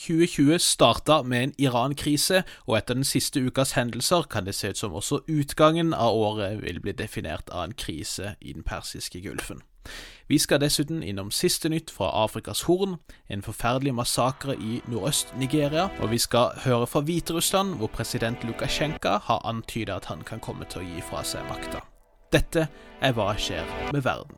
2020 0.00 0.58
starta 0.58 1.22
med 1.22 1.42
en 1.42 1.54
Iran-krise, 1.58 2.42
og 2.66 2.78
etter 2.78 2.96
den 2.96 3.04
siste 3.04 3.40
ukas 3.40 3.74
hendelser 3.76 4.22
kan 4.30 4.46
det 4.46 4.54
se 4.56 4.72
ut 4.72 4.78
som 4.80 4.94
også 4.96 5.20
utgangen 5.28 5.92
av 5.94 6.16
året 6.16 6.62
vil 6.62 6.80
bli 6.80 6.92
definert 6.96 7.50
av 7.52 7.68
en 7.68 7.76
krise 7.76 8.34
i 8.40 8.54
den 8.56 8.64
persiske 8.64 9.20
gulfen. 9.20 9.60
Vi 10.28 10.38
skal 10.38 10.60
dessuten 10.60 11.02
innom 11.02 11.30
siste 11.30 11.68
nytt 11.68 11.90
fra 11.90 12.10
Afrikas 12.24 12.62
Horn, 12.68 12.96
en 13.28 13.42
forferdelig 13.42 13.94
massakre 13.94 14.56
i 14.56 14.80
nordøst-Nigeria, 14.88 15.88
og 16.00 16.10
vi 16.10 16.18
skal 16.18 16.56
høre 16.64 16.86
fra 16.86 17.00
Hviterussland, 17.00 17.76
hvor 17.76 17.86
president 17.92 18.44
Lukasjenko 18.44 19.18
har 19.28 19.44
antydet 19.44 19.94
at 19.94 20.04
han 20.04 20.22
kan 20.24 20.40
komme 20.40 20.64
til 20.70 20.80
å 20.80 20.86
gi 20.86 21.00
fra 21.10 21.24
seg 21.24 21.44
makta. 21.50 21.84
Dette 22.32 22.68
er 23.02 23.12
Hva 23.12 23.34
skjer 23.36 23.66
med 23.92 24.04
verden? 24.06 24.36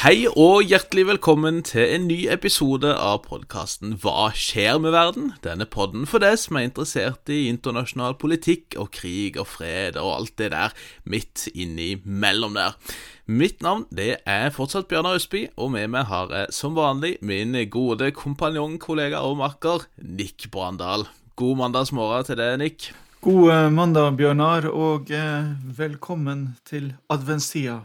Hei 0.00 0.24
og 0.30 0.62
hjertelig 0.64 1.02
velkommen 1.10 1.58
til 1.60 1.82
en 1.92 2.06
ny 2.08 2.22
episode 2.32 2.88
av 2.88 3.18
podkasten 3.26 3.98
Hva 4.00 4.30
skjer 4.32 4.78
med 4.80 4.94
verden? 4.94 5.26
Denne 5.44 5.66
podden 5.68 6.06
for 6.08 6.24
deg 6.24 6.38
som 6.40 6.56
er 6.56 6.64
interessert 6.70 7.28
i 7.28 7.42
internasjonal 7.50 8.16
politikk 8.22 8.78
og 8.80 8.88
krig 8.96 9.36
og 9.36 9.50
fred 9.58 9.98
og 10.00 10.08
alt 10.14 10.32
det 10.40 10.48
der 10.54 10.72
midt 11.04 11.44
innimellom 11.52 12.56
der. 12.56 12.80
Mitt 13.28 13.60
navn 13.60 13.84
det 13.92 14.22
er 14.24 14.48
fortsatt 14.56 14.88
Bjørnar 14.88 15.20
Østby, 15.20 15.50
og 15.60 15.74
med 15.76 15.92
meg 15.92 16.08
har 16.08 16.32
jeg 16.32 16.56
som 16.62 16.80
vanlig 16.80 17.18
min 17.20 17.52
gode 17.68 18.08
kompanjong, 18.16 18.80
kollega 18.80 19.20
og 19.20 19.36
makker 19.44 19.84
Nick 20.00 20.48
Brandal. 20.48 21.10
God 21.36 21.60
mandagsmorgen 21.60 22.24
til 22.30 22.40
deg, 22.40 22.56
Nick. 22.64 22.90
God 23.20 23.52
eh, 23.52 23.68
mandag, 23.68 24.16
Bjørnar, 24.16 24.72
og 24.72 25.12
eh, 25.12 25.52
velkommen 25.76 26.54
til 26.64 26.94
adventstida. 27.12 27.82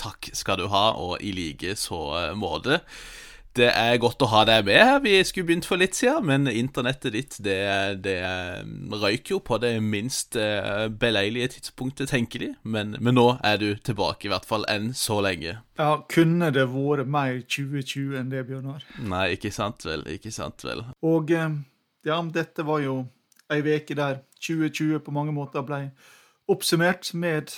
Takk 0.00 0.30
skal 0.36 0.62
du 0.62 0.68
ha, 0.72 0.90
og 0.96 1.18
i 1.20 1.32
like 1.36 1.76
så 1.78 2.00
eh, 2.18 2.38
måte. 2.38 2.80
Det 3.58 3.66
er 3.66 3.96
godt 3.98 4.22
å 4.22 4.28
ha 4.30 4.44
deg 4.46 4.62
med 4.68 4.78
her. 4.78 5.00
Vi 5.02 5.16
skulle 5.26 5.48
begynt 5.48 5.66
for 5.66 5.80
litt 5.80 5.96
siden, 5.98 6.22
men 6.28 6.46
internettet 6.46 7.16
ditt 7.16 7.34
det, 7.42 7.58
det 8.04 8.20
røyk 8.94 9.32
jo 9.32 9.40
på 9.42 9.58
det 9.58 9.72
minst 9.82 10.38
eh, 10.38 10.86
beleilige 11.02 11.56
tidspunktet 11.56 12.12
tenkelig. 12.14 12.52
Men, 12.62 12.94
men, 13.00 13.18
nå 13.18 13.26
er 13.42 13.58
du 13.58 13.72
tilbake, 13.74 14.28
i 14.28 14.30
hvert 14.30 14.46
fall 14.46 14.66
enn 14.70 14.92
så 14.94 15.18
lenge. 15.26 15.56
Ja, 15.80 15.90
Kunne 16.12 16.52
det 16.54 16.68
vært 16.70 17.10
mer 17.10 17.40
2020 17.42 18.20
enn 18.20 18.30
det, 18.30 18.44
Bjørnar? 18.46 18.86
Nei, 19.02 19.32
ikke 19.34 19.50
sant 19.54 19.82
vel. 19.88 20.06
Ikke 20.14 20.30
sant 20.34 20.62
vel. 20.66 20.84
Og 21.02 21.34
eh, 21.34 21.58
ja, 22.06 22.20
dette 22.30 22.66
var 22.68 22.84
jo 22.86 23.02
ei 23.50 23.64
uke 23.66 23.98
der 23.98 24.22
2020 24.38 25.02
på 25.02 25.12
mange 25.14 25.34
måter 25.34 25.66
ble 25.66 25.88
oppsummert 26.50 27.10
med 27.18 27.50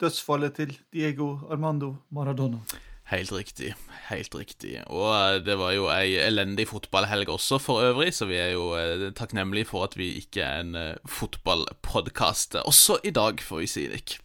dødsfallet 0.00 0.58
til 0.58 0.76
Diego 0.92 1.36
Armando 1.50 1.94
Maradona. 2.10 2.60
Helt 3.06 3.30
riktig. 3.30 3.74
Helt 4.08 4.34
riktig. 4.34 4.80
Og 4.90 5.12
eh, 5.14 5.38
det 5.46 5.54
var 5.60 5.74
jo 5.76 5.86
ei 5.94 6.16
elendig 6.18 6.66
fotballhelg 6.72 7.30
også, 7.30 7.60
for 7.62 7.84
øvrig, 7.86 8.10
så 8.14 8.26
vi 8.26 8.40
er 8.42 8.50
jo 8.56 8.72
eh, 8.74 9.12
takknemlige 9.14 9.68
for 9.70 9.86
at 9.86 9.94
vi 9.98 10.10
ikke 10.18 10.42
er 10.42 10.64
en 10.64 10.74
eh, 10.74 10.96
fotballpodkast 11.06 12.58
også 12.64 12.98
i 13.06 13.14
dag, 13.14 13.38
får 13.42 13.62
vi 13.62 13.70
si, 13.70 13.86
Nick. 13.92 14.18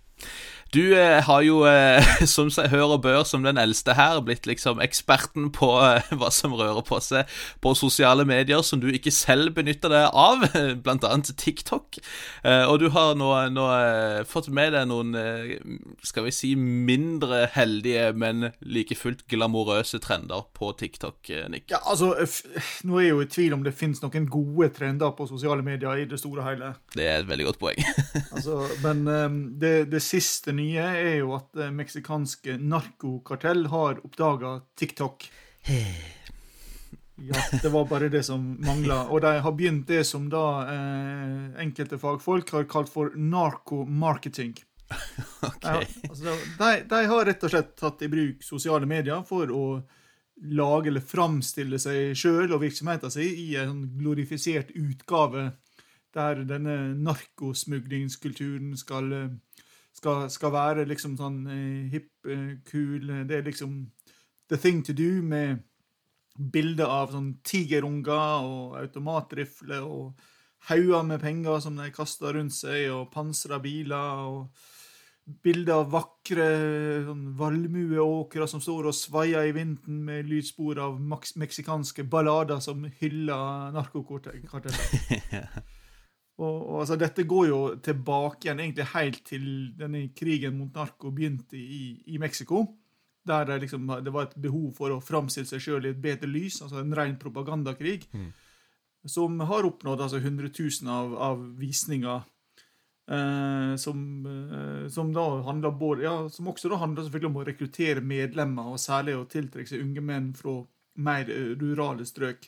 Du 0.71 0.93
eh, 0.95 1.19
har 1.23 1.41
jo, 1.43 1.65
eh, 1.67 1.99
som 2.31 2.47
seg 2.53 2.69
hør 2.71 2.95
og 2.95 3.01
bør, 3.03 3.25
som 3.27 3.43
den 3.43 3.59
eldste 3.59 3.91
her, 3.97 4.21
blitt 4.23 4.47
liksom 4.47 4.79
eksperten 4.79 5.49
på 5.51 5.67
eh, 5.83 6.13
hva 6.15 6.29
som 6.31 6.53
rører 6.55 6.79
på 6.87 6.99
seg 7.03 7.27
på 7.59 7.73
sosiale 7.75 8.23
medier 8.27 8.63
som 8.63 8.79
du 8.79 8.87
ikke 8.87 9.11
selv 9.11 9.51
benytter 9.57 9.91
deg 9.91 10.15
av, 10.15 10.45
blant 10.85 11.03
annet 11.03 11.33
TikTok. 11.35 11.99
Eh, 12.47 12.63
og 12.63 12.79
du 12.79 12.87
har 12.95 13.17
nå, 13.19 13.27
nå 13.51 13.65
eh, 13.75 14.21
fått 14.27 14.47
med 14.47 14.71
deg 14.77 14.87
noen, 14.87 15.11
eh, 15.19 15.57
skal 16.07 16.29
vi 16.29 16.35
si, 16.35 16.53
mindre 16.55 17.49
heldige, 17.51 18.07
men 18.15 18.53
like 18.63 18.95
fullt 18.95 19.25
glamorøse 19.27 19.99
trender 19.99 20.47
på 20.55 20.71
TikTok, 20.79 21.33
Nick. 21.51 21.67
Ja, 21.73 21.81
altså, 21.83 22.13
nå 22.87 23.01
er 23.01 23.09
jeg 23.09 23.11
jo 23.17 23.25
i 23.25 23.29
tvil 23.35 23.57
om 23.57 23.67
det 23.67 23.75
finnes 23.75 23.99
noen 24.05 24.29
gode 24.31 24.71
trender 24.79 25.11
på 25.19 25.27
sosiale 25.27 25.67
medier 25.67 25.99
i 25.99 26.07
det 26.07 26.21
store 26.23 26.45
og 26.45 26.47
hele. 26.47 26.71
Det 26.95 27.11
er 27.11 27.19
et 27.19 27.27
veldig 27.27 27.51
godt 27.51 27.61
poeng. 27.67 27.83
altså, 28.37 28.63
men 28.87 29.03
det, 29.59 29.75
det 29.91 30.03
siste 30.05 30.55
nye 30.55 30.60
er 30.77 31.17
jo 31.21 31.35
at 31.37 31.49
det 31.57 31.69
meksikanske 31.75 32.57
narkokartell 32.61 33.67
har 33.71 34.01
oppdaga 34.05 34.59
TikTok. 34.79 35.27
Ja, 37.21 37.59
det 37.61 37.69
var 37.69 37.85
bare 37.85 38.09
det 38.09 38.23
som 38.23 38.57
mangla. 38.65 39.03
Og 39.09 39.21
de 39.21 39.35
har 39.39 39.51
begynt 39.51 39.87
det 39.87 40.03
som 40.09 40.27
da 40.29 40.45
eh, 40.73 41.61
enkelte 41.61 41.99
fagfolk 42.01 42.53
har 42.55 42.67
kalt 42.69 42.89
for 42.89 43.13
narkomarketing. 43.15 44.55
okay. 45.41 45.61
ja, 45.61 46.09
altså, 46.09 46.35
de, 46.59 46.71
de, 46.89 47.01
har 47.07 47.25
rett 47.25 47.43
og 47.47 47.53
slett 47.53 47.75
tatt 47.79 48.01
i 48.03 48.09
bruk 48.11 48.41
sosiale 48.43 48.89
medier 48.89 49.21
for 49.27 49.53
å 49.53 49.65
lage 50.51 50.89
eller 50.89 51.05
framstille 51.05 51.77
seg 51.79 52.17
sjøl 52.17 52.49
og 52.49 52.63
virksomheten 52.63 53.13
sin 53.13 53.37
i 53.37 53.53
en 53.61 53.85
glorifisert 53.99 54.73
utgave 54.75 55.51
der 56.15 56.41
denne 56.43 56.77
narkosmuglingskulturen 56.99 58.73
skal 58.79 59.13
eh, 59.15 59.29
skal, 59.93 60.29
skal 60.31 60.53
være 60.53 60.87
liksom 60.89 61.17
sånn 61.19 61.41
eh, 61.51 61.91
hipp, 61.91 62.11
eh, 62.27 62.57
kul 62.67 63.11
Det 63.27 63.37
er 63.37 63.47
liksom 63.47 63.83
the 64.51 64.57
thing 64.57 64.83
to 64.83 64.93
do 64.93 65.21
med 65.23 65.61
bilder 66.35 66.89
av 66.89 67.11
sånn 67.13 67.33
tigerunger 67.45 68.45
og 68.47 68.77
automatrifler 68.79 69.83
og 69.83 70.13
hauger 70.69 71.03
med 71.07 71.21
penger 71.21 71.59
som 71.63 71.77
de 71.79 71.89
kaster 71.93 72.35
rundt 72.37 72.55
seg, 72.55 72.91
og 72.93 73.09
pansra 73.13 73.59
biler. 73.61 74.27
og 74.27 74.49
Bilder 75.43 75.83
av 75.83 75.91
vakre 75.93 76.47
sånn, 77.05 77.27
valmueåkre 77.37 78.47
som 78.49 78.61
står 78.63 78.89
og 78.89 78.97
svaier 78.97 79.47
i 79.47 79.53
vinden 79.55 80.01
med 80.07 80.27
lydspor 80.27 80.81
av 80.81 80.97
meksikanske 80.99 82.03
ballader 82.09 82.59
som 82.63 82.83
hyller 82.99 83.71
narkokartellet. 83.77 85.61
Og, 86.41 86.57
og 86.57 86.77
altså, 86.81 86.97
Dette 86.97 87.25
går 87.29 87.47
jo 87.51 87.59
tilbake 87.85 88.47
igjen 88.47 88.61
egentlig 88.63 88.87
helt 88.95 89.19
til 89.27 89.47
denne 89.77 90.07
krigen 90.17 90.57
mot 90.57 90.73
narko 90.75 91.11
begynte 91.13 91.59
i, 91.59 92.01
i 92.09 92.21
Mexico. 92.21 92.65
Der 93.27 93.45
det, 93.45 93.59
liksom, 93.67 93.85
det 94.01 94.13
var 94.13 94.29
et 94.29 94.39
behov 94.41 94.71
for 94.77 94.95
å 94.95 95.01
framstille 95.03 95.49
seg 95.49 95.61
sjøl 95.61 95.85
i 95.85 95.91
et 95.93 96.01
bedre 96.01 96.29
lys, 96.29 96.63
altså 96.65 96.81
en 96.81 96.95
ren 96.97 97.19
propagandakrig. 97.21 98.07
Mm. 98.17 98.31
Som 99.05 99.37
har 99.49 99.67
oppnådd 99.67 100.01
altså 100.01 100.21
100 100.21 100.49
000 100.57 100.89
av, 100.89 101.13
av 101.29 101.43
visninger. 101.61 102.25
Eh, 103.11 103.75
som, 103.81 104.01
eh, 104.25 104.87
som, 104.89 105.13
da 105.13 105.27
handler 105.45 105.77
både, 105.77 106.03
ja, 106.05 106.29
som 106.29 106.47
også 106.47 106.69
da 106.71 106.77
handler 106.81 107.05
selvfølgelig 107.05 107.29
om 107.29 107.39
å 107.41 107.45
rekruttere 107.47 108.03
medlemmer, 108.05 108.71
og 108.71 108.81
særlig 108.81 109.17
å 109.17 109.27
tiltrekke 109.29 109.69
seg 109.69 109.83
unge 109.83 110.03
menn 110.05 110.31
fra 110.37 110.61
mer 111.01 111.29
eh, 111.29 111.53
rurale 111.59 112.05
strøk. 112.07 112.47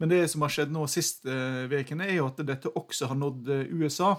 Men 0.00 0.08
det 0.08 0.22
som 0.32 0.40
har 0.44 0.52
skjedd 0.52 0.72
nå 0.72 0.86
siste 0.88 1.34
ukene, 1.68 2.08
er 2.08 2.18
jo 2.22 2.30
at 2.30 2.40
dette 2.48 2.72
også 2.72 3.10
har 3.10 3.18
nådd 3.20 3.50
eh, 3.52 3.72
USA. 3.76 4.14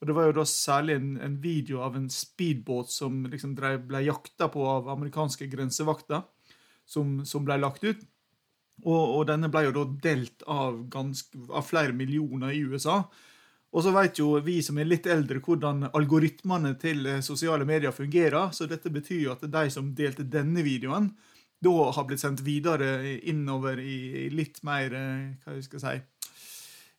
Og 0.00 0.08
Det 0.08 0.16
var 0.16 0.26
jo 0.28 0.34
da 0.40 0.44
særlig 0.50 0.98
en, 0.98 1.12
en 1.22 1.36
video 1.40 1.80
av 1.86 1.94
en 1.96 2.08
speedbåt 2.12 2.90
som 2.92 3.22
liksom 3.30 3.54
ble 3.56 4.02
jakta 4.04 4.50
på 4.52 4.66
av 4.68 4.90
amerikanske 4.92 5.46
grensevakter, 5.52 6.26
som, 6.84 7.22
som 7.24 7.46
ble 7.46 7.56
lagt 7.62 7.86
ut. 7.86 8.02
Og, 8.84 8.98
og, 8.98 9.22
denne 9.30 9.48
ble 9.48 9.64
jo 9.68 9.76
da 9.78 9.86
delt 10.04 10.44
av, 10.52 10.82
ganske, 10.92 11.46
av 11.48 11.64
flere 11.64 11.96
millioner 11.96 12.52
i 12.52 12.60
USA. 12.66 12.98
Og 13.72 13.84
så 13.84 13.92
vet 13.94 14.20
jo 14.20 14.34
vi 14.44 14.58
som 14.64 14.76
er 14.78 14.88
litt 14.88 15.08
eldre, 15.10 15.40
hvordan 15.40 15.88
algoritmene 15.96 16.74
til 16.80 17.06
eh, 17.08 17.22
sosiale 17.24 17.64
medier 17.68 17.94
fungerer. 17.94 18.52
Så 18.52 18.68
dette 18.68 18.92
betyr 18.92 19.22
jo 19.22 19.32
at 19.32 19.46
de 19.48 19.64
som 19.72 19.94
delte 19.96 20.26
denne 20.28 20.66
videoen, 20.66 21.10
da 21.64 21.72
har 21.96 22.04
blitt 22.08 22.20
sendt 22.20 22.42
videre 22.44 23.16
innover 23.28 23.80
i 23.80 24.28
litt 24.32 24.62
mer 24.66 24.92
Hva 24.92 25.54
Hva 25.54 25.62
skal 25.64 25.80
jeg 25.80 25.84
si 25.84 26.28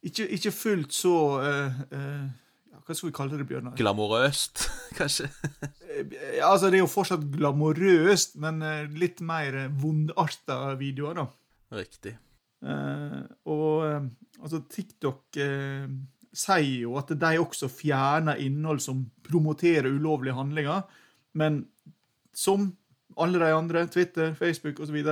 Ikke, 0.09 0.28
ikke 0.38 0.53
fullt 0.56 0.95
så 0.97 1.16
uh, 1.44 1.79
uh, 1.94 2.79
Hva 2.81 2.95
skal 2.97 3.09
vi 3.09 3.16
kalle 3.16 3.40
det, 3.40 3.47
Bjørnar? 3.50 3.75
Glamorøst, 3.78 4.66
kanskje? 5.00 5.30
altså, 6.45 6.69
det 6.69 6.77
er 6.77 6.83
jo 6.83 6.89
fortsatt 6.92 7.25
glamorøst, 7.33 8.38
men 8.42 8.62
litt 8.95 9.19
mer 9.25 9.57
vondarta 9.81 10.75
videoer, 10.80 11.18
da. 11.18 11.25
Riktig. 11.77 12.13
Uh, 12.63 13.25
og 13.50 13.81
altså, 14.39 14.62
TikTok 14.71 15.38
sier 16.38 16.83
jo 16.86 16.95
at 17.01 17.12
de 17.18 17.33
også 17.42 17.69
fjerner 17.71 18.39
innhold 18.45 18.80
som 18.83 19.03
promoterer 19.25 19.89
ulovlige 19.89 20.38
handlinger, 20.38 20.86
men 21.38 21.65
som 22.38 22.69
alle 23.17 23.39
de 23.39 23.51
andre, 23.53 23.87
Twitter, 23.87 24.33
Facebook 24.35 24.79
osv. 24.79 25.03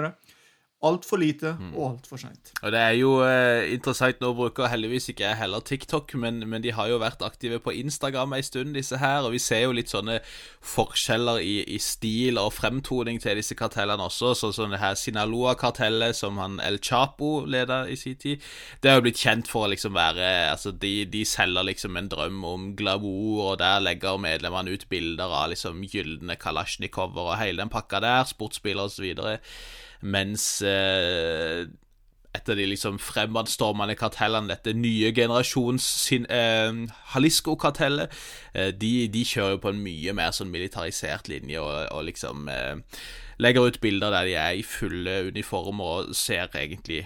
Altfor 0.85 1.19
lite 1.21 1.55
og 1.73 1.83
altfor 1.89 2.19
seint. 2.21 2.51
Og 2.61 2.71
det 2.73 2.81
er 2.81 2.95
jo 2.99 3.11
eh, 3.25 3.73
interessant 3.73 4.21
Nå 4.21 4.31
bruker 4.37 4.69
heldigvis 4.69 5.09
ikke 5.11 5.25
jeg 5.25 5.39
heller 5.39 5.63
TikTok, 5.65 6.13
men, 6.21 6.43
men 6.49 6.63
de 6.63 6.73
har 6.75 6.89
jo 6.91 6.99
vært 7.01 7.23
aktive 7.25 7.59
på 7.63 7.73
Instagram 7.73 8.35
en 8.37 8.45
stund, 8.45 8.75
disse 8.77 8.99
her. 9.01 9.25
Og 9.25 9.33
vi 9.35 9.41
ser 9.41 9.65
jo 9.65 9.73
litt 9.75 9.91
sånne 9.91 10.19
forskjeller 10.65 11.41
i, 11.43 11.55
i 11.75 11.79
stil 11.81 12.39
og 12.41 12.53
fremtoning 12.55 13.19
til 13.23 13.39
disse 13.39 13.57
kartellene 13.57 14.05
også. 14.05 14.33
Sånn 14.37 14.55
som 14.55 14.73
det 14.73 14.81
her 14.83 14.97
Sinaloa-kartellet 14.99 16.17
som 16.17 16.39
han 16.41 16.59
El 16.63 16.79
Chapo 16.83 17.45
leda 17.49 17.83
i 17.89 17.97
sin 17.99 18.19
tid. 18.21 18.43
Det 18.81 18.91
har 18.91 18.99
jo 18.99 19.07
blitt 19.07 19.21
kjent 19.21 19.49
for 19.51 19.65
å 19.65 19.73
liksom 19.73 19.95
være 19.95 20.33
Altså, 20.45 20.71
de, 20.71 21.05
de 21.09 21.23
selger 21.27 21.65
liksom 21.65 21.97
en 21.97 22.09
drøm 22.11 22.43
om 22.47 22.67
glamour, 22.77 23.41
og 23.49 23.59
der 23.61 23.81
legger 23.83 24.19
medlemmene 24.21 24.75
ut 24.75 24.87
bilder 24.91 25.31
av 25.41 25.49
liksom 25.51 25.83
gylne 25.89 26.37
kalasjnikover 26.39 27.31
og 27.31 27.39
hele 27.41 27.63
den 27.63 27.71
pakka 27.73 28.01
der, 28.03 28.23
sportsbiler 28.29 28.89
osv. 28.89 29.15
Mens 30.01 30.61
eh, 30.65 31.65
et 32.35 32.51
av 32.51 32.59
de 32.59 32.67
liksom 32.67 32.99
fremadstormende 32.99 33.95
kartellene, 33.99 34.51
dette 34.51 34.75
nye 34.75 35.11
generasjons 35.15 35.87
eh, 36.11 36.81
Jalisco-kartellet, 37.13 38.13
eh, 38.53 38.71
de, 38.75 38.93
de, 39.11 39.25
kjører 39.27 39.55
jo 39.55 39.63
på 39.63 39.73
en 39.73 39.83
mye 39.85 40.15
mer 40.17 40.35
sånn 40.35 40.51
militarisert 40.53 41.29
linje 41.31 41.61
og, 41.61 41.75
og 41.95 42.07
liksom 42.09 42.49
eh, 42.51 43.01
legger 43.41 43.67
ut 43.69 43.81
bilder 43.83 44.13
der 44.15 44.29
de 44.29 44.39
er 44.39 44.55
i 44.59 44.65
fulle 44.67 45.19
uniformer 45.29 45.99
og 45.99 46.15
ser 46.17 46.49
egentlig 46.55 47.05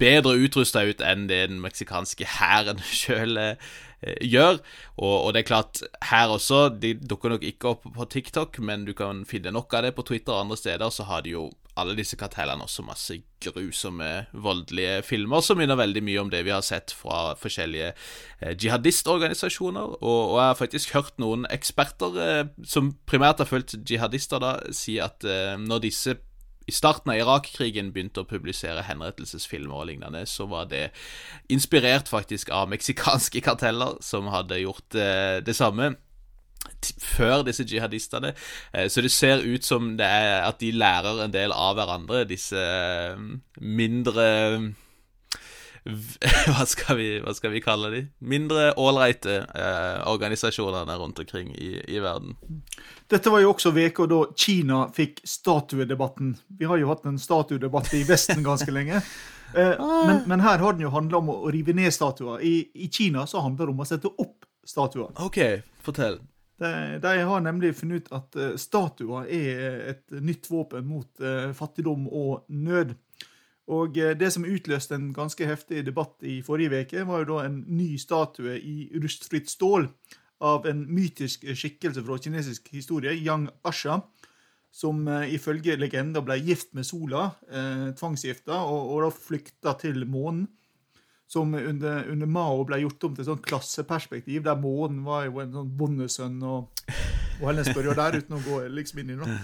bedre 0.00 0.34
utrusta 0.42 0.82
ut 0.84 1.02
enn 1.04 1.28
det 1.30 1.44
den 1.48 1.60
meksikanske 1.62 2.26
hæren 2.38 2.82
sjøl 3.00 3.38
eh, 3.40 3.74
gjør. 4.20 4.60
Og, 4.96 5.14
og, 5.16 5.28
det 5.34 5.44
er 5.44 5.50
klart, 5.50 5.82
her 6.10 6.32
også, 6.34 6.66
de 6.80 6.94
dukker 6.98 7.34
nok 7.34 7.44
ikke 7.46 7.74
opp 7.74 7.86
på 7.96 8.08
TikTok, 8.16 8.58
men 8.60 8.88
du 8.88 8.94
kan 8.96 9.24
finne 9.28 9.54
nok 9.54 9.74
av 9.74 9.86
det 9.86 9.94
på 9.96 10.06
Twitter 10.06 10.34
og 10.34 10.46
andre 10.46 10.60
steder, 10.60 10.90
så 10.90 11.06
har 11.08 11.24
de 11.24 11.36
jo 11.36 11.48
alle 11.80 11.96
disse 11.98 12.16
kartellene 12.18 12.66
også 12.66 12.84
masse 12.86 13.16
grusomme, 13.42 14.10
voldelige 14.32 15.02
filmer 15.04 15.42
som 15.44 15.58
minner 15.58 15.78
veldig 15.78 16.02
mye 16.06 16.20
om 16.22 16.30
det 16.32 16.44
vi 16.46 16.52
har 16.54 16.62
sett 16.64 16.94
fra 16.94 17.34
forskjellige 17.40 17.90
eh, 17.90 18.52
jihadistorganisasjoner. 18.54 19.96
Og, 20.00 20.20
og, 20.34 20.36
jeg 20.38 20.52
har 20.52 20.60
faktisk 20.60 20.94
hørt 20.94 21.18
noen 21.22 21.48
eksperter 21.52 22.20
eh, 22.22 22.44
som 22.68 22.94
primært 23.10 23.42
har 23.42 23.50
fulgt 23.50 23.76
jihadister, 23.90 24.42
da, 24.42 24.54
si 24.74 25.00
at 25.02 25.26
eh, 25.26 25.58
når 25.60 25.84
disse 25.88 26.16
i 26.64 26.72
starten 26.72 27.12
av 27.12 27.18
Irak-krigen 27.20 27.90
begynte 27.92 28.22
å 28.22 28.28
publisere 28.28 28.86
henrettelsesfilmer 28.86 29.76
og 29.82 29.88
lignende, 29.90 30.22
så 30.24 30.46
var 30.48 30.70
det 30.70 30.86
inspirert 31.52 32.08
faktisk 32.08 32.52
av 32.54 32.70
meksikanske 32.72 33.42
karteller 33.44 33.98
som 34.04 34.30
hadde 34.32 34.62
gjort 34.62 34.96
eh, 34.96 35.42
det 35.44 35.56
samme 35.58 35.94
før 37.00 37.42
disse 37.46 37.66
jihadistene. 37.68 38.34
Eh, 38.72 38.88
så 38.88 39.04
det 39.04 39.12
ser 39.12 39.44
ut 39.44 39.64
som 39.64 39.94
det 39.98 40.06
er 40.06 40.44
at 40.44 40.60
de 40.60 40.72
lærer 40.74 41.24
en 41.24 41.34
del 41.34 41.52
av 41.52 41.76
hverandre, 41.78 42.24
disse 42.28 42.60
eh, 42.60 43.20
mindre 43.60 44.28
hva 46.48 46.64
skal, 46.64 46.96
vi, 46.96 47.08
hva 47.20 47.34
skal 47.36 47.52
vi 47.52 47.60
kalle 47.60 47.90
de? 47.92 48.00
Mindre 48.24 48.70
ålreite 48.80 49.42
eh, 49.44 49.98
organisasjonene 50.08 50.96
rundt 50.96 51.20
omkring 51.20 51.50
i, 51.52 51.76
i, 51.84 51.98
verden. 52.00 52.38
Dette 53.10 53.32
var 53.32 53.44
jo 53.44 53.52
også 53.52 53.74
uka 53.76 54.06
da 54.08 54.22
Kina 54.32 54.86
fikk 54.96 55.20
statuedebatten. 55.28 56.32
Vi 56.56 56.68
har 56.70 56.80
jo 56.80 56.88
hatt 56.88 57.04
en 57.04 57.20
statuedebatt 57.20 57.92
i 57.98 58.00
Vesten 58.08 58.40
ganske 58.48 58.72
lenge. 58.72 59.02
Eh, 59.52 59.76
men, 60.08 60.22
men, 60.26 60.40
her 60.40 60.58
har 60.64 60.72
den 60.72 60.86
jo 60.86 60.94
handla 60.94 61.20
om 61.20 61.28
å, 61.34 61.38
rive 61.52 61.76
ned 61.76 61.92
statuer. 61.92 62.40
I, 62.40 62.70
I, 62.74 62.88
Kina 62.88 63.26
så 63.28 63.44
handler 63.44 63.68
det 63.68 63.76
om 63.76 63.84
å 63.84 63.88
sette 63.88 64.08
opp 64.08 64.48
statuer. 64.64 65.12
Ok, 65.20 65.42
fortell. 65.84 66.22
De, 66.60 66.98
de, 67.02 67.12
har 67.26 67.40
nemlig 67.42 67.74
funnet 67.74 68.04
ut 68.04 68.12
at 68.14 68.36
uh, 68.38 68.52
statuer 68.60 69.26
er 69.26 69.80
et 69.90 70.18
nytt 70.22 70.46
våpen 70.50 70.86
mot 70.86 71.08
uh, 71.24 71.50
fattigdom 71.56 72.06
og 72.08 72.44
nød. 72.48 72.94
Og 73.74 73.96
eh, 73.96 74.12
Det 74.12 74.28
som 74.28 74.44
utløste 74.44 74.92
en 74.94 75.06
ganske 75.16 75.46
heftig 75.48 75.86
debatt 75.86 76.20
i 76.20 76.42
forrige 76.44 76.82
uke, 76.84 77.06
var 77.08 77.22
jo 77.22 77.30
da 77.30 77.46
en 77.46 77.62
ny 77.66 77.94
statue 77.96 78.58
i 78.60 78.90
rustfritt 79.00 79.48
stål 79.48 79.88
av 80.44 80.66
en 80.68 80.82
mytisk 80.84 81.46
skikkelse 81.48 82.02
fra 82.04 82.18
kinesisk 82.20 82.68
historie, 82.76 83.14
Yang 83.16 83.48
Asha, 83.64 84.02
som 84.74 85.06
ifølge 85.32 85.78
legenda 85.78 86.20
ble 86.20 86.36
gift 86.44 86.74
med 86.76 86.84
sola, 86.84 87.30
eh, 87.48 87.88
tvangsgifta, 87.96 88.58
og, 88.68 88.90
og, 88.90 89.06
da 89.06 89.10
flykta 89.16 89.74
til 89.80 90.04
månen. 90.04 90.48
Som 91.30 91.54
under, 91.56 92.04
under, 92.12 92.28
Mao 92.28 92.64
ble 92.68 92.82
gjort 92.82 93.06
om 93.08 93.14
til 93.16 93.26
sånn 93.26 93.42
klasseperspektiv, 93.42 94.42
der 94.44 94.58
månen 94.60 95.00
var 95.06 95.24
jo 95.24 95.40
en 95.42 95.54
sånn 95.56 95.70
bondesønn 95.78 96.36
og, 96.44 96.82
og 97.40 97.46
hennes 97.48 97.70
spørre 97.72 97.96
der, 97.96 98.18
uten 98.20 98.36
å 98.36 98.42
gå 98.44 98.58
liksom 98.76 99.00
inn 99.00 99.14
i 99.14 99.20
det. 99.22 99.38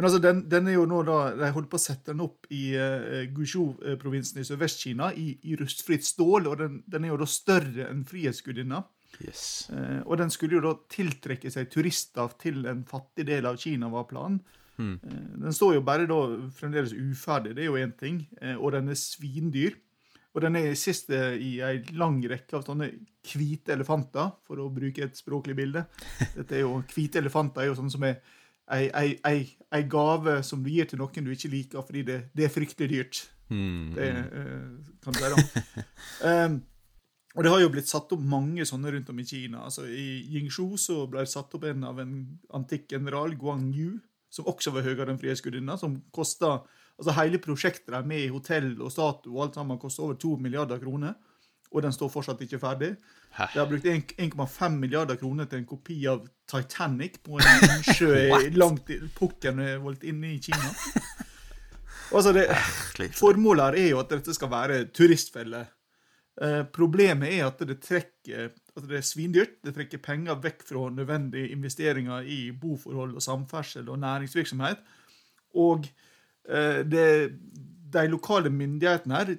Men 0.00 0.06
altså, 0.08 0.20
den, 0.22 0.38
den, 0.48 0.68
er 0.70 0.78
jo 0.78 0.86
nå 0.88 1.02
da, 1.04 1.18
De 1.36 1.50
holder 1.52 1.68
på 1.68 1.76
å 1.76 1.82
sette 1.82 2.14
den 2.14 2.22
opp 2.24 2.46
i 2.56 2.70
uh, 2.72 3.26
Guzhou-provinsen 3.36 4.40
i 4.40 4.46
Sørvest-Kina 4.48 5.10
i, 5.12 5.34
i, 5.44 5.58
rustfritt 5.60 6.06
stål. 6.08 6.48
og 6.48 6.56
den, 6.62 6.78
den, 6.88 7.04
er 7.04 7.12
jo 7.12 7.18
da 7.20 7.28
større 7.28 7.90
enn 7.90 8.06
Frihetsgudinna. 8.08 8.80
Yes. 9.20 9.42
Uh, 9.68 10.00
og 10.06 10.16
den 10.22 10.32
skulle 10.32 10.56
jo 10.56 10.64
da 10.64 10.72
tiltrekke 10.88 11.52
seg 11.52 11.68
turister 11.68 12.32
til 12.40 12.64
en 12.70 12.80
fattig 12.88 13.28
del 13.28 13.50
av 13.50 13.60
Kina, 13.60 13.90
var 13.92 14.08
planen. 14.08 14.40
Mm. 14.80 14.94
Uh, 15.04 15.20
den 15.44 15.58
står 15.58 15.76
jo 15.76 15.84
bare 15.84 16.08
da 16.08 16.20
fremdeles 16.56 16.96
uferdig, 16.96 17.52
det 17.58 17.66
er 17.66 17.68
jo 17.68 17.78
én 17.82 17.92
ting. 18.00 18.22
Og 18.56 18.72
den 18.78 18.88
er 18.88 18.96
svindyr. 18.96 19.76
Og 20.30 20.44
den 20.44 20.58
er 20.60 20.76
siste 20.78 21.16
i 21.42 21.56
ei 21.64 21.80
lang 21.98 22.20
rekke 22.30 22.54
av 22.58 22.62
sånne 22.66 22.90
hvite 23.26 23.74
elefanter, 23.74 24.30
for 24.46 24.62
å 24.62 24.68
bruke 24.72 25.02
et 25.04 25.18
språklig 25.18 25.56
bilde. 25.58 25.84
Dette 26.36 26.60
er 26.60 26.62
jo, 26.62 26.78
Hvite 26.92 27.18
elefanter 27.18 27.64
er 27.64 27.70
jo 27.70 27.76
sånne 27.80 27.94
som 27.94 28.06
er 28.06 28.20
ei, 28.70 28.86
ei, 28.94 29.08
ei, 29.26 29.40
ei, 29.74 29.82
gave 29.90 30.40
som 30.46 30.62
du 30.62 30.70
gir 30.70 30.86
til 30.86 31.00
noen 31.02 31.26
du 31.26 31.32
ikke 31.34 31.50
liker, 31.50 31.82
fordi 31.86 32.04
det, 32.06 32.18
det 32.36 32.46
er 32.46 32.54
fryktelig 32.54 32.90
dyrt. 32.92 33.22
Mm. 33.50 33.94
Det 33.96 34.10
uh, 34.30 34.92
kan 35.02 35.16
det 35.16 35.24
være. 35.24 35.86
um, 36.46 36.60
og 37.34 37.44
det 37.46 37.50
har 37.52 37.60
jo 37.62 37.72
blitt 37.74 37.90
satt 37.90 38.10
opp 38.14 38.22
mange 38.26 38.66
sånne 38.66 38.90
rundt 38.94 39.10
om 39.12 39.18
i 39.22 39.26
Kina. 39.26 39.64
Altså 39.66 39.86
I 39.86 40.06
Yingshu 40.34 40.76
så 40.80 41.04
ble 41.10 41.22
det 41.26 41.30
satt 41.30 41.54
opp 41.58 41.66
en 41.66 41.86
av 41.86 42.00
en 42.02 42.14
antikk 42.58 42.88
general, 42.90 43.36
Guang 43.38 43.68
Yu, 43.74 43.98
som 44.30 44.48
også 44.50 44.72
var 44.74 44.86
høyere 44.86 45.10
enn 45.12 45.18
Frihetsgudinna, 45.18 45.76
som 45.78 45.96
kosta 46.14 46.60
altså 47.00 47.16
Hele 47.16 47.40
prosjektet 47.42 47.90
der 47.94 48.06
med 48.06 48.28
hotell 48.30 48.74
og 48.78 48.92
statue 48.92 49.34
og 49.34 49.46
alt 49.46 49.58
sammen 49.58 49.80
koster 49.80 50.04
over 50.06 50.20
to 50.20 50.36
milliarder 50.36 50.78
kroner 50.78 51.16
og 51.70 51.84
den 51.84 51.94
står 51.94 52.10
fortsatt 52.10 52.40
ikke 52.42 52.58
ferdig. 52.58 52.94
Hæ? 53.36 53.46
De 53.54 53.58
har 53.60 53.68
brukt 53.70 53.86
1,5 53.86 54.68
milliarder 54.74 55.18
kroner 55.20 55.46
til 55.46 55.60
en 55.60 55.68
kopi 55.70 56.00
av 56.10 56.24
Titanic 56.50 57.20
på 57.22 57.38
en 57.38 57.84
sjø 57.94 58.14
langt 58.58 58.90
pukken 59.18 59.62
holdt 59.82 60.06
inne 60.10 60.34
i 60.34 60.40
Kina. 60.42 60.72
Altså 62.10 62.32
det, 62.34 62.48
Formålet 63.14 63.68
her 63.68 63.84
er 63.84 63.92
jo 63.92 64.00
at 64.02 64.10
dette 64.10 64.34
skal 64.34 64.50
være 64.50 64.80
turistfelle. 64.90 65.62
Eh, 66.42 66.64
problemet 66.74 67.36
er 67.36 67.46
at 67.46 67.62
det 67.68 67.78
trekker 67.84 68.50
at 68.50 68.88
det 68.90 68.98
er 68.98 69.06
svindyrt. 69.06 69.60
Det 69.62 69.76
trekker 69.76 70.02
penger 70.02 70.40
vekk 70.42 70.66
fra 70.66 70.88
nødvendige 70.90 71.52
investeringer 71.54 72.26
i 72.26 72.40
boforhold 72.50 73.14
og 73.14 73.22
samferdsel 73.22 73.86
og 73.94 74.02
næringsvirksomhet. 74.02 74.82
Og 75.54 75.86
det, 76.48 77.06
de 77.92 78.04
lokale 78.08 78.50
myndighetene 78.50 79.18
her 79.18 79.34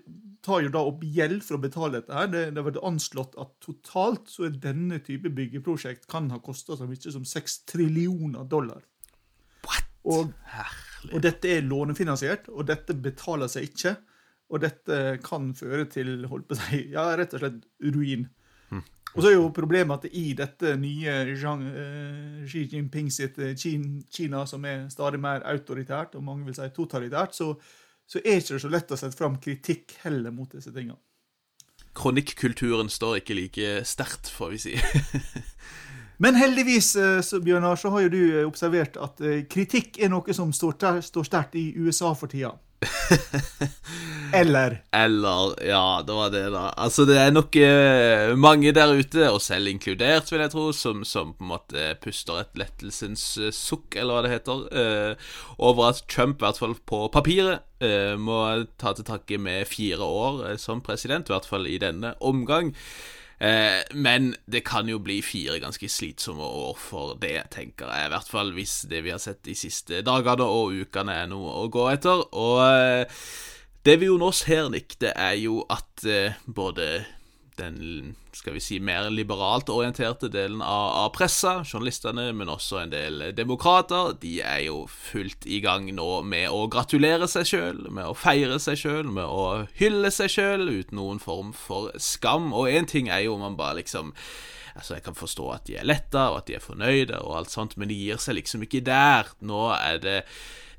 tar 0.45 0.63
jo 0.65 0.71
da 0.73 0.81
opp 0.89 1.03
gjeld 1.05 1.43
for 1.45 1.57
å 1.57 1.61
betale 1.61 1.99
dette. 1.99 2.13
her. 2.15 2.29
Det, 2.31 2.43
det 2.51 2.61
har 2.61 2.67
vært 2.71 2.85
anslått 2.87 3.37
at 3.41 3.51
totalt 3.63 4.31
så 4.31 4.47
er 4.47 4.57
denne 4.63 5.01
type 5.05 5.29
byggeprosjekt 5.37 6.07
kan 6.11 6.31
ha 6.33 6.41
kosta 6.43 6.77
så 6.77 6.87
mye 6.89 7.13
som 7.13 7.25
6 7.27 7.59
trillioner 7.69 8.47
dollar. 8.49 8.81
What? 9.67 9.89
Og, 10.09 10.31
og, 11.11 11.19
dette 11.21 11.51
er 11.57 11.67
lånefinansiert, 11.67 12.49
og 12.49 12.65
dette 12.71 12.97
betaler 12.97 13.51
seg 13.51 13.69
ikke. 13.69 13.95
Og 14.51 14.63
dette 14.65 14.97
kan 15.23 15.53
føre 15.55 15.85
til 15.87 16.25
holdt 16.27 16.49
på 16.49 16.57
å 16.57 16.59
si, 16.59 16.81
ja, 16.91 17.05
rett 17.15 17.37
og 17.37 17.43
slett 17.43 17.61
ruin. 17.93 18.25
Hm. 18.71 18.81
Og 19.11 19.19
så 19.19 19.27
er 19.29 19.35
jo 19.35 19.51
problemet 19.51 20.05
at 20.05 20.15
i 20.15 20.31
dette 20.37 20.77
nye 20.79 21.35
Zhang, 21.35 21.63
uh, 21.67 22.41
Xi 22.47 22.65
Jinping 22.71 23.09
sitt 23.11 23.39
eh, 23.43 23.55
Kina, 23.57 24.45
som 24.47 24.65
er 24.65 24.85
stadig 24.93 25.19
mer 25.19 25.43
autoritært, 25.51 26.15
og 26.15 26.23
mange 26.23 26.47
vil 26.47 26.55
si 26.55 26.69
totalitært, 26.75 27.35
så 27.35 27.53
så 28.11 28.19
er 28.19 28.41
det 28.41 28.43
ikke 28.43 28.59
så 28.59 28.71
lett 28.71 28.91
å 28.91 28.97
sette 28.99 29.15
fram 29.15 29.37
kritikk 29.39 29.95
heller 30.03 30.33
mot 30.35 30.51
disse 30.51 30.73
tingene. 30.75 30.99
Kronikkulturen 31.95 32.89
står 32.91 33.21
ikke 33.21 33.37
like 33.37 33.69
sterkt, 33.87 34.31
får 34.31 34.51
vi 34.51 34.59
si. 34.65 34.73
Men 36.23 36.35
heldigvis 36.37 36.91
eh, 36.99 37.21
så, 37.25 37.39
Bjørnar, 37.43 37.79
så 37.79 37.91
har 37.93 38.05
jo 38.05 38.11
du 38.11 38.19
eh, 38.25 38.47
observert 38.47 38.99
at 39.01 39.23
eh, 39.23 39.45
kritikk 39.49 40.01
er 40.03 40.11
noe 40.11 40.35
som 40.35 40.51
står, 40.53 40.99
står 41.07 41.27
sterkt 41.27 41.55
i 41.59 41.71
USA 41.79 42.11
for 42.17 42.31
tida. 42.31 42.51
Eller? 44.33 44.77
Eller, 44.95 45.53
ja, 45.67 46.01
det 46.07 46.15
var 46.17 46.31
det, 46.33 46.43
da. 46.53 46.63
Altså, 46.79 47.05
det 47.09 47.17
er 47.19 47.33
nok 47.33 47.55
eh, 47.59 48.33
mange 48.39 48.73
der 48.75 48.93
ute, 48.97 49.27
og 49.29 49.41
selv 49.43 49.71
inkludert, 49.71 50.31
vil 50.31 50.43
jeg 50.43 50.53
tro, 50.53 50.67
som, 50.75 51.05
som 51.07 51.33
på 51.37 51.45
en 51.45 51.51
måte 51.53 51.87
puster 52.03 52.41
et 52.41 52.59
lettelsens 52.59 53.25
eh, 53.41 53.53
sukk, 53.55 53.95
eller 53.95 54.17
hva 54.17 54.25
det 54.25 54.33
heter, 54.35 54.65
eh, 54.71 55.31
over 55.59 55.91
at 55.91 56.03
Trump, 56.11 56.41
i 56.41 56.47
hvert 56.47 56.61
fall 56.61 56.75
på 56.87 57.05
papiret, 57.13 57.65
eh, 57.83 58.13
må 58.19 58.43
ta 58.81 58.95
til 58.97 59.07
takke 59.07 59.39
med 59.41 59.69
fire 59.69 60.05
år 60.05 60.45
eh, 60.51 60.59
som 60.61 60.83
president, 60.85 61.29
i 61.29 61.35
hvert 61.35 61.49
fall 61.49 61.67
i 61.69 61.79
denne 61.81 62.15
omgang. 62.19 62.75
Eh, 63.41 63.81
men 63.97 64.35
det 64.45 64.61
kan 64.69 64.89
jo 64.89 64.99
bli 65.01 65.17
fire 65.25 65.57
ganske 65.63 65.87
slitsomme 65.89 66.45
år 66.45 66.75
for 66.77 67.15
det, 67.21 67.39
tenker 67.55 67.89
jeg. 67.89 68.05
I 68.05 68.11
hvert 68.13 68.29
fall 68.29 68.51
hvis 68.53 68.83
det 68.91 69.01
vi 69.01 69.13
har 69.15 69.21
sett 69.23 69.41
de 69.47 69.55
siste 69.57 70.03
dagene 70.05 70.45
og 70.45 70.75
ukene 70.83 71.15
er 71.23 71.31
noe 71.31 71.55
å 71.63 71.71
gå 71.73 71.87
etter. 71.89 72.21
Og 72.37 72.61
Det 73.81 73.97
vi 73.97 74.11
jo 74.11 74.19
nå 74.21 74.29
ser, 74.35 74.67
Nick, 74.69 74.99
det 75.01 75.15
er 75.17 75.39
jo 75.41 75.63
at 75.73 76.03
eh, 76.05 76.37
både 76.45 77.01
den 77.57 78.13
skal 78.33 78.53
vi 78.55 78.61
si, 78.63 78.77
mer 78.79 79.09
liberalt 79.11 79.69
orienterte 79.73 80.29
delen 80.31 80.61
av, 80.61 80.85
av 81.01 81.09
pressa, 81.15 81.55
journalistene, 81.65 82.27
men 82.37 82.49
også 82.49 82.79
en 82.81 82.93
del 82.93 83.23
demokrater, 83.37 84.13
de 84.21 84.35
er 84.45 84.63
jo 84.67 84.85
fullt 84.89 85.45
i 85.49 85.59
gang 85.65 85.89
nå 85.97 86.07
med 86.21 86.47
å 86.53 86.67
gratulere 86.71 87.27
seg 87.29 87.49
sjøl, 87.49 87.83
med 87.89 88.07
å 88.07 88.15
feire 88.17 88.61
seg 88.61 88.79
sjøl, 88.83 89.11
med 89.17 89.25
å 89.25 89.65
hylle 89.81 90.13
seg 90.13 90.31
sjøl 90.37 90.69
uten 90.69 91.01
noen 91.01 91.21
form 91.21 91.51
for 91.57 91.91
skam. 92.01 92.51
Og 92.53 92.71
én 92.71 92.89
ting 92.89 93.11
er 93.11 93.25
jo 93.25 93.35
om 93.37 93.45
man 93.49 93.59
bare 93.59 93.81
liksom 93.81 94.15
Altså, 94.71 94.93
Jeg 94.93 95.03
kan 95.03 95.15
forstå 95.19 95.45
at 95.51 95.65
de 95.67 95.73
er 95.75 95.83
letta, 95.83 96.29
og 96.31 96.37
at 96.37 96.45
de 96.47 96.53
er 96.55 96.61
fornøyde, 96.63 97.17
og 97.27 97.33
alt 97.41 97.51
sånt, 97.51 97.73
men 97.75 97.89
de 97.91 97.97
gir 97.99 98.21
seg 98.23 98.37
liksom 98.37 98.61
ikke 98.63 98.79
der. 98.87 99.27
Nå 99.43 99.65
er 99.75 99.97
det 99.99 100.13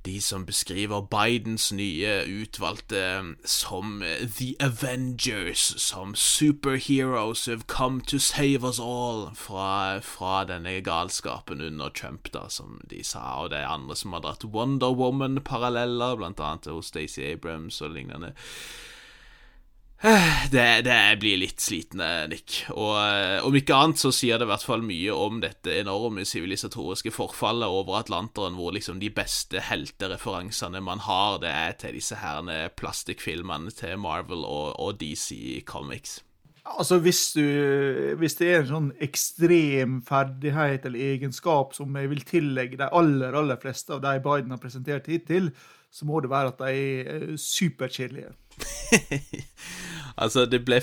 de 0.04 0.20
som 0.20 0.46
beskriver 0.46 1.00
Bidens 1.00 1.72
nye 1.72 2.24
utvalgte 2.26 3.34
som 3.44 4.02
The 4.38 4.54
Avengers, 4.60 5.74
som 5.82 6.14
superheroes 6.14 7.46
who 7.46 7.52
have 7.52 7.66
come 7.66 8.00
to 8.00 8.18
save 8.18 8.64
us 8.64 8.80
all, 8.80 9.30
fra, 9.34 10.00
fra 10.00 10.44
denne 10.44 10.80
galskapen 10.80 11.60
under 11.60 11.88
Trump, 11.88 12.32
da, 12.32 12.48
som 12.48 12.80
de 12.90 13.04
sa. 13.04 13.42
Og 13.42 13.50
det 13.50 13.58
er 13.58 13.70
andre 13.70 13.96
som 13.96 14.12
har 14.12 14.24
dratt 14.24 14.44
Wonder 14.44 14.90
Woman-paralleller, 14.90 16.16
blant 16.16 16.40
annet 16.40 16.66
hos 16.66 16.90
Stacey 16.90 17.32
Abrams 17.32 17.80
og 17.80 17.94
lignende. 17.94 18.34
Det, 20.52 20.82
det, 20.82 20.96
blir 21.22 21.38
litt 21.38 21.62
slitne, 21.62 22.26
Nick. 22.28 22.64
Og 22.74 22.96
eh, 22.98 23.38
om 23.46 23.54
ikke 23.54 23.76
annet 23.78 24.00
så 24.02 24.10
sier 24.14 24.40
det 24.40 24.48
i 24.48 24.50
hvert 24.50 24.66
fall 24.66 24.82
mye 24.84 25.14
om 25.14 25.38
dette 25.40 25.76
enorme 25.78 26.24
sivilisatoriske 26.26 27.12
forfallet 27.14 27.70
over 27.70 28.00
Atlanteren, 28.00 28.58
hvor 28.58 28.74
liksom 28.74 28.98
de 29.00 29.12
beste 29.14 29.62
heltereferansene 29.62 30.82
man 30.82 31.04
har, 31.06 31.38
det 31.44 31.54
er 31.54 31.78
til 31.78 31.96
disse 32.00 32.18
herne 32.18 32.66
plastikkfilmene 32.76 33.72
til 33.78 33.96
Marvel 34.02 34.42
og, 34.42 34.74
og 34.82 34.98
DC 35.00 35.62
Comics. 35.70 36.18
Altså, 36.62 36.98
hvis, 37.02 37.22
du, 37.34 37.46
hvis 38.18 38.36
det 38.38 38.50
er 38.50 38.60
en 38.60 38.70
sånn 38.70 38.90
ekstrem 39.02 39.96
ferdighet 40.06 40.84
eller 40.86 41.08
egenskap 41.14 41.74
som 41.74 41.94
jeg 41.98 42.10
vil 42.10 42.22
tillegge 42.26 42.78
de 42.78 42.90
aller, 42.90 43.34
aller 43.38 43.58
fleste 43.62 43.94
av 43.96 44.02
de 44.04 44.18
Biden 44.22 44.54
har 44.54 44.62
presentert 44.62 45.10
hittil, 45.10 45.50
så 45.92 46.06
må 46.08 46.22
det 46.22 46.30
være 46.32 46.52
at 46.54 46.62
de 46.62 46.84
er 47.02 47.26
superkjedelige. 47.38 48.30
altså, 50.22 50.44
det 50.46 50.62
ble 50.66 50.80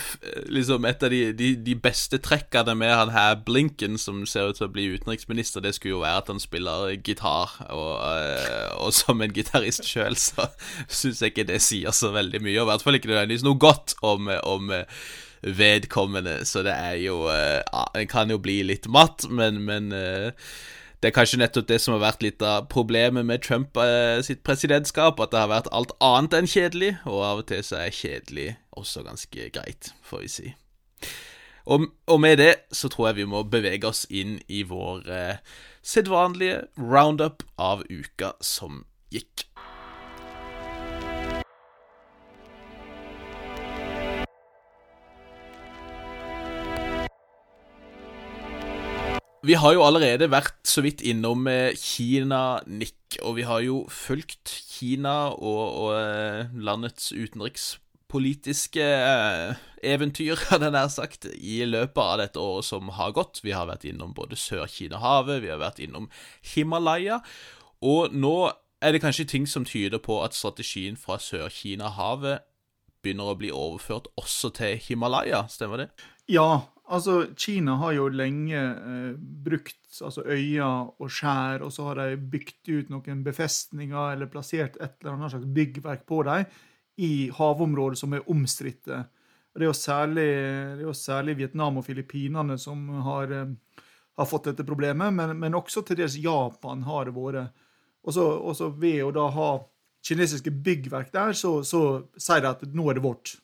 liksom 0.49 0.87
et 0.89 1.03
av 1.05 1.13
de, 1.13 1.21
de, 1.37 1.51
de, 1.65 1.75
beste 1.79 2.19
trekkene 2.23 2.75
med 2.79 2.93
han 2.95 3.13
her 3.13 3.37
Blinken, 3.45 3.97
som 4.01 4.25
ser 4.29 4.49
ut 4.49 4.59
til 4.59 4.67
å 4.69 4.73
bli 4.73 4.87
utenriksminister, 4.95 5.63
det 5.63 5.75
skulle 5.77 5.97
jo 5.97 6.03
være 6.03 6.23
at 6.23 6.33
han 6.33 6.43
spiller 6.43 6.95
gitar. 6.97 7.55
Og, 7.69 7.95
øh, 8.01 8.67
og 8.85 8.93
som 8.95 9.21
en 9.21 9.33
gitarist 9.35 9.87
sjøl, 9.87 10.17
så 10.19 10.49
syns 10.87 11.21
jeg 11.21 11.35
ikke 11.35 11.49
det 11.51 11.61
sier 11.65 11.95
så 11.95 12.13
veldig 12.15 12.43
mye. 12.43 12.59
Og 12.59 12.67
i 12.67 12.69
hvert 12.73 12.85
fall 12.85 12.99
ikke 12.99 13.13
nødvendigvis 13.13 13.47
noe 13.47 13.59
godt 13.61 13.97
om, 14.01 14.31
om 14.43 14.73
vedkommende, 15.41 16.45
så 16.45 16.63
det 16.63 16.73
er 16.75 16.97
jo 16.99 17.29
øh, 17.31 17.61
ja, 17.63 17.85
En 17.95 18.07
kan 18.07 18.31
jo 18.31 18.37
bli 18.43 18.61
litt 18.63 18.89
matt, 18.91 19.23
men, 19.29 19.61
men 19.63 19.93
øh, 19.95 20.31
det 20.99 21.09
er 21.09 21.15
kanskje 21.15 21.39
nettopp 21.39 21.67
det 21.69 21.79
som 21.79 21.95
har 21.95 22.01
vært 22.03 22.23
litt 22.25 22.43
av 22.43 22.67
problemet 22.71 23.23
med 23.25 23.43
Trump 23.45 23.77
eh, 23.79 24.19
sitt 24.25 24.41
presidentskap, 24.43 25.19
at 25.23 25.31
det 25.31 25.39
har 25.39 25.51
vært 25.51 25.69
alt 25.75 25.93
annet 26.03 26.35
enn 26.35 26.49
kjedelig, 26.49 26.97
og 27.07 27.23
av 27.23 27.43
og 27.43 27.47
til 27.51 27.63
så 27.63 27.79
er 27.85 27.95
kjedelig 27.95 28.49
også 28.75 29.05
ganske 29.07 29.51
greit, 29.55 29.93
får 30.03 30.25
vi 30.25 30.31
si. 30.33 30.51
Og, 31.69 31.87
og 32.09 32.19
med 32.19 32.39
det 32.41 32.53
så 32.75 32.89
tror 32.91 33.09
jeg 33.09 33.21
vi 33.21 33.29
må 33.29 33.45
bevege 33.47 33.87
oss 33.87 34.05
inn 34.09 34.39
i 34.51 34.63
vår 34.67 35.07
eh, 35.13 35.41
sedvanlige 35.85 36.65
roundup 36.77 37.45
av 37.55 37.85
uka 37.87 38.33
som 38.43 38.83
gikk. 39.13 39.45
Vi 49.39 49.55
har 49.55 49.71
jo 49.71 49.85
allerede 49.87 50.27
vært 50.27 50.57
så 50.67 50.81
vidt 50.83 50.99
innom 50.99 51.45
eh, 51.47 51.71
Kina, 51.79 52.59
Nick, 52.67 53.15
og 53.23 53.37
vi 53.37 53.45
har 53.47 53.61
jo 53.63 53.85
fulgt 53.87 54.51
Kina 54.51 55.29
og, 55.31 55.61
og 55.79 55.93
eh, 55.95 56.49
landets 56.59 57.13
utenrikspolitiske 57.15 58.83
eh, 58.83 59.61
eventyr, 59.93 60.35
hadde 60.49 60.67
jeg 60.67 60.75
nær 60.75 60.91
sagt, 60.91 61.29
i 61.31 61.61
løpet 61.63 62.01
av 62.03 62.17
dette 62.19 62.43
året 62.43 62.67
som 62.67 62.91
har 62.97 63.15
gått. 63.15 63.39
Vi 63.45 63.55
har 63.55 63.69
vært 63.71 63.87
innom 63.87 64.11
både 64.17 64.35
Sør-Kina-havet, 64.35 65.39
vi 65.45 65.53
har 65.53 65.63
vært 65.63 65.79
innom 65.87 66.09
Himalaya, 66.51 67.21
og 67.79 68.11
nå 68.11 68.51
er 68.83 68.91
det 68.91 69.03
kanskje 69.05 69.29
ting 69.37 69.47
som 69.47 69.63
tyder 69.63 70.03
på 70.03 70.19
at 70.25 70.35
strategien 70.35 70.99
fra 70.99 71.15
Sør-Kina-havet 71.15 72.43
begynner 72.99 73.31
å 73.31 73.39
bli 73.39 73.55
overført 73.55 74.11
også 74.19 74.51
til 74.59 74.75
Himalaya, 74.83 75.45
stemmer 75.47 75.85
det? 75.85 75.89
Ja, 76.27 76.67
Altså, 76.89 77.19
Kina 77.37 77.75
har 77.77 77.93
jo 77.93 78.07
lenge 78.09 78.57
eh, 78.57 79.11
brukt 79.45 79.99
altså 80.01 80.23
øyer 80.25 80.89
og 80.97 81.11
skjær, 81.13 81.61
og 81.65 81.73
så 81.73 81.85
har 81.89 82.01
de 82.01 82.17
bygd 82.31 82.71
ut 82.71 82.89
noen 82.93 83.21
befestninger 83.25 84.15
eller 84.15 84.29
plassert 84.31 84.79
et 84.81 84.97
eller 85.01 85.15
annet 85.15 85.35
slags 85.35 85.51
byggverk 85.53 86.07
på 86.09 86.23
dem 86.25 86.47
i 86.99 87.29
havområder 87.35 87.99
som 87.99 88.15
er 88.17 88.25
omstridte. 88.31 89.03
Det 89.53 89.65
er 89.65 89.69
jo 89.69 89.75
særlig, 89.77 90.27
det 90.79 90.83
er 90.83 90.87
jo 90.87 90.95
særlig 90.97 91.37
Vietnam 91.39 91.77
og 91.79 91.85
Filippinene 91.85 92.57
som 92.57 92.87
har, 93.05 93.31
eh, 93.31 93.83
har 94.17 94.29
fått 94.29 94.49
dette 94.49 94.65
problemet, 94.65 95.13
men, 95.13 95.35
men, 95.39 95.57
også 95.57 95.83
til 95.85 95.99
dels 96.01 96.17
Japan 96.17 96.83
har 96.87 97.05
det 97.05 97.15
vært. 97.15 97.53
Og 98.07 98.15
så 98.15 98.69
ved 98.71 99.03
å 99.03 99.13
da 99.13 99.27
ha 99.35 99.49
kinesiske 100.05 100.51
byggverk 100.63 101.11
der, 101.13 101.33
så, 101.35 101.59
så 101.63 101.83
sier 102.17 102.41
de 102.41 102.49
at 102.49 102.65
nå 102.73 102.89
er 102.89 102.97
det 102.97 103.03
vårt. 103.03 103.35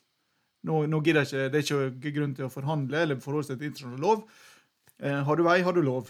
Nå, 0.66 0.82
nå 0.90 1.00
gidder 1.04 1.22
jeg 1.22 1.30
ikke, 1.30 1.48
Det 1.52 1.60
er 1.60 1.88
ikke 1.94 2.14
grunn 2.18 2.34
til 2.36 2.48
å 2.48 2.52
forhandle 2.52 3.02
eller 3.04 3.22
forholde 3.22 3.50
seg 3.50 3.60
til 3.60 3.70
internasjonal 3.70 4.02
lov. 4.02 4.22
Eh, 4.98 5.18
har 5.28 5.36
du 5.36 5.42
vei, 5.46 5.58
har 5.62 5.76
du 5.76 5.82
lov. 5.84 6.08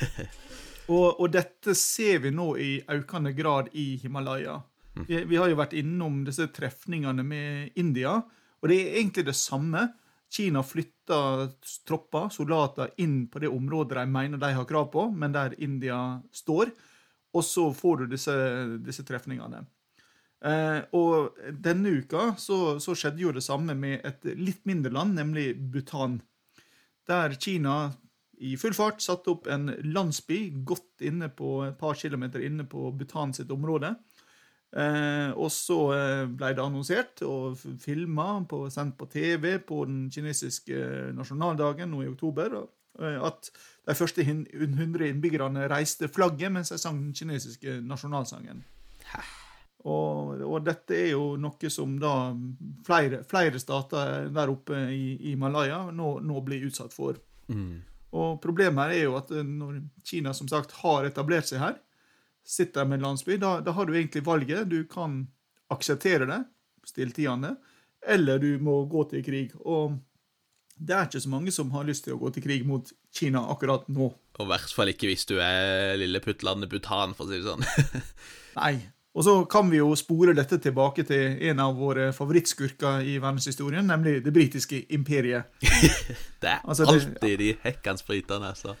og, 0.94 1.08
og, 1.20 1.26
dette 1.32 1.74
ser 1.78 2.22
vi 2.24 2.32
nå 2.34 2.54
i 2.60 2.70
økende 2.96 3.34
grad 3.36 3.68
i 3.78 3.94
Himalaya. 4.02 4.56
Mm. 4.94 5.04
Vi, 5.08 5.20
vi, 5.30 5.36
har 5.38 5.50
jo 5.50 5.60
vært 5.60 5.76
innom 5.78 6.22
disse 6.26 6.48
trefningene 6.54 7.26
med 7.26 7.78
India, 7.80 8.16
og 8.60 8.70
det 8.70 8.80
er 8.80 8.98
egentlig 9.02 9.26
det 9.28 9.36
samme. 9.38 9.88
Kina 10.34 10.64
flytter 10.66 11.52
tropper, 11.86 12.30
soldater, 12.34 12.90
inn 13.04 13.26
på 13.30 13.42
det 13.42 13.52
området 13.52 14.00
de 14.00 14.10
mener 14.10 14.40
de 14.40 14.50
har 14.56 14.66
krav 14.66 14.88
på, 14.90 15.06
men 15.14 15.34
der 15.34 15.54
India 15.62 15.98
står. 16.34 16.72
Og 17.34 17.44
så 17.46 17.68
får 17.74 18.02
du 18.02 18.14
disse, 18.14 18.34
disse 18.82 19.04
trefningene. 19.06 19.62
Eh, 20.44 20.80
og 20.96 21.38
denne 21.64 21.94
uka 22.00 22.32
så, 22.40 22.78
så, 22.82 22.96
skjedde 22.98 23.22
jo 23.22 23.32
det 23.32 23.44
samme 23.46 23.76
med 23.78 24.04
et 24.04 24.26
litt 24.36 24.64
mindre 24.68 24.92
land, 24.92 25.14
nemlig 25.16 25.52
Bhutan. 25.56 26.18
Der 27.08 27.36
Kina 27.40 27.92
i 28.44 28.56
full 28.60 28.74
fart 28.76 29.02
satte 29.04 29.30
opp 29.32 29.46
en 29.48 29.70
landsby 29.94 30.48
godt 30.66 31.04
inne 31.06 31.30
på 31.32 31.62
et 31.68 31.78
par 31.80 31.96
kilometer 31.96 32.42
inne 32.44 32.66
på 32.68 32.90
Bhutan 32.96 33.32
sitt 33.36 33.52
område. 33.54 33.94
Eh, 34.74 35.30
og 35.38 35.52
så 35.54 35.78
eh, 35.94 36.24
ble 36.26 36.50
det 36.56 36.64
annonsert 36.64 37.22
og 37.22 37.60
filma, 37.80 38.40
sendt 38.74 38.96
på 38.98 39.06
TV 39.12 39.60
på 39.62 39.84
den 39.86 40.08
kinesiske 40.10 41.12
nasjonaldagen 41.14 41.92
nå 41.94 42.02
i 42.02 42.10
oktober, 42.10 42.58
eh, 42.98 43.20
at 43.22 43.52
de 43.86 43.94
første 43.94 44.26
100 44.26 45.06
innbyggerne 45.12 45.68
reiste 45.70 46.10
flagget 46.10 46.50
mens 46.56 46.74
de 46.74 46.80
sang 46.82 46.98
den 47.04 47.14
kinesiske 47.14 47.78
nasjonalsangen. 47.86 48.64
Hæ? 49.14 49.22
Og, 49.84 50.40
og, 50.40 50.60
dette 50.64 50.96
er 50.96 51.10
jo 51.12 51.34
noe 51.36 51.70
som 51.72 51.98
da 52.00 52.14
flere, 52.86 53.20
flere 53.28 53.60
stater 53.60 54.30
der 54.32 54.52
oppe 54.52 54.78
i, 54.94 55.32
i 55.32 55.34
Malaya 55.36 55.82
nå, 55.92 56.18
nå, 56.24 56.40
blir 56.46 56.64
utsatt 56.70 56.94
for. 56.96 57.18
Mm. 57.52 57.82
Og 58.16 58.38
problemet 58.40 58.86
her 58.86 58.94
er 58.94 59.04
jo 59.04 59.18
at 59.18 59.34
når 59.44 59.82
Kina 60.06 60.32
som 60.36 60.48
sagt 60.48 60.72
har 60.80 61.04
etablert 61.04 61.50
seg 61.50 61.60
her, 61.60 61.76
sitter 62.44 62.88
med 62.88 63.00
en 63.00 63.10
landsby, 63.10 63.36
da, 63.40 63.58
da 63.64 63.74
har 63.76 63.88
du 63.88 63.94
egentlig 63.96 64.24
valget. 64.24 64.70
Du 64.72 64.84
kan 64.88 65.26
akseptere 65.72 66.28
det, 66.28 66.40
stilltiende, 66.88 67.54
eller 68.06 68.40
du 68.40 68.56
må 68.64 68.82
gå 68.88 69.04
til 69.12 69.24
krig. 69.24 69.52
Og 69.64 69.98
det 70.76 70.96
er 70.96 71.08
ikke 71.08 71.24
så 71.24 71.32
mange 71.32 71.52
som 71.54 71.72
har 71.76 71.86
lyst 71.88 72.06
til 72.06 72.16
å 72.16 72.20
gå 72.20 72.32
til 72.34 72.44
krig 72.44 72.64
mot 72.68 72.88
Kina 73.14 73.44
akkurat 73.52 73.88
nå. 73.92 74.10
Og 74.34 74.42
i 74.44 74.50
hvert 74.50 74.72
fall 74.74 74.90
ikke 74.90 75.08
hvis 75.10 75.28
du 75.30 75.36
er 75.42 75.94
lille 76.00 76.20
puttlandet 76.24 76.72
Bhutan, 76.72 77.14
for 77.16 77.28
å 77.28 77.32
si 77.32 77.40
det 77.40 77.48
sånn. 77.48 77.64
Nei, 78.60 78.74
og 79.14 79.24
så 79.24 79.34
kan 79.46 79.68
vi 79.70 79.78
jo 79.78 79.92
spore 79.94 80.32
dette 80.34 80.58
tilbake 80.58 81.04
til 81.06 81.36
en 81.50 81.60
av 81.62 81.76
våre 81.78 82.08
favorittskurker 82.12 83.04
i 83.06 83.14
verdenshistorien, 83.22 83.86
nemlig 83.86 84.16
det 84.24 84.32
britiske 84.34 84.80
imperiet. 84.96 85.54
det 86.42 86.50
er 86.50 86.64
altså, 86.64 86.88
alltid 86.90 87.38
de 87.38 87.52
hekkans 87.62 88.02
britene, 88.06 88.50
altså. 88.50 88.74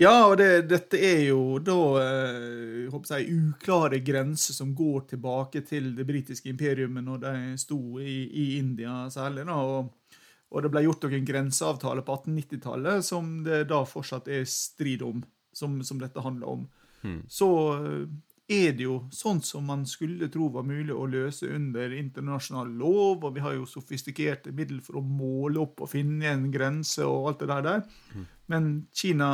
Ja, 0.00 0.12
og 0.26 0.38
det, 0.40 0.66
dette 0.68 0.96
er 0.96 1.26
jo 1.26 1.58
da 1.64 1.76
eh, 2.00 2.86
jeg, 2.88 3.32
uklare 3.36 4.00
grenser 4.04 4.56
som 4.56 4.74
går 4.76 5.10
tilbake 5.14 5.60
til 5.68 5.90
det 5.96 6.06
britiske 6.08 6.48
imperiumet 6.48 7.04
når 7.04 7.24
de 7.24 7.34
sto 7.60 7.80
i, 8.00 8.22
i 8.24 8.46
India 8.56 9.02
særlig. 9.12 9.44
da, 9.48 9.58
og, 9.60 10.16
og 10.50 10.64
det 10.64 10.70
ble 10.72 10.86
gjort 10.86 11.04
noen 11.04 11.28
grenseavtaler 11.28 12.04
på 12.04 12.16
1890-tallet 12.16 13.04
som 13.04 13.28
det 13.44 13.66
da 13.72 13.82
fortsatt 13.88 14.28
er 14.32 14.48
strid 14.48 15.04
om, 15.04 15.20
som, 15.52 15.80
som 15.84 16.00
dette 16.00 16.24
handler 16.24 16.52
om. 16.56 16.64
Hmm. 17.00 17.20
Så 17.28 17.50
er 18.50 18.74
det 18.74 18.84
jo 18.84 18.96
sånn 19.14 19.38
som 19.46 19.68
man 19.70 19.84
skulle 19.86 20.28
tro 20.32 20.48
var 20.50 20.66
mulig 20.66 20.94
å 20.94 21.06
løse 21.10 21.46
under 21.54 21.92
internasjonal 21.94 22.72
lov, 22.80 23.22
og 23.22 23.36
vi 23.36 23.44
har 23.44 23.54
jo 23.54 23.68
sofistikerte 23.68 24.52
middel 24.56 24.80
for 24.82 24.98
å 24.98 25.04
måle 25.06 25.62
opp 25.62 25.84
og 25.84 25.92
finne 25.92 26.32
en 26.32 26.48
grense 26.50 27.06
og 27.06 27.30
alt 27.30 27.44
det 27.44 27.50
der. 27.52 27.66
der. 27.68 27.82
Mm. 28.14 28.28
Men 28.50 28.70
Kina 28.92 29.30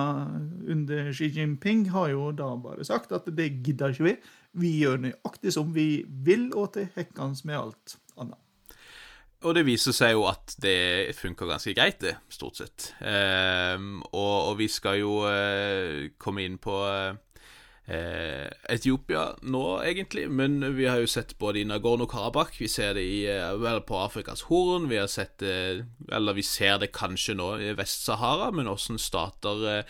under 0.69 1.13
Xi 1.17 1.31
Jinping 1.33 1.87
har 1.95 2.11
jo 2.13 2.31
da 2.37 2.51
bare 2.61 2.85
sagt 2.85 3.15
at 3.17 3.29
det 3.33 3.49
gidder 3.65 3.95
ikke 3.95 4.11
vi. 4.11 4.17
Vi 4.61 4.73
gjør 4.83 5.07
nøyaktig 5.07 5.55
som 5.57 5.73
vi 5.73 6.05
vil, 6.07 6.51
og 6.53 6.75
til 6.77 6.91
hekkans 6.97 7.47
med 7.49 7.61
alt 7.61 7.97
annet. 8.21 8.41
Og 9.45 9.53
det 9.57 9.67
viser 9.67 9.93
seg 9.97 10.15
jo 10.17 10.25
at 10.29 10.57
det 10.61 11.13
funker 11.17 11.49
ganske 11.49 11.73
greit, 11.77 12.01
det, 12.03 12.17
stort 12.33 12.61
sett. 12.61 12.91
Um, 13.01 14.01
og, 14.11 14.37
og, 14.51 14.55
vi 14.61 14.69
skal 14.73 15.01
jo 15.01 15.21
uh, 15.29 16.09
komme 16.21 16.45
inn 16.45 16.57
på 16.61 16.73
uh, 16.73 17.17
Etiopia 17.87 19.37
nå, 19.47 19.63
egentlig. 19.87 20.27
Men 20.31 20.59
vi 20.77 20.89
har 20.91 20.99
jo 20.99 21.11
sett 21.11 21.37
både 21.39 21.61
i 21.61 21.67
Nagorno-Karabakh, 21.69 22.59
vi 22.59 22.69
ser 22.69 22.97
det 22.99 23.05
i, 23.07 23.27
eh, 23.31 23.79
på 23.87 23.99
Afrikas 24.01 24.47
Horn, 24.49 24.89
vi 24.91 24.99
har 24.99 25.07
sett 25.07 25.39
det 25.39 25.85
Eller 26.13 26.35
vi 26.35 26.43
ser 26.43 26.79
det 26.79 26.93
kanskje 26.93 27.35
nå 27.35 27.59
i 27.61 27.75
Vest-Sahara, 27.75 28.51
men 28.51 28.67
hvordan 28.67 28.99
stater 28.99 29.67
eh, 29.79 29.85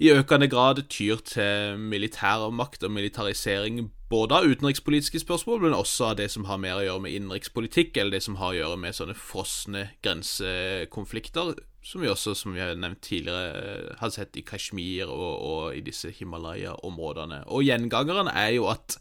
i 0.00 0.10
økende 0.14 0.48
grad 0.48 0.82
tyr 0.88 1.18
til 1.26 1.78
militærmakt 1.78 2.84
og 2.84 2.90
militarisering 2.90 3.90
både 4.08 4.34
av 4.34 4.46
utenrikspolitiske 4.46 5.20
spørsmål, 5.20 5.60
men 5.60 5.74
også 5.74 6.12
av 6.12 6.16
det 6.20 6.30
som 6.30 6.46
har 6.48 6.60
mer 6.62 6.78
å 6.78 6.84
gjøre 6.84 7.02
med 7.04 7.16
innenrikspolitikk, 7.16 7.96
eller 7.96 8.16
det 8.16 8.22
som 8.24 8.38
har 8.40 8.54
å 8.54 8.58
gjøre 8.58 8.78
med 8.80 8.96
sånne 8.96 9.16
frosne 9.18 9.88
grensekonflikter, 10.06 11.58
som 11.88 12.02
vi 12.04 12.10
også, 12.12 12.34
som 12.36 12.52
vi 12.52 12.60
har 12.60 12.76
nevnt 12.76 13.00
tidligere, 13.06 13.50
eh, 13.56 13.92
har 14.00 14.12
sett 14.12 14.36
i 14.36 14.44
Kashmir 14.44 15.08
og, 15.08 15.30
og 15.50 15.76
i 15.76 15.80
disse 15.84 16.12
Himalaya-områdene. 16.12 17.44
Og 17.48 17.64
gjengangeren 17.64 18.28
er 18.28 18.50
jo 18.58 18.68
at 18.68 18.98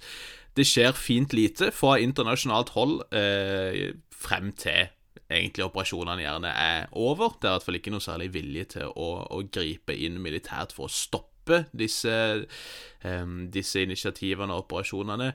det 0.58 0.65
skjer 0.65 0.96
fint 0.98 1.36
lite 1.36 1.70
fra 1.75 1.98
internasjonalt 2.01 2.72
hold 2.77 3.01
eh, 3.13 3.91
frem 4.15 4.53
til 4.58 4.88
egentlig 5.27 5.65
operasjonene 5.65 6.24
gjerne 6.24 6.51
er 6.56 6.88
over. 6.96 7.36
Det 7.36 7.50
er 7.50 7.51
i 7.51 7.58
hvert 7.58 7.65
fall 7.67 7.79
ikke 7.82 7.94
noe 7.94 8.06
særlig 8.06 8.29
vilje 8.34 8.63
til 8.77 8.94
å, 8.96 9.10
å 9.36 9.41
gripe 9.51 9.96
inn 9.96 10.22
militært 10.24 10.72
for 10.75 10.88
å 10.88 10.94
stoppe 10.94 11.26
stoppe 11.47 11.65
disse, 11.77 12.45
um, 13.05 13.47
disse 13.51 13.81
initiativene 13.81 14.53
og 14.53 14.65
operasjonene. 14.65 15.31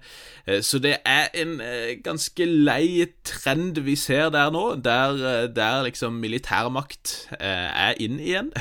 Uh, 0.48 0.60
så 0.62 0.78
det 0.78 0.96
er 1.04 1.28
en 1.34 1.60
uh, 1.60 1.92
ganske 2.04 2.44
lei 2.44 3.06
trend 3.24 3.80
vi 3.84 3.96
ser 3.96 4.30
der 4.30 4.50
nå, 4.52 4.76
der, 4.76 5.16
uh, 5.16 5.54
der 5.54 5.82
liksom 5.88 6.20
militærmakt 6.20 7.28
er 7.38 7.94
inn 8.00 8.20
igjen. 8.20 8.52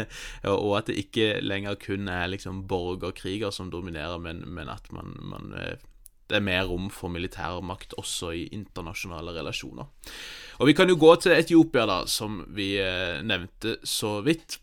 og 0.44 0.78
at 0.78 0.88
det 0.88 0.98
ikke 1.04 1.40
lenger 1.40 1.78
kun 1.80 2.08
er 2.08 2.28
liksom 2.28 2.66
borgerkriger 2.68 3.50
som 3.50 3.70
dominerer, 3.70 4.18
men, 4.18 4.44
men 4.46 4.68
at 4.68 4.92
man, 4.92 5.16
man 5.20 5.54
det 6.28 6.36
er 6.36 6.44
mer 6.44 6.66
rom 6.68 6.90
for 6.92 7.08
militærmakt 7.08 7.94
også 7.96 8.34
i 8.36 8.48
internasjonale 8.52 9.32
relasjoner. 9.32 9.88
Og 10.58 10.66
Vi 10.66 10.74
kan 10.76 10.88
jo 10.88 10.98
gå 11.00 11.14
til 11.16 11.32
Etiopia, 11.32 11.86
da, 11.86 12.02
som 12.06 12.42
vi 12.52 12.74
nevnte 13.24 13.78
så 13.86 14.18
vidt. 14.20 14.58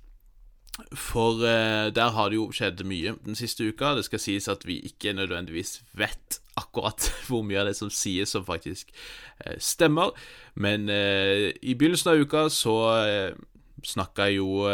For 0.93 1.39
uh, 1.39 1.87
der 1.95 2.11
har 2.11 2.29
det 2.29 2.35
jo 2.39 2.49
skjedd 2.51 2.83
mye 2.87 3.15
den 3.25 3.37
siste 3.39 3.67
uka. 3.67 3.93
Det 3.95 4.05
skal 4.09 4.19
sies 4.19 4.49
at 4.51 4.65
vi 4.67 4.81
ikke 4.83 5.13
nødvendigvis 5.15 5.79
vet 5.95 6.39
akkurat 6.59 7.07
hvor 7.27 7.45
mye 7.47 7.61
av 7.61 7.69
det 7.69 7.77
som 7.79 7.91
sies, 7.93 8.33
som 8.35 8.45
faktisk 8.47 8.91
uh, 9.45 9.55
stemmer. 9.57 10.11
Men 10.55 10.89
uh, 10.91 11.51
i 11.61 11.75
begynnelsen 11.75 12.11
av 12.11 12.25
uka 12.25 12.47
så 12.51 12.75
uh, 12.91 13.45
snakka 13.85 14.27
jo 14.33 14.65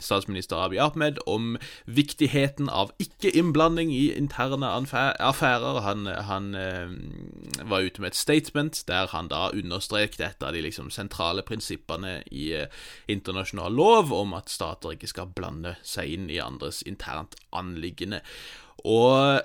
statsminister 0.00 0.58
Abiy 0.60 0.80
Ahmed 0.82 1.20
om 1.26 1.54
viktigheten 1.86 2.68
av 2.68 2.92
ikke-innblanding 3.02 3.92
i 3.94 4.10
interne 4.16 4.70
affærer. 4.72 5.80
Han, 5.86 6.06
han 6.06 6.54
eh, 6.54 6.94
var 7.62 7.86
ute 7.86 8.02
med 8.02 8.12
et 8.12 8.18
statement 8.18 8.82
der 8.88 9.10
han 9.14 9.30
da 9.30 9.48
understreket 9.54 10.24
et 10.24 10.42
av 10.46 10.56
de 10.56 10.64
liksom, 10.64 10.90
sentrale 10.90 11.44
prinsippene 11.46 12.20
i 12.30 12.50
eh, 12.56 12.82
internasjonal 13.08 13.72
lov 13.74 14.12
om 14.16 14.34
at 14.38 14.50
stater 14.50 14.96
ikke 14.96 15.12
skal 15.12 15.32
blande 15.36 15.76
seg 15.86 16.16
inn 16.16 16.28
i 16.30 16.40
andres 16.42 16.82
internt 16.88 17.38
anliggende. 17.56 18.22
Og 18.84 19.40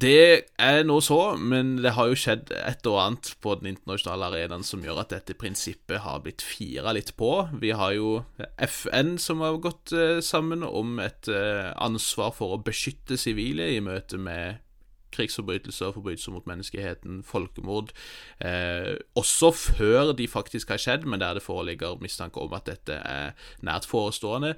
det 0.00 0.46
er 0.58 0.82
nå 0.86 0.96
så, 1.04 1.36
men 1.36 1.74
det 1.84 1.92
har 1.96 2.08
jo 2.08 2.16
skjedd 2.18 2.50
et 2.56 2.86
og 2.88 2.98
annet 3.02 3.30
på 3.44 3.52
den 3.60 3.74
internasjonale 3.74 4.30
arenaen 4.30 4.64
som 4.66 4.82
gjør 4.84 5.02
at 5.02 5.12
dette 5.12 5.36
prinsippet 5.38 6.02
har 6.06 6.22
blitt 6.24 6.42
fira 6.44 6.94
litt 6.96 7.12
på. 7.20 7.30
Vi 7.60 7.74
har 7.76 7.92
jo 7.96 8.14
FN 8.64 9.18
som 9.20 9.44
har 9.44 9.60
gått 9.62 9.92
eh, 9.92 10.18
sammen 10.24 10.64
om 10.66 10.98
et 11.04 11.28
eh, 11.28 11.70
ansvar 11.76 12.32
for 12.34 12.56
å 12.56 12.62
beskytte 12.64 13.20
sivile 13.20 13.68
i 13.74 13.82
møte 13.84 14.18
med 14.18 14.64
krigsforbrytelser, 15.14 15.92
forbrytelser 15.94 16.34
mot 16.34 16.48
menneskeheten, 16.48 17.22
folkemord. 17.26 17.92
Eh, 18.40 18.96
også 19.20 19.52
før 19.54 20.12
de 20.16 20.26
faktisk 20.30 20.74
har 20.74 20.82
skjedd, 20.82 21.06
men 21.06 21.22
der 21.22 21.38
det 21.38 21.44
foreligger 21.46 22.00
mistanke 22.02 22.42
om 22.42 22.56
at 22.56 22.66
dette 22.70 22.98
er 22.98 23.34
nært 23.62 23.86
forestående. 23.90 24.56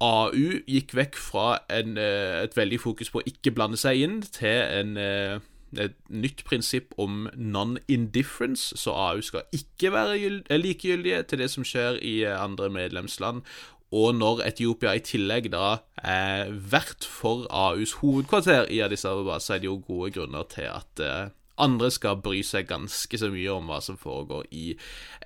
AU 0.00 0.60
gikk 0.68 0.94
vekk 0.94 1.16
fra 1.18 1.58
en, 1.70 1.96
eh, 1.98 2.42
et 2.42 2.56
veldig 2.56 2.80
fokus 2.80 3.10
på 3.10 3.20
å 3.20 3.26
ikke 3.26 3.54
blande 3.54 3.76
seg 3.76 4.02
inn, 4.02 4.20
til 4.22 4.62
en, 4.62 4.96
eh, 4.96 5.38
et 5.76 5.96
nytt 6.08 6.44
prinsipp 6.44 6.94
om 6.98 7.28
non-indifference, 7.36 8.76
så 8.76 8.94
AU 8.94 9.20
skal 9.20 9.42
ikke 9.52 9.92
være 9.92 10.42
likegyldige 10.58 11.22
til 11.28 11.38
det 11.38 11.50
som 11.50 11.64
skjer 11.64 11.98
i 12.00 12.22
eh, 12.24 12.40
andre 12.40 12.70
medlemsland. 12.70 13.42
Og 13.90 14.14
når 14.14 14.46
Etiopia 14.46 14.94
i 14.94 15.00
tillegg 15.00 15.50
da 15.50 15.80
er 16.04 16.52
vert 16.52 17.04
for 17.04 17.46
AUs 17.50 17.92
hovedkvarter 18.02 18.70
i 18.70 18.80
Addis 18.80 19.04
Ababa, 19.04 19.38
så 19.40 19.54
er 19.54 19.58
det 19.58 19.64
jo 19.64 19.82
gode 19.86 20.12
grunner 20.12 20.44
til 20.44 20.68
at 20.68 21.32
andre 21.58 21.90
skal 21.90 22.20
bry 22.20 22.42
seg 22.42 22.68
ganske 22.68 23.18
så 23.18 23.30
mye 23.32 23.48
om 23.48 23.66
hva 23.66 23.80
som 23.80 23.96
foregår 23.96 24.44
i 24.52 24.76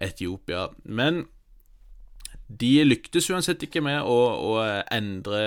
Etiopia. 0.01 0.69
Men 0.85 1.27
de 2.61 2.73
lyktes 2.85 3.31
uansett 3.33 3.63
ikke 3.67 3.83
med 3.85 4.03
å, 4.03 4.19
å 4.53 4.57
endre 4.93 5.43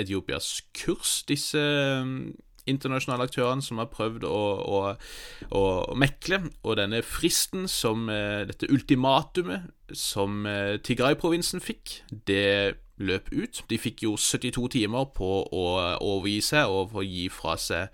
Etiopias 0.00 0.62
kurs, 0.76 1.20
disse 1.28 1.60
um, 2.02 2.32
internasjonale 2.70 3.26
aktørene 3.26 3.64
som 3.64 3.80
har 3.82 3.90
prøvd 3.92 4.24
å, 4.28 4.40
å, 4.62 4.80
å, 5.58 5.62
mekle. 5.98 6.42
Og 6.62 6.78
denne 6.78 7.02
fristen, 7.06 7.66
som 7.70 8.08
eh, 8.12 8.44
dette 8.48 8.70
ultimatumet 8.70 9.70
som 9.98 10.46
eh, 10.46 10.78
Tigray-provinsen 10.78 11.62
fikk, 11.64 11.98
det 12.28 12.78
løp 13.02 13.32
ut. 13.34 13.64
De 13.70 13.80
fikk 13.82 14.04
jo 14.06 14.16
72 14.16 14.68
timer 14.78 15.10
på 15.16 15.30
å 15.42 15.66
overgi 15.98 16.38
seg 16.52 16.70
og 16.70 16.92
få 16.94 17.06
gi 17.06 17.26
fra 17.34 17.56
seg 17.58 17.90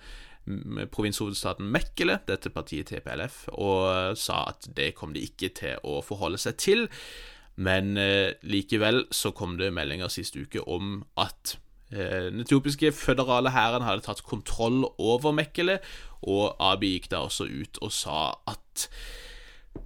provinshovedstaden 0.92 1.68
Mekkele, 1.68 2.22
dette 2.28 2.48
partiet 2.52 2.88
TPLF, 2.88 3.42
og 3.60 4.16
sa 4.16 4.46
at 4.48 4.70
det 4.76 4.94
kom 4.96 5.12
de 5.12 5.26
ikke 5.26 5.50
til 5.56 5.82
å 5.84 5.98
forholde 6.04 6.40
seg 6.40 6.56
til. 6.60 6.86
Men 7.58 7.96
eh, 7.98 8.36
likevel 8.46 9.06
så 9.14 9.32
kom 9.34 9.56
det 9.58 9.72
meldinger 9.74 10.12
sist 10.12 10.36
uke 10.38 10.62
om 10.62 11.00
at 11.18 11.56
eh, 11.90 12.28
den 12.30 12.44
etiopiske 12.44 12.92
føderale 12.94 13.50
hæren 13.54 13.86
hadde 13.86 14.06
tatt 14.06 14.22
kontroll 14.26 14.84
over 14.98 15.34
Mekkele, 15.34 15.80
og 16.22 16.54
Abi 16.62 16.94
gikk 16.96 17.10
da 17.12 17.24
også 17.26 17.48
ut 17.50 17.80
og 17.82 17.94
sa 17.94 18.20
at 18.50 18.88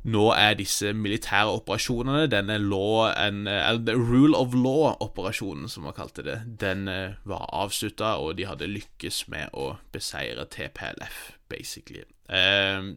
nå 0.09 0.23
er 0.33 0.57
disse 0.57 0.93
militære 0.97 1.53
operasjonene, 1.53 2.27
denne 2.31 2.57
law 2.59 3.11
and, 3.11 3.49
uh, 3.49 3.93
rule 3.93 4.37
of 4.37 4.55
law-operasjonen, 4.55 5.69
som 5.69 5.85
man 5.85 5.97
kalte 5.97 6.25
det, 6.27 6.39
den 6.61 6.89
uh, 6.89 7.15
var 7.29 7.47
avslutta, 7.53 8.17
og 8.17 8.39
de 8.39 8.47
hadde 8.49 8.71
lykkes 8.71 9.27
med 9.29 9.53
å 9.53 9.77
beseire 9.93 10.47
TPLF, 10.51 11.37
basically. 11.53 12.05
Uh, 12.29 12.97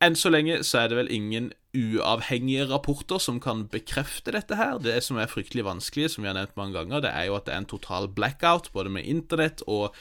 enn 0.00 0.16
så 0.16 0.32
lenge 0.32 0.62
så 0.64 0.84
er 0.84 0.92
det 0.92 1.00
vel 1.00 1.12
ingen 1.12 1.50
uavhengige 1.76 2.66
rapporter 2.70 3.20
som 3.22 3.40
kan 3.42 3.66
bekrefte 3.70 4.32
dette 4.34 4.56
her. 4.58 4.80
Det 4.82 4.96
som 5.04 5.20
er 5.20 5.30
fryktelig 5.30 5.66
vanskelig, 5.66 6.10
som 6.14 6.24
vi 6.24 6.30
har 6.30 6.38
nevnt 6.38 6.56
mange 6.58 6.76
ganger, 6.78 7.04
det 7.04 7.12
er 7.12 7.28
jo 7.28 7.36
at 7.38 7.46
det 7.46 7.54
er 7.54 7.62
en 7.62 7.70
total 7.70 8.08
blackout, 8.08 8.72
både 8.74 8.92
med 8.96 9.06
internett 9.06 9.62
og 9.66 9.94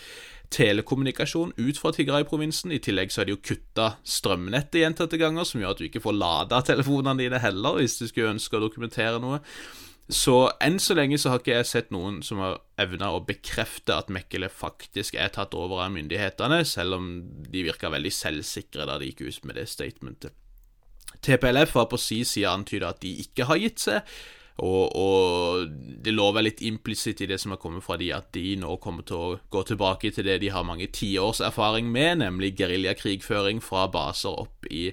telekommunikasjon 0.55 1.55
ut 1.57 1.79
fra 1.81 1.91
Tigray-provinsen. 1.95 2.71
I 2.71 2.81
tillegg 2.83 3.11
så 3.13 3.23
er 3.23 3.29
det 3.29 3.35
jo 3.35 3.45
kutta 3.53 3.95
strømnettet 4.07 4.81
gjentatte 4.83 5.19
ganger, 5.19 5.47
som 5.47 5.61
gjør 5.61 5.75
at 5.75 5.81
du 5.81 5.87
ikke 5.89 6.03
får 6.03 6.19
lada 6.19 6.61
telefonene 6.65 7.19
dine 7.23 7.41
heller, 7.43 7.81
hvis 7.81 7.99
du 7.99 8.07
skulle 8.07 8.35
ønske 8.35 8.57
å 8.57 8.63
dokumentere 8.63 9.19
noe. 9.23 9.41
Så 10.05 10.51
enn 10.61 10.77
så 10.77 10.93
lenge 10.93 11.17
så 11.17 11.31
har 11.33 11.41
ikke 11.41 11.55
jeg 11.55 11.65
sett 11.65 11.87
noen 11.93 12.19
som 12.25 12.37
har 12.43 12.59
evna 12.81 13.09
å 13.15 13.23
bekrefte 13.25 13.95
at 13.95 14.11
Mekkele 14.13 14.51
faktisk 14.53 15.17
er 15.17 15.33
tatt 15.33 15.57
over 15.57 15.81
av 15.81 15.95
myndighetene, 15.95 16.61
selv 16.61 16.99
om 16.99 17.07
de 17.49 17.65
virka 17.65 17.89
veldig 17.89 18.13
selvsikre 18.13 18.85
da 18.85 18.99
de 19.01 19.09
gikk 19.09 19.25
ut 19.25 19.47
med 19.49 19.57
det 19.57 19.65
statementet. 19.71 20.37
TPLF 21.23 21.77
har 21.79 21.91
på 21.91 21.99
si 22.01 22.23
side 22.27 22.49
antyda 22.49 22.91
at 22.91 23.03
de 23.03 23.13
ikke 23.23 23.47
har 23.49 23.61
gitt 23.61 23.85
seg, 23.87 24.15
og, 24.63 24.95
og, 24.95 25.71
det 26.05 26.13
lå 26.15 26.29
vel 26.31 26.47
litt 26.47 26.61
implisitt 26.63 27.19
i 27.25 27.27
det 27.27 27.37
som 27.41 27.51
har 27.51 27.59
kommet 27.59 27.83
fra 27.83 27.97
de, 27.99 28.07
at 28.15 28.29
de 28.37 28.53
nå 28.61 28.77
kommer 28.83 29.03
til 29.07 29.17
å 29.19 29.39
gå 29.51 29.63
tilbake 29.67 30.13
til 30.15 30.27
det 30.29 30.37
de 30.45 30.51
har 30.53 30.63
mange 30.67 30.87
tiårs 30.95 31.41
erfaring 31.43 31.89
med, 31.91 32.21
nemlig 32.21 32.53
geriljakrigføring 32.61 33.59
fra 33.63 33.89
baser 33.91 34.37
opp 34.45 34.69
i 34.71 34.87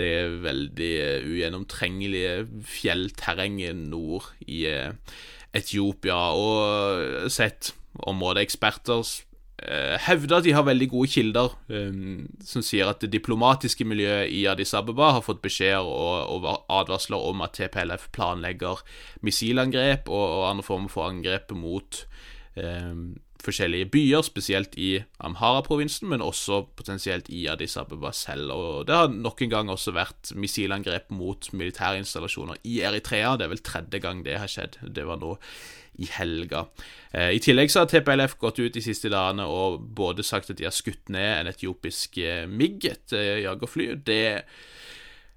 det 0.00 0.14
veldig 0.46 0.94
ugjennomtrengelige 1.28 2.64
fjellterrenget 2.72 3.84
nord 3.92 4.32
i 4.46 4.64
eh, 4.70 4.96
Etiopia. 5.52 6.22
Og 6.32 7.28
sett 7.32 7.74
områdeeksperter 8.08 9.04
hevder 10.06 10.38
at 10.38 10.46
de 10.46 10.54
har 10.56 10.66
veldig 10.66 10.88
gode 10.90 11.10
kilder 11.12 11.56
um, 11.68 12.28
som 12.44 12.64
sier 12.64 12.88
at 12.90 13.02
det 13.04 13.12
diplomatiske 13.12 13.86
miljøet 13.86 14.32
i 14.34 14.44
Addis 14.50 14.74
Abeba 14.74 15.12
har 15.16 15.24
fått 15.26 15.42
beskjeder 15.44 15.86
og, 15.86 16.30
og 16.34 16.64
advarsler 16.72 17.28
om 17.30 17.44
at 17.46 17.54
TPLF 17.58 18.08
planlegger 18.16 18.82
missilangrep 19.22 20.10
og, 20.10 20.24
og 20.38 20.48
andre 20.50 20.66
former 20.66 20.92
for 20.92 21.10
angrep 21.10 21.54
mot 21.54 22.04
um, 22.56 23.12
forskjellige 23.42 23.88
byer, 23.90 24.22
spesielt 24.22 24.76
i 24.78 25.02
Amhara-provinsen, 25.24 26.08
men 26.12 26.22
også 26.22 26.62
potensielt 26.78 27.30
i 27.32 27.46
Addis 27.50 27.76
Abeba 27.80 28.12
selv. 28.14 28.52
Og 28.54 28.86
Det 28.86 28.94
har 28.94 29.08
nok 29.08 29.42
en 29.42 29.50
gang 29.50 29.70
også 29.70 29.94
vært 29.96 30.32
missilangrep 30.38 31.10
mot 31.10 31.52
militære 31.52 32.02
installasjoner 32.02 32.60
i 32.64 32.80
Eritrea. 32.86 33.36
Det 33.36 33.46
er 33.46 33.54
vel 33.54 33.64
tredje 33.66 34.02
gang 34.02 34.24
det 34.24 34.38
har 34.38 34.50
skjedd. 34.50 34.78
Det 34.94 35.06
var 35.06 35.18
nå 35.22 35.36
i 36.00 36.08
helga. 36.08 36.66
Eh, 37.12 37.34
I 37.36 37.40
tillegg 37.42 37.72
så 37.72 37.82
har 37.82 37.90
TPLF 37.90 38.38
gått 38.40 38.60
ut 38.62 38.74
de 38.74 38.84
siste 38.84 39.10
dagene 39.12 39.46
og 39.48 39.82
både 39.96 40.24
sagt 40.26 40.50
at 40.50 40.60
de 40.60 40.68
har 40.68 40.74
skutt 40.74 41.12
ned 41.12 41.40
en 41.40 41.52
etiopisk 41.52 42.18
eh, 42.22 42.46
MIG, 42.48 42.88
et 42.92 43.16
eh, 43.18 43.42
jagerfly. 43.46 43.92
Det 44.06 44.24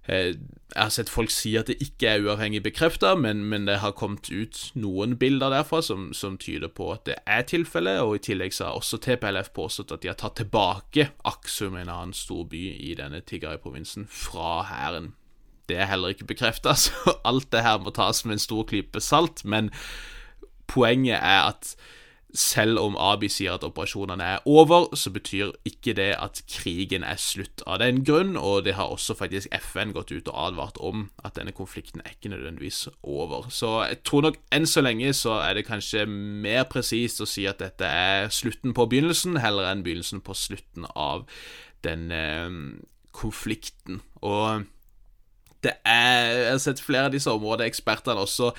jeg 0.05 0.35
har 0.77 0.91
sett 0.93 1.09
folk 1.09 1.31
si 1.33 1.55
at 1.57 1.65
det 1.65 1.79
ikke 1.81 2.11
er 2.11 2.21
uavhengig 2.21 2.59
bekrefta, 2.61 3.15
men, 3.17 3.39
men, 3.49 3.63
det 3.65 3.79
har 3.81 3.95
kommet 3.97 4.29
ut 4.29 4.59
noen 4.77 5.15
bilder 5.17 5.49
derfra 5.49 5.79
som, 5.81 6.11
som 6.13 6.35
tyder 6.37 6.69
på 6.69 6.91
at 6.93 7.07
det 7.09 7.15
er 7.25 7.41
tilfellet, 7.49 8.03
og 8.05 8.19
i 8.19 8.21
tillegg 8.27 8.53
så 8.53 8.67
har 8.67 8.77
også 8.77 8.99
TPLF 9.01 9.49
påstått 9.57 9.95
at 9.95 10.03
de 10.05 10.11
har 10.11 10.19
tatt 10.21 10.37
tilbake 10.37 11.07
Aksum, 11.25 11.79
en 11.81 11.89
annen 11.89 12.13
stor 12.13 12.45
by 12.51 12.61
i 12.85 12.93
denne 12.99 13.23
Tigray-provinsen, 13.25 14.05
fra 14.05 14.59
hæren. 14.69 15.15
Det 15.65 15.81
er 15.81 15.89
heller 15.89 16.13
ikke 16.13 16.29
bekrefta, 16.35 16.75
så 16.85 17.17
alt 17.25 17.49
det 17.55 17.65
her 17.65 17.81
må 17.81 17.95
tas 17.95 18.21
med 18.29 18.37
en 18.37 18.45
stor 18.45 18.67
klype 18.69 19.01
salt, 19.01 19.41
men 19.41 19.73
poenget 20.67 21.19
er 21.19 21.49
at 21.51 21.75
selv 22.35 22.79
om 22.79 22.97
Abi 22.99 23.29
sier 23.31 23.55
at 23.55 23.63
operasjonene 23.63 24.23
er 24.35 24.47
over, 24.49 24.89
så 24.95 25.11
betyr 25.13 25.53
ikke 25.67 25.93
det 25.95 26.09
at 26.19 26.41
krigen 26.51 27.03
er 27.07 27.19
slutt 27.21 27.63
av 27.67 27.79
den 27.79 28.03
grunn, 28.05 28.35
og 28.37 28.65
det 28.65 28.75
har 28.75 28.91
også 28.91 29.15
faktisk 29.15 29.53
FN 29.71 29.93
gått 29.95 30.11
ut 30.11 30.27
og 30.31 30.39
advart 30.47 30.79
om 30.83 31.07
at 31.23 31.37
denne 31.39 31.55
konflikten 31.55 32.03
er 32.03 32.15
ikke 32.15 32.33
nødvendigvis 32.33 32.87
over. 33.03 33.47
Så 33.49 33.71
jeg 33.87 34.01
tror 34.07 34.27
nok 34.27 34.39
enn 34.55 34.67
så 34.69 34.83
lenge 34.83 35.13
så 35.15 35.39
er 35.45 35.55
det 35.55 35.67
kanskje 35.69 36.05
mer 36.09 36.65
presist 36.71 37.23
å 37.23 37.29
si 37.29 37.47
at 37.49 37.63
dette 37.63 37.87
er 37.87 38.29
slutten 38.33 38.75
på 38.75 38.87
begynnelsen, 38.91 39.39
heller 39.43 39.71
enn 39.71 39.85
begynnelsen 39.85 40.23
på 40.25 40.35
slutten 40.35 40.89
av 40.91 41.25
den 41.87 42.11
eh, 42.11 42.51
konflikten. 43.15 44.01
Og 44.21 44.67
det 45.63 45.77
er 45.87 46.27
Jeg 46.35 46.51
har 46.51 46.61
sett 46.61 46.83
flere 46.83 47.07
av 47.07 47.15
disse 47.15 47.31
områdeekspertene 47.31 48.21
også 48.21 48.51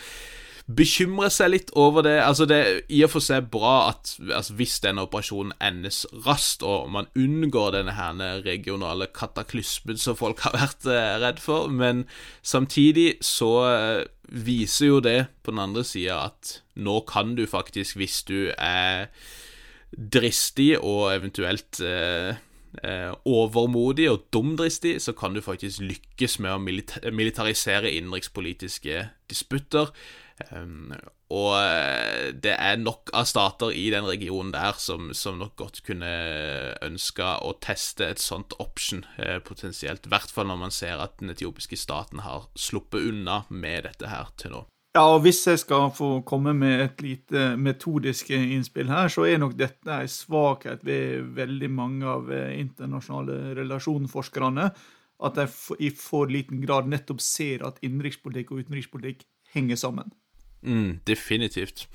bekymre 0.67 1.29
seg 1.31 1.53
litt 1.53 1.71
over 1.79 2.03
det. 2.03 2.17
Altså, 2.25 2.47
det 2.49 2.57
er 2.59 2.81
i 2.91 3.03
og 3.07 3.13
for 3.13 3.23
seg 3.23 3.47
bra 3.53 3.93
at 3.93 4.17
altså, 4.27 4.57
hvis 4.59 4.81
denne 4.83 5.05
operasjonen 5.07 5.55
endes 5.63 6.03
raskt, 6.27 6.65
og 6.67 6.91
man 6.91 7.11
unngår 7.15 7.77
denne 7.77 7.95
her 7.95 8.43
regionale 8.47 9.07
kataklysmen 9.15 10.01
som 10.01 10.19
folk 10.19 10.43
har 10.47 10.57
vært 10.57 10.89
eh, 10.91 11.15
redd 11.23 11.43
for, 11.43 11.71
men 11.71 12.05
samtidig 12.43 13.15
så 13.25 13.53
eh, 13.71 14.03
viser 14.27 14.91
jo 14.91 15.01
det 15.05 15.19
på 15.47 15.55
den 15.55 15.63
andre 15.63 15.87
sida 15.87 16.25
at 16.33 16.59
nå 16.75 17.01
kan 17.07 17.37
du 17.39 17.47
faktisk, 17.47 18.01
hvis 18.01 18.23
du 18.27 18.51
er 18.59 19.07
dristig 19.97 20.75
og 20.81 21.15
eventuelt 21.15 21.79
eh, 21.81 22.35
eh, 22.83 23.13
overmodig 23.25 24.11
og 24.11 24.27
dumdristig, 24.35 24.99
så 25.03 25.15
kan 25.17 25.35
du 25.35 25.41
faktisk 25.45 25.81
lykkes 25.81 26.39
med 26.43 26.57
å 26.57 26.63
militarisere 27.15 27.93
innenrikspolitiske 27.95 29.07
disputter. 29.31 29.95
Um, 30.53 30.93
og 31.33 31.55
eh, 31.57 32.29
det 32.37 32.53
er 32.55 32.77
nok 32.77 33.11
av 33.17 33.25
stater 33.27 33.73
i 33.73 33.87
den 33.91 34.05
regionen 34.05 34.53
der 34.53 34.77
som, 34.79 35.09
som 35.17 35.41
nok 35.41 35.55
godt 35.57 35.81
kunne 35.87 36.11
ønska 36.85 37.39
å 37.43 37.55
teste 37.65 38.11
et 38.13 38.23
sånt 38.23 38.53
option, 38.63 39.07
eh, 39.17 39.39
potensielt. 39.41 40.07
I 40.07 40.13
hvert 40.13 40.33
fall 40.33 40.51
når 40.51 40.61
man 40.61 40.75
ser 40.75 41.01
at 41.01 41.17
den 41.23 41.33
etiopiske 41.33 41.79
staten 41.81 42.21
har 42.27 42.51
sluppet 42.59 43.09
unna 43.09 43.45
med 43.49 43.89
dette 43.89 44.13
her 44.13 44.29
til 44.37 44.55
nå. 44.55 44.67
Ja, 44.97 45.03
og 45.13 45.27
Hvis 45.27 45.43
jeg 45.45 45.61
skal 45.61 45.91
få 45.93 46.23
komme 46.25 46.55
med 46.57 46.81
et 46.81 47.03
lite 47.05 47.51
metodisk 47.61 48.31
innspill 48.33 48.89
her, 48.89 49.11
så 49.13 49.27
er 49.29 49.41
nok 49.43 49.57
dette 49.59 49.93
en 49.93 50.09
svakhet 50.09 50.85
ved 50.89 51.35
veldig 51.37 51.69
mange 51.69 52.07
av 52.09 52.31
eh, 52.33 52.55
internasjonale 52.61 53.57
relasjonsforskerne. 53.59 54.71
At 55.27 55.37
de 55.37 55.49
i 55.85 55.91
for 55.97 56.29
liten 56.33 56.61
grad 56.65 56.89
nettopp 56.89 57.21
ser 57.25 57.65
at 57.65 57.81
innenrikspolitikk 57.85 58.53
og 58.53 58.65
utenrikspolitikk 58.65 59.27
henger 59.53 59.81
sammen. 59.81 60.13
Mm, 60.63 61.01
definitivt. 61.07 61.87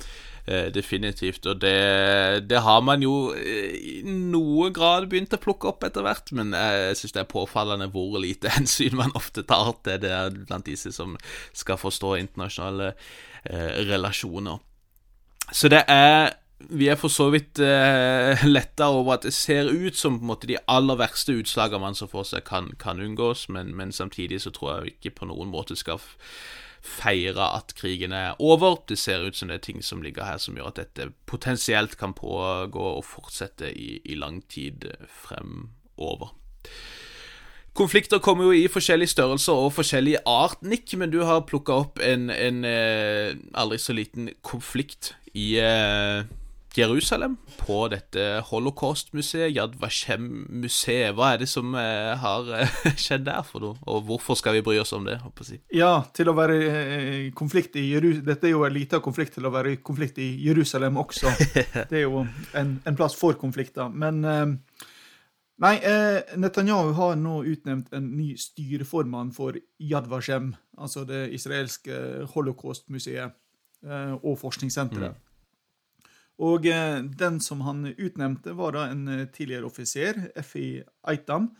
Eh, 0.46 0.72
definitivt. 0.74 1.46
Og 1.46 1.62
det, 1.62 2.50
det, 2.50 2.62
har 2.62 2.82
man 2.82 3.04
jo 3.04 3.34
eh, 3.38 3.76
i 3.78 4.02
noe 4.06 4.72
grad 4.74 5.06
begynt 5.12 5.36
å 5.38 5.42
plukke 5.42 5.70
opp 5.70 5.86
etter 5.86 6.06
hvert, 6.06 6.32
men 6.34 6.56
jeg 6.58 6.98
syns 6.98 7.14
det 7.14 7.24
er 7.24 7.30
påfallende 7.30 7.92
hvor 7.94 8.18
lite 8.22 8.52
hensyn 8.56 8.98
man 8.98 9.14
ofte 9.18 9.46
tar 9.46 9.76
til 9.86 10.02
det 10.02 10.18
blant 10.48 10.66
disse 10.66 10.94
som 10.96 11.18
skal 11.54 11.78
forstå 11.82 12.16
internasjonale 12.24 12.94
eh, 13.46 13.82
relasjoner. 13.92 14.62
Så 15.52 15.70
det 15.72 15.84
er 15.92 16.32
vi 16.70 16.88
er 16.88 16.98
for 17.00 17.10
så 17.10 17.30
vidt 17.34 17.60
eh, 17.60 18.44
letta 18.46 18.92
over 18.94 19.16
at 19.16 19.26
det 19.26 19.34
ser 19.34 19.70
ut 19.70 19.98
som 19.98 20.20
på 20.20 20.24
en 20.24 20.30
måte 20.30 20.50
de 20.50 20.60
aller 20.70 20.98
verste 21.00 21.34
utslagene 21.34 21.82
man 21.82 21.98
så 21.98 22.08
for 22.10 22.28
seg 22.28 22.46
kan, 22.46 22.72
kan 22.80 23.02
unngås, 23.02 23.48
men, 23.50 23.74
men, 23.76 23.92
samtidig 23.92 24.42
så 24.42 24.54
tror 24.54 24.72
jeg 24.74 24.96
ikke 24.96 25.16
på 25.22 25.30
noen 25.32 25.50
måte 25.50 25.76
skal 25.76 26.02
feire 26.82 27.46
at 27.58 27.76
krigen 27.78 28.12
er 28.12 28.40
over. 28.40 28.80
Det 28.90 28.98
ser 29.00 29.28
ut 29.28 29.38
som 29.38 29.52
det 29.52 29.60
er 29.60 29.66
ting 29.68 29.84
som 29.86 30.02
ligger 30.02 30.26
her 30.26 30.42
som 30.42 30.58
gjør 30.58 30.72
at 30.72 30.82
dette 30.82 31.12
potensielt 31.30 31.98
kan 32.00 32.16
pågå 32.18 32.88
og 32.98 33.06
fortsette 33.06 33.72
i, 33.74 34.00
i 34.06 34.18
lang 34.18 34.42
tid 34.50 34.90
fremover. 35.08 36.34
Konflikter 37.74 38.20
kommer 38.20 38.50
jo 38.50 38.52
i 38.52 38.68
forskjellige 38.68 39.14
størrelser 39.14 39.56
og 39.56 39.72
forskjellig 39.78 40.18
art, 40.28 40.60
Nick, 40.62 40.92
men 41.00 41.12
du 41.14 41.22
har 41.24 41.46
plukka 41.48 41.78
opp 41.86 42.02
en, 42.04 42.28
en 42.30 42.66
eh, 42.68 43.32
aldri 43.56 43.80
så 43.80 43.96
liten 43.96 44.28
konflikt 44.44 45.14
i 45.32 45.54
eh, 45.64 46.28
Jerusalem, 46.78 47.36
på 47.60 47.82
dette 47.92 48.26
holocaust-museet, 48.48 49.52
Yad 49.56 49.74
Vashem-museet. 49.82 51.12
Hva 51.18 51.34
er 51.34 51.42
det 51.42 51.50
som 51.52 51.76
eh, 51.76 52.14
har 52.22 52.52
eh, 52.56 52.78
skjedd 53.04 53.26
der 53.28 53.42
for 53.48 53.64
noe, 53.64 53.80
og 53.92 54.06
hvorfor 54.08 54.40
skal 54.40 54.56
vi 54.56 54.64
bry 54.66 54.78
oss 54.80 54.94
om 54.96 55.08
det? 55.08 55.18
håper 55.24 55.52
jeg. 55.52 55.64
Ja, 55.76 55.94
til 56.16 56.32
å 56.32 56.38
være 56.38 56.58
eh, 56.62 57.28
konflikt 57.36 57.76
i 57.80 57.90
Jerusalem 57.92 58.24
Dette 58.28 58.48
er 58.48 58.56
jo 58.56 58.64
en 58.68 58.76
liten 58.76 59.04
konflikt 59.04 59.36
til 59.36 59.50
å 59.50 59.54
være 59.54 59.76
konflikt 59.84 60.22
i 60.24 60.30
Jerusalem 60.46 61.00
også. 61.02 61.34
Det 61.92 62.00
er 62.00 62.06
jo 62.06 62.24
en, 62.24 62.78
en 62.88 62.98
plass 62.98 63.18
for 63.20 63.36
konflikter. 63.40 63.92
Men 63.92 64.24
eh, 64.24 64.46
Nei, 65.62 65.76
eh, 65.86 66.38
Netanyahu 66.42 66.96
har 66.98 67.18
nå 67.22 67.44
utnevnt 67.52 67.92
en 67.94 68.08
ny 68.16 68.32
styreformann 68.40 69.30
for 69.36 69.60
Yad 69.78 70.08
Vashem, 70.10 70.56
altså 70.74 71.04
det 71.06 71.28
israelske 71.36 72.26
holocaust-museet 72.34 73.36
eh, 73.86 74.16
og 74.16 74.40
forskningssenteret. 74.42 75.14
Mm. 75.14 75.31
Og 76.42 76.66
eh, 76.66 77.02
den 77.18 77.40
som 77.44 77.62
han 77.68 77.86
utnevnte, 77.92 78.56
var 78.58 78.74
da 78.76 78.88
en 78.90 79.06
eh, 79.12 79.28
tidligere 79.34 79.68
offiser, 79.70 80.18
F.I. 80.42 80.82
Eitam, 81.12 81.52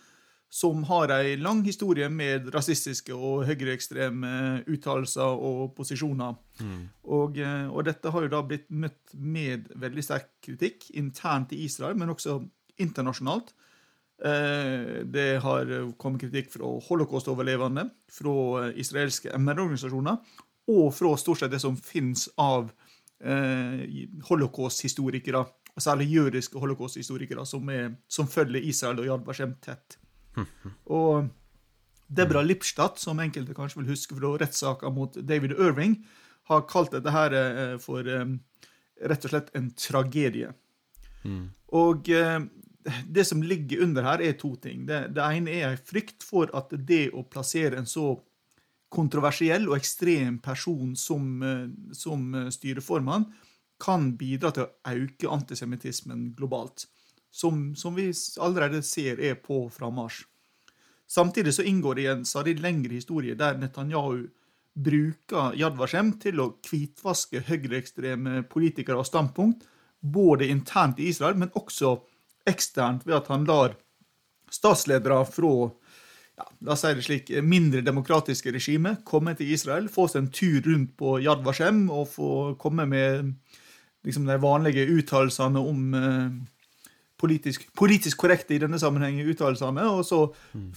som 0.52 0.82
har 0.90 1.14
ei 1.16 1.38
lang 1.40 1.62
historie 1.64 2.10
med 2.12 2.50
rasistiske 2.52 3.16
og 3.16 3.46
høyreekstreme 3.48 4.32
uttalelser 4.68 5.38
og 5.38 5.70
posisjoner. 5.78 6.36
Mm. 6.60 6.82
Og, 7.08 7.40
eh, 7.40 7.68
og, 7.70 7.86
dette 7.88 8.12
har 8.12 8.26
jo 8.26 8.34
da 8.34 8.42
blitt 8.48 8.68
møtt 8.74 9.16
med 9.16 9.70
veldig 9.80 10.06
sterk 10.06 10.32
kritikk 10.44 10.90
internt 11.00 11.54
i 11.56 11.64
Israel, 11.68 11.96
men 12.00 12.14
også 12.14 12.42
internasjonalt. 12.82 13.54
Det 14.22 15.30
har 15.42 15.70
kommet 15.98 16.22
kritikk 16.22 16.52
fra 16.54 16.68
holocaust-overlevende, 16.86 17.88
fra 18.14 18.68
israelske 18.78 19.34
MR-organisasjoner, 19.34 20.20
og 20.70 20.92
fra 20.94 21.16
stort 21.18 21.42
sett 21.42 21.54
det 21.56 21.62
som 21.64 21.74
finnes 21.74 22.28
av 22.38 22.70
eh, 23.24 24.08
holocaust-historikere, 24.30 25.44
særlig 25.78 26.10
jødiske 26.12 26.60
holocaust-historikere, 26.60 27.46
som, 27.46 27.70
som, 28.08 28.28
følger 28.28 28.64
Israel 28.68 29.00
og 29.00 29.08
Jan 29.10 29.28
Vashem 29.28 29.56
tett. 29.64 29.98
Og 30.98 31.30
Debra 32.12 32.42
Lipstadt, 32.44 33.00
som 33.00 33.20
enkelte 33.24 33.56
kanskje 33.56 33.82
vil 33.82 33.94
huske 33.94 34.16
fra 34.18 34.34
rettssaka 34.40 34.90
mot 34.92 35.16
David 35.16 35.56
Irving, 35.56 35.96
har 36.50 36.66
kalt 36.68 36.92
dette 36.92 37.14
her 37.14 37.36
eh, 37.38 37.76
for 37.80 38.08
eh, 38.08 38.34
rett 39.08 39.28
og 39.28 39.32
slett 39.34 39.54
en 39.56 39.70
tragedie. 39.80 40.52
Mm. 41.24 41.46
Og 41.78 42.10
eh, 42.12 42.40
det 43.06 43.26
som 43.30 43.44
ligger 43.46 43.86
under 43.86 44.08
her, 44.10 44.24
er 44.26 44.36
to 44.40 44.56
ting. 44.60 44.84
Det, 44.90 45.06
det 45.16 45.24
ene 45.24 45.56
er 45.56 45.70
en 45.70 45.86
frykt 45.92 46.26
for 46.28 46.52
at 46.58 46.74
det 46.74 47.12
å 47.16 47.24
plassere 47.24 47.80
en 47.80 47.88
så 47.90 48.16
kontroversiell 48.92 49.70
og 49.70 49.78
ekstrem 49.78 50.40
person 50.44 50.96
som, 51.00 51.30
eh, 51.44 51.70
som 51.96 52.34
eh, 52.36 52.50
styreformann 52.52 53.30
kan 53.82 54.12
bidra 54.18 54.52
til 54.54 54.68
å 54.68 54.94
øke 54.94 55.32
antisemittismen 55.32 56.32
globalt, 56.38 56.86
som, 57.32 57.72
som, 57.76 57.96
vi 57.96 58.12
allerede 58.40 58.84
ser 58.86 59.22
er 59.24 59.40
på 59.42 59.64
frammarsj. 59.74 60.26
Samtidig 61.12 61.56
så 61.56 61.66
inngår 61.68 61.98
det 61.98 62.04
i 62.04 62.12
en 62.12 62.28
stadig 62.28 62.60
lengre 62.62 62.96
historie 62.96 63.36
der 63.36 63.58
Netanyahu 63.60 64.28
bruker 64.72 65.58
Yad 65.60 65.76
Vashem 65.80 66.14
til 66.22 66.40
å 66.40 66.54
hvitvaske 66.64 67.42
høyreekstreme 67.50 68.46
politikere 68.52 69.02
og 69.02 69.10
standpunkt, 69.10 69.66
både 70.00 70.48
internt 70.48 71.02
i 71.02 71.10
Israel, 71.12 71.36
men 71.38 71.52
også 71.58 71.98
eksternt, 72.48 73.04
ved 73.06 73.18
at 73.18 73.28
han 73.34 73.44
lar 73.50 73.76
statsledere 74.52 75.20
fra 75.28 75.52
ja, 76.42 76.48
la 76.66 76.74
oss 76.74 76.84
si 76.86 76.94
det 76.98 77.06
slik, 77.06 77.30
mindre 77.46 77.84
demokratiske 77.86 78.54
regimet 78.56 79.04
komme 79.08 79.36
til 79.38 79.52
Israel, 79.54 79.90
få 79.92 80.08
seg 80.10 80.24
en 80.24 80.32
tur 80.34 80.62
rundt 80.66 80.96
på 80.98 81.20
Yad 81.22 81.44
Vashem 81.46 81.86
og 81.94 82.08
få 82.16 82.32
komme 82.62 82.88
med 82.90 83.34
liksom, 84.08 84.26
de 84.26 84.40
vanlige 84.42 84.88
uttalelsene 84.90 85.62
om 85.62 85.94
eh, 85.98 86.40
politisk, 87.22 87.68
politisk, 87.78 88.18
korrekte 88.24 88.56
i 88.56 88.62
denne 88.64 88.80
sammenhengen 88.82 89.30
uttalelsene, 89.30 89.86
og 89.94 90.02
så 90.08 90.24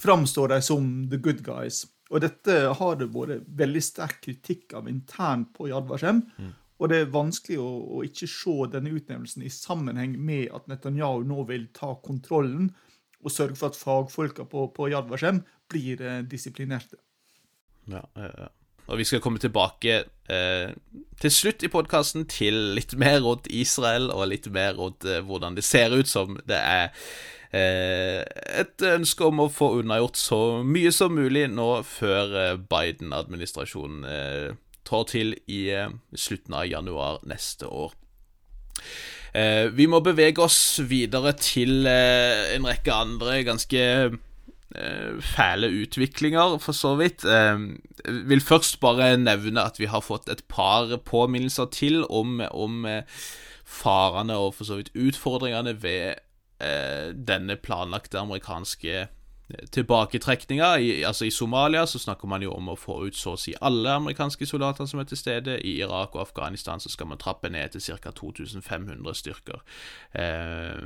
framstår 0.01 0.53
de 0.53 0.61
som 0.65 0.91
the 1.09 1.21
good 1.21 1.41
guys. 1.47 1.87
Og 2.13 2.21
dette 2.21 2.59
har 2.79 2.99
det 3.01 3.09
vært 3.15 3.47
veldig 3.49 3.83
sterk 3.83 4.21
kritikk 4.27 4.77
av 4.77 4.91
internt 4.91 5.55
på 5.57 5.71
Yad 5.71 5.89
Vashem. 5.89 6.21
Mm. 6.37 6.53
Og 6.83 6.91
det 6.91 6.99
er 7.01 7.13
vanskelig 7.15 7.57
å, 7.63 7.69
å, 7.97 8.03
ikke 8.05 8.29
se 8.29 8.55
denne 8.73 8.93
utnevnelsen 8.93 9.47
i 9.47 9.53
sammenheng 9.53 10.19
med 10.21 10.51
at 10.55 10.67
Netanyahu 10.69 11.23
nå 11.27 11.47
vil 11.49 11.69
ta 11.75 11.95
kontrollen 12.05 12.73
og 13.25 13.33
sørge 13.33 13.57
for 13.57 13.73
at 13.73 13.79
fagfolka 13.79 14.45
på, 14.51 14.69
på 14.77 14.91
Yad 14.93 15.09
blir 15.71 16.03
eh, 16.03 16.21
disiplinerte. 16.29 17.01
Ja, 17.89 18.05
ja, 18.17 18.31
ja. 18.39 18.53
Og 18.87 18.99
vi 19.01 19.05
skal 19.09 19.23
komme 19.25 19.41
tilbake 19.41 20.03
eh, 20.29 20.73
til 21.21 21.33
slutt 21.33 21.63
i 21.65 21.71
podkasten 21.73 22.27
til 22.29 22.57
litt 22.77 22.93
mer 23.01 23.23
rundt 23.25 23.49
Israel, 23.49 24.11
og 24.13 24.29
litt 24.29 24.51
mer 24.53 24.77
rundt 24.77 25.07
eh, 25.09 25.23
hvordan 25.25 25.57
det 25.57 25.65
ser 25.65 25.95
ut 25.97 26.09
som 26.09 26.37
det 26.45 26.59
er 26.59 26.91
eh, 27.57 28.21
et 28.61 28.85
ønske 28.91 29.25
om 29.25 29.41
å 29.47 29.49
få 29.53 29.71
unnagjort 29.79 30.21
så 30.21 30.41
mye 30.69 30.93
som 30.93 31.17
mulig 31.17 31.47
nå 31.55 31.71
før 31.89 32.37
eh, 32.43 32.61
Biden-administrasjonen 32.61 34.05
eh, 34.11 34.53
trår 34.85 35.09
til 35.15 35.33
i 35.49 35.63
slutten 36.13 36.59
av 36.61 36.69
januar 36.69 37.23
neste 37.25 37.65
år. 37.73 37.95
Eh, 39.35 39.67
vi 39.75 39.89
må 39.91 39.99
bevege 40.05 40.45
oss 40.45 40.79
videre 40.87 41.33
til 41.35 41.89
eh, 41.91 42.55
en 42.55 42.67
rekke 42.69 42.95
andre 42.95 43.41
ganske 43.43 43.81
eh, 43.83 45.17
fæle 45.35 45.71
utviklinger, 45.83 46.59
for 46.63 46.77
så 46.77 46.95
vidt. 47.01 47.27
Jeg 47.27 48.21
vil 48.31 48.45
først 48.45 48.79
bare 48.81 49.17
nevne 49.19 49.65
at 49.65 49.81
vi 49.83 49.91
har 49.91 50.05
fått 50.07 50.31
et 50.31 50.45
par 50.49 50.95
påminnelser 51.05 51.67
til 51.75 52.05
om, 52.07 52.39
om 52.51 52.87
farene 53.65 54.39
og 54.39 54.55
for 54.55 54.69
så 54.69 54.79
vidt 54.79 54.95
utfordringene 54.95 55.75
ved 55.83 56.23
denne 57.27 57.57
planlagte 57.61 58.17
amerikanske 58.21 59.09
tilbaketrekninga. 59.49 60.79
I, 60.79 61.03
altså 61.05 61.25
I 61.25 61.31
Somalia 61.31 61.85
så 61.87 61.99
snakker 61.99 62.29
man 62.29 62.43
jo 62.43 62.53
om 62.55 62.71
å 62.73 62.79
få 62.81 62.97
ut 63.07 63.17
så 63.19 63.35
å 63.35 63.41
si 63.41 63.53
alle 63.61 63.93
amerikanske 63.99 64.49
soldater 64.49 64.89
som 64.89 65.03
er 65.03 65.09
til 65.11 65.21
stede. 65.21 65.59
I 65.61 65.77
Irak 65.85 66.17
og 66.17 66.23
Afghanistan 66.25 66.81
så 66.81 66.93
skal 66.93 67.11
man 67.11 67.21
trappe 67.21 67.51
ned 67.53 67.75
til 67.75 67.85
ca. 68.01 68.13
2500 68.15 69.19
styrker 69.21 69.61
eh, 70.17 70.81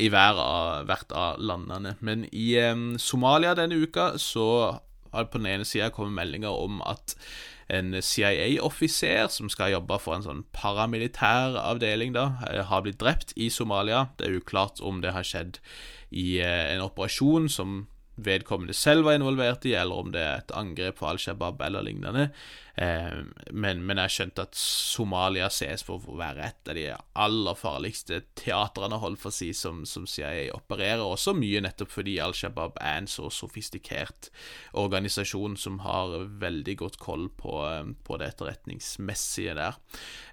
i 0.00 0.08
hver 0.12 0.40
av, 0.40 0.88
hvert 0.88 1.12
av 1.12 1.44
landene. 1.44 1.96
Men 2.00 2.24
i 2.32 2.54
eh, 2.60 2.74
Somalia 2.98 3.54
denne 3.58 3.82
uka 3.84 4.14
så 4.18 4.48
har 5.10 5.26
det 5.26 5.32
på 5.32 5.42
den 5.42 5.50
ene 5.50 5.66
sida 5.66 5.90
kommet 5.92 6.16
meldinger 6.16 6.54
om 6.54 6.80
at 6.86 7.16
en 7.70 7.94
CIA-offiser 8.02 9.28
som 9.30 9.50
skal 9.50 9.74
jobbe 9.76 9.98
for 10.02 10.16
en 10.16 10.24
sånn 10.24 10.42
paramilitær 10.56 11.54
avdeling, 11.60 12.14
da, 12.16 12.40
eh, 12.48 12.64
har 12.66 12.82
blitt 12.82 12.98
drept 13.02 13.36
i 13.36 13.50
Somalia. 13.50 14.08
Det 14.16 14.26
er 14.26 14.40
uklart 14.40 14.80
om 14.80 15.00
det 15.04 15.12
har 15.14 15.26
skjedd 15.26 15.60
i 16.10 16.40
eh, 16.42 16.74
en 16.74 16.84
operasjon 16.84 17.48
som 17.52 17.84
vedkommende 18.20 18.74
selv 18.76 19.06
var 19.06 19.16
involvert 19.16 19.64
i, 19.64 19.74
eller 19.78 20.02
om 20.02 20.10
det 20.12 20.20
er 20.20 20.42
et 20.42 20.52
angrep 20.56 20.98
på 21.00 21.08
Al 21.08 21.20
Shabaab 21.22 21.62
eller 21.64 21.86
lignende. 21.86 22.30
Eh, 22.76 23.20
men, 23.52 23.82
men 23.86 24.00
jeg 24.04 24.14
skjønte 24.14 24.46
at 24.46 24.58
Somalia 24.58 25.50
ses 25.52 25.84
for 25.86 26.00
å 26.00 26.18
være 26.20 26.46
et 26.46 26.70
av 26.70 26.78
de 26.78 26.86
aller 27.24 27.58
farligste 27.58 28.22
teatrene, 28.38 29.00
holdt 29.02 29.22
for 29.22 29.32
å 29.32 29.36
si, 29.36 29.50
som, 29.56 29.82
som 29.88 30.06
CIA 30.08 30.50
opererer, 30.56 31.02
også 31.04 31.34
mye 31.36 31.62
nettopp 31.64 31.92
fordi 31.94 32.18
Al 32.22 32.36
Shabaab 32.36 32.78
er 32.80 33.02
en 33.02 33.10
så 33.10 33.30
sofistikert 33.34 34.30
organisasjon 34.78 35.58
som 35.60 35.80
har 35.84 36.16
veldig 36.40 36.76
godt 36.84 37.00
koll 37.02 37.28
på, 37.40 37.56
eh, 37.68 37.92
på 38.06 38.20
det 38.20 38.32
etterretningsmessige 38.34 39.56
der. 39.58 39.80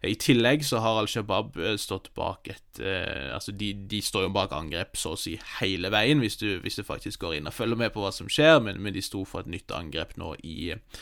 I 0.05 0.15
tillegg 0.19 0.65
så 0.67 0.81
har 0.83 1.01
Al 1.01 1.11
Shabaab 1.11 1.57
eh, 1.61 1.77
stått 1.81 2.13
bak 2.17 2.53
et 2.53 2.63
Altså, 2.77 3.49
de, 3.57 3.71
de, 3.89 3.97
står 4.05 4.27
jo 4.27 4.33
bak 4.35 4.51
angrep 4.53 4.97
så 4.99 5.15
å 5.15 5.17
si 5.17 5.31
hele 5.57 5.89
veien, 5.93 6.19
hvis 6.21 6.37
du, 6.37 6.59
hvis 6.61 6.77
du 6.77 6.83
faktisk 6.85 7.23
går 7.23 7.37
inn 7.37 7.49
og 7.49 7.55
følger 7.55 7.79
med 7.79 7.93
på 7.93 8.03
hva 8.03 8.11
som 8.13 8.29
skjer, 8.29 8.59
men, 8.63 8.81
men 8.83 8.93
de 8.93 9.01
sto 9.01 9.23
for 9.27 9.45
et 9.45 9.51
nytt 9.51 9.73
angrep 9.73 10.15
nå 10.19 10.33
i 10.45 10.73
eh, 10.75 11.01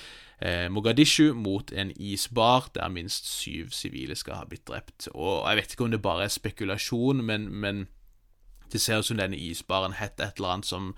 Mogadishu 0.69 1.33
mot 1.33 1.71
en 1.71 1.93
isbar 1.95 2.67
der 2.75 2.89
minst 2.91 3.29
syv 3.29 3.69
sivile 3.71 4.17
skal 4.19 4.41
ha 4.41 4.47
blitt 4.49 4.67
drept. 4.67 5.07
Og 5.13 5.47
Jeg 5.47 5.57
vet 5.57 5.71
ikke 5.71 5.85
om 5.87 5.91
det 5.91 6.01
bare 6.03 6.23
er 6.27 6.33
spekulasjon, 6.33 7.23
men, 7.23 7.47
men 7.49 7.85
det 8.71 8.81
ser 8.81 8.99
ut 8.99 9.09
som 9.09 9.19
denne 9.19 9.37
isbaren 9.37 9.97
het 9.99 10.19
et 10.19 10.39
eller 10.39 10.55
annet 10.55 10.69
som 10.69 10.93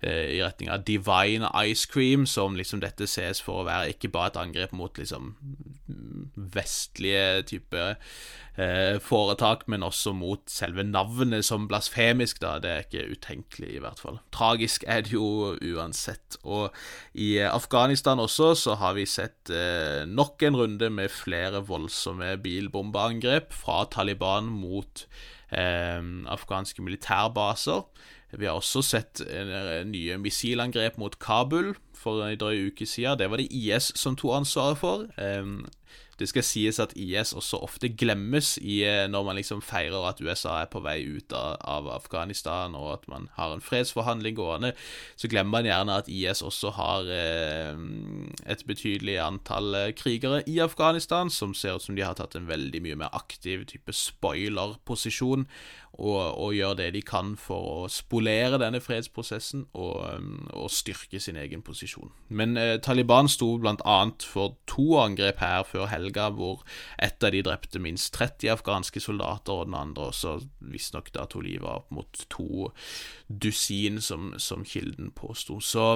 eh, 0.00 0.38
i 0.38 0.42
retning 0.42 0.70
av 0.70 0.84
Divine 0.88 1.50
Ice 1.66 1.88
Cream, 1.90 2.26
som 2.26 2.56
liksom 2.56 2.82
dette 2.84 3.08
ses 3.10 3.42
for 3.42 3.62
å 3.62 3.68
være 3.68 3.94
ikke 3.94 4.12
bare 4.14 4.34
et 4.34 4.42
angrep 4.42 4.74
mot 4.76 4.98
liksom 4.98 5.34
vestlige 6.54 7.42
type 7.48 7.84
eh, 8.58 8.98
foretak, 9.02 9.64
men 9.70 9.84
også 9.86 10.12
mot 10.16 10.42
selve 10.50 10.84
navnet 10.86 11.46
som 11.46 11.68
blasfemisk, 11.70 12.40
da. 12.42 12.56
Det 12.62 12.72
er 12.72 12.86
ikke 12.86 13.06
utenkelig, 13.14 13.70
i 13.76 13.82
hvert 13.82 14.02
fall. 14.02 14.20
Tragisk 14.34 14.84
er 14.86 15.04
det 15.06 15.14
jo 15.14 15.54
uansett. 15.54 16.38
Og 16.44 16.74
i 17.14 17.36
Afghanistan 17.44 18.20
også 18.22 18.52
så 18.58 18.78
har 18.80 18.96
vi 18.98 19.06
sett 19.08 19.52
eh, 19.54 20.04
nok 20.08 20.42
en 20.48 20.60
runde 20.62 20.90
med 20.90 21.12
flere 21.14 21.62
voldsomme 21.66 22.36
bilbombeangrep 22.42 23.52
fra 23.56 23.84
Taliban 23.90 24.50
mot 24.50 25.06
eh, 25.06 25.37
afghanske 25.50 26.82
militærbaser. 26.82 27.86
Vi 28.36 28.44
har 28.44 28.52
også 28.58 28.82
sett 28.84 29.22
eh, 29.24 29.84
nye 29.88 30.18
missilangrep 30.20 30.98
mot 31.00 31.18
Kabul 31.18 31.72
for 31.96 32.26
en 32.26 32.38
drøy 32.38 32.68
uke 32.68 32.86
siden. 32.86 33.18
Det 33.18 33.30
var 33.30 33.40
det 33.40 33.48
IS 33.50 33.92
som 33.96 34.16
tok 34.16 34.36
ansvaret 34.42 34.78
for. 34.78 35.06
Det 36.18 36.28
skal 36.28 36.44
sies 36.46 36.80
at 36.82 36.94
IS 36.98 37.32
også 37.36 37.60
ofte 37.62 37.90
glemmes 37.94 38.56
i, 38.58 38.80
eh, 38.86 39.06
når 39.10 39.24
man 39.26 39.38
liksom 39.38 39.62
feirer 39.62 40.08
at 40.08 40.20
USA 40.20 40.56
er 40.62 40.70
på 40.72 40.82
vei 40.82 40.98
ut 41.06 41.32
av, 41.32 41.56
av, 41.62 41.90
Afghanistan, 41.94 42.74
og 42.74 42.92
at 42.92 43.08
man 43.08 43.28
har 43.36 43.54
en 43.54 43.62
fredsforhandling 43.62 44.36
gående. 44.38 44.72
Så 45.16 45.30
glemmer 45.30 45.58
man 45.58 45.68
gjerne 45.70 45.98
at 46.02 46.10
IS 46.10 46.42
også 46.42 46.74
har 46.74 47.10
eh, 47.14 47.78
et 48.50 48.64
betydelig 48.66 49.18
antall 49.22 49.74
eh, 49.78 49.92
krigere 49.94 50.42
i 50.46 50.58
Afghanistan, 50.64 51.30
som 51.30 51.54
ser 51.54 51.78
ut 51.78 51.86
som 51.86 51.98
de 51.98 52.06
har 52.06 52.18
tatt 52.18 52.34
en 52.34 52.50
veldig 52.50 52.82
mye 52.82 52.98
mer 52.98 53.14
aktiv 53.14 53.64
type 53.70 53.94
spoiler-posisjon 53.94 55.46
og, 55.92 56.38
og 56.38 56.54
gjør 56.54 56.74
det 56.78 56.88
de 56.94 57.02
kan 57.02 57.32
for 57.40 57.84
å 57.84 57.88
spolere 57.90 58.60
denne 58.60 58.80
fredsprosessen 58.82 59.64
og, 59.72 59.96
um, 60.14 60.48
og 60.52 60.70
styrke 60.70 61.20
sin 61.20 61.38
egen 61.40 61.62
posisjon. 61.66 62.12
Men 62.28 62.56
eh, 62.60 62.76
Taliban 62.84 63.30
sto 63.30 63.54
bl.a. 63.58 63.98
for 64.22 64.58
to 64.70 64.98
angrep 65.00 65.42
her 65.42 65.64
før 65.66 65.88
helga, 65.90 66.28
hvor 66.34 66.62
ett 67.02 67.24
av 67.24 67.34
de 67.34 67.42
drepte 67.46 67.82
minst 67.82 68.12
30 68.14 68.52
afghanske 68.58 69.02
soldater, 69.02 69.62
og 69.64 69.70
den 69.70 69.78
andre 69.78 70.10
også 70.12 70.38
visstnok 70.60 71.10
da 71.14 71.26
tok 71.26 71.46
livet 71.48 71.66
av 71.66 71.82
opp 71.82 71.90
mot 71.94 72.22
to 72.30 72.70
dusin, 73.28 74.00
som, 74.02 74.32
som 74.38 74.64
kilden 74.66 75.10
påsto. 75.16 75.58
Så 75.64 75.88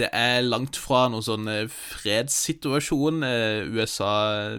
det 0.00 0.08
er 0.10 0.42
langt 0.42 0.74
fra 0.80 1.04
noen 1.10 1.22
sånn 1.22 1.48
fredssituasjon 1.70 3.22
eh, 3.26 3.62
USA 3.70 4.56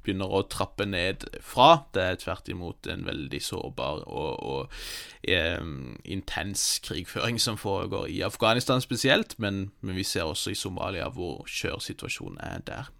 begynner 0.00 0.32
å 0.32 0.46
trappe 0.48 0.86
ned 0.88 1.26
fra. 1.44 1.82
Det 1.92 2.04
er 2.04 2.20
tvert 2.22 2.48
imot 2.48 2.88
en 2.88 3.04
veldig 3.08 3.42
sårbar 3.44 4.06
og, 4.08 4.30
og 4.40 5.28
eh, 5.28 5.60
intens 6.08 6.64
krigføring 6.86 7.36
som 7.42 7.60
foregår 7.60 8.08
i 8.08 8.22
Afghanistan 8.24 8.80
spesielt, 8.80 9.36
men, 9.42 9.66
men 9.84 10.00
vi 10.00 10.06
ser 10.08 10.30
også 10.30 10.54
i 10.54 10.58
Somalia 10.58 11.10
hvor 11.12 11.44
skjør 11.50 11.82
situasjonen 11.84 12.40
er 12.48 12.64
der. 12.64 12.90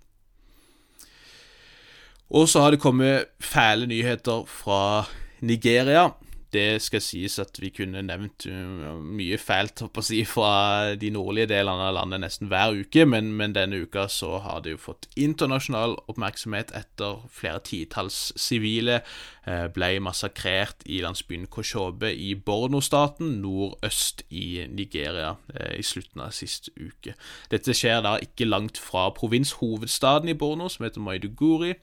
Og 2.31 2.45
så 2.47 2.61
har 2.63 2.75
det 2.75 2.85
kommet 2.85 3.33
fæle 3.43 3.89
nyheter 3.91 4.45
fra 4.47 5.07
Nigeria 5.41 6.11
det 6.53 6.83
skal 6.83 7.03
sies 7.05 7.39
at 7.43 7.59
vi 7.63 7.71
kunne 7.75 8.03
nevnt 8.03 8.47
uh, 8.51 8.99
mye 8.99 9.39
fælt 9.39 9.83
å 9.87 10.03
si, 10.05 10.23
fra 10.29 10.97
de 10.99 11.13
nordlige 11.15 11.51
delene 11.53 11.89
av 11.89 11.95
landet 11.97 12.23
nesten 12.25 12.51
hver 12.51 12.75
uke, 12.81 13.05
men, 13.07 13.33
men, 13.39 13.55
denne 13.55 13.83
uka 13.85 14.07
så 14.11 14.39
har 14.45 14.63
det 14.65 14.75
jo 14.75 14.81
fått 14.83 15.09
internasjonal 15.21 15.97
oppmerksomhet 16.11 16.73
etter 16.77 17.23
flere 17.35 17.63
titalls 17.67 18.19
sivile 18.39 19.01
eh, 19.01 19.67
ble 19.75 19.93
massakrert 20.03 20.85
i 20.87 21.01
landsbyen 21.05 21.49
Koshobe 21.51 22.13
i 22.15 22.33
Borno-staten 22.35 23.39
nordøst 23.43 24.25
i 24.31 24.67
Nigeria 24.71 25.35
eh, 25.55 25.79
i 25.81 25.87
slutten 25.87 26.25
av 26.27 26.35
sist 26.37 26.71
uke. 26.79 27.17
Dette 27.53 27.75
skjer 27.77 28.03
da 28.07 28.17
ikke 28.23 28.49
langt 28.49 28.81
fra 28.81 29.09
provinshovedstaden 29.17 30.31
i 30.33 30.39
Borno, 30.39 30.71
som 30.71 30.87
heter 30.87 31.05
Maiduguri. 31.05 31.75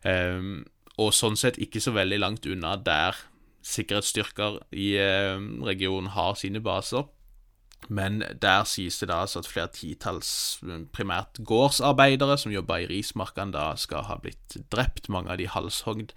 Um, 0.00 0.62
og 1.00 1.12
sånn 1.16 1.36
sett 1.38 1.58
ikke 1.60 1.80
så 1.80 1.92
veldig 1.96 2.18
langt 2.20 2.46
unna 2.48 2.74
der 2.80 3.16
sikkerhetsstyrker 3.66 4.60
i 4.72 4.92
eh, 5.00 5.40
regionen 5.66 6.12
har 6.16 6.36
sine 6.40 6.62
baser. 6.64 7.08
Men 7.88 8.20
der 8.42 8.66
sies 8.68 8.98
det 9.00 9.08
da 9.08 9.22
altså 9.24 9.40
at 9.40 9.48
flere 9.48 9.70
titalls 9.72 10.60
primært 10.92 11.40
gårdsarbeidere 11.48 12.36
som 12.38 12.52
jobber 12.52 12.84
i 12.84 12.88
rismarkene, 12.90 13.54
da 13.56 13.72
skal 13.80 14.04
ha 14.10 14.18
blitt 14.20 14.58
drept. 14.72 15.08
Mange 15.08 15.32
av 15.32 15.40
de 15.40 15.48
halshogd 15.48 16.12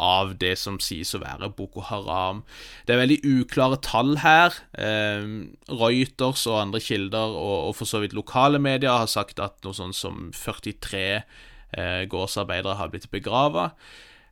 av 0.00 0.36
det 0.40 0.54
som 0.56 0.78
sies 0.80 1.12
å 1.12 1.20
være 1.20 1.50
Boko 1.58 1.82
Haram. 1.84 2.40
Det 2.86 2.94
er 2.94 3.02
veldig 3.02 3.20
uklare 3.26 3.80
tall 3.84 4.16
her. 4.22 4.56
Eh, 4.72 5.26
Reuters 5.68 6.46
og 6.48 6.60
andre 6.62 6.80
kilder, 6.84 7.36
og, 7.36 7.74
for 7.76 7.90
så 7.90 8.00
vidt 8.04 8.16
lokale 8.16 8.62
medier, 8.62 8.94
har 9.02 9.10
sagt 9.10 9.42
at 9.42 9.60
noe 9.66 9.76
sånn 9.76 9.96
som 9.96 10.30
43 10.36 11.04
eh, 11.20 12.04
gårdsarbeidere 12.10 12.78
har 12.80 12.92
blitt 12.94 13.10
begrava. 13.12 13.72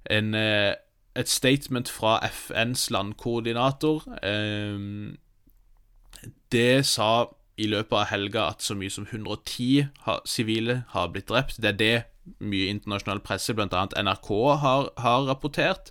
En, 0.08 0.32
eh, 0.34 0.72
et 1.18 1.28
statement 1.28 1.90
fra 1.90 2.20
FNs 2.30 2.90
landkoordinator 2.94 4.04
eh, 4.22 4.78
det 6.52 6.86
sa 6.86 7.26
i 7.58 7.66
løpet 7.66 7.98
av 7.98 8.08
helga 8.12 8.46
at 8.52 8.62
så 8.62 8.76
mye 8.78 8.92
som 8.92 9.06
110 9.10 9.88
sivile 10.28 10.82
har 10.94 11.10
blitt 11.12 11.30
drept. 11.30 11.58
Det 11.62 11.72
er 11.72 11.78
det 11.78 11.94
mye 12.38 12.70
internasjonal 12.70 13.20
presse, 13.24 13.54
bl.a. 13.56 13.86
NRK, 13.98 14.30
har, 14.62 14.90
har 15.02 15.26
rapportert. 15.26 15.90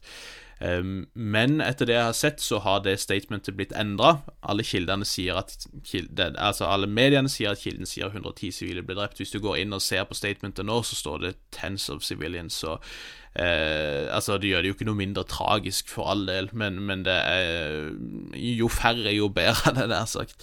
Um, 0.60 1.06
men 1.14 1.60
etter 1.62 1.86
det 1.86 1.94
jeg 1.94 2.08
har 2.08 2.16
sett, 2.18 2.42
så 2.42 2.58
har 2.64 2.82
det 2.86 2.96
statementet 3.02 3.58
blitt 3.58 3.76
endra. 3.78 4.22
Alle 4.42 4.64
Altså 4.64 6.66
alle 6.66 6.88
mediene 6.88 7.30
sier 7.30 7.52
at 7.52 7.62
kilden 7.62 7.86
sier 7.86 8.10
110 8.10 8.52
sivile 8.52 8.84
ble 8.84 8.98
drept. 8.98 9.22
Hvis 9.22 9.36
du 9.36 9.40
går 9.40 9.62
inn 9.62 9.74
og 9.74 9.82
ser 9.82 10.08
på 10.08 10.18
statementet 10.18 10.66
nå, 10.66 10.82
så 10.84 10.96
står 10.96 11.18
det 11.18 11.36
'tens 11.52 11.90
of 11.90 12.02
civilians'. 12.02 12.58
Så 12.58 12.78
uh, 13.36 14.08
Altså, 14.16 14.38
det 14.38 14.52
gjør 14.52 14.64
det 14.64 14.72
jo 14.72 14.78
ikke 14.78 14.90
noe 14.90 15.00
mindre 15.00 15.24
tragisk, 15.28 15.90
for 15.90 16.12
all 16.12 16.28
del, 16.28 16.50
men, 16.54 16.80
men 16.80 17.06
det 17.06 17.18
er 17.18 17.92
Jo 18.38 18.70
færre, 18.72 19.12
jo 19.16 19.30
bedre, 19.30 19.74
det 19.78 19.90
der 19.92 20.06
sagt. 20.06 20.36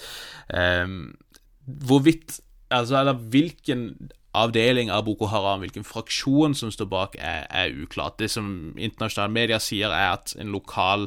Eh, 0.51 0.89
hvorvidt 1.65 2.41
Altså, 2.71 2.99
eller 2.99 3.13
hvilken 3.13 4.11
avdeling 4.35 4.91
av 4.91 5.05
Boko 5.07 5.29
Haram, 5.31 5.63
hvilken 5.63 5.85
fraksjon 5.87 6.57
som 6.59 6.73
står 6.75 6.89
bak, 6.91 7.17
er, 7.19 7.45
er 7.51 7.75
uklart. 7.85 8.19
Det 8.19 8.31
som 8.33 8.75
internasjonale 8.75 9.33
medier 9.33 9.63
sier, 9.63 9.95
er 9.95 10.17
at 10.17 10.35
en 10.41 10.51
lokal 10.51 11.07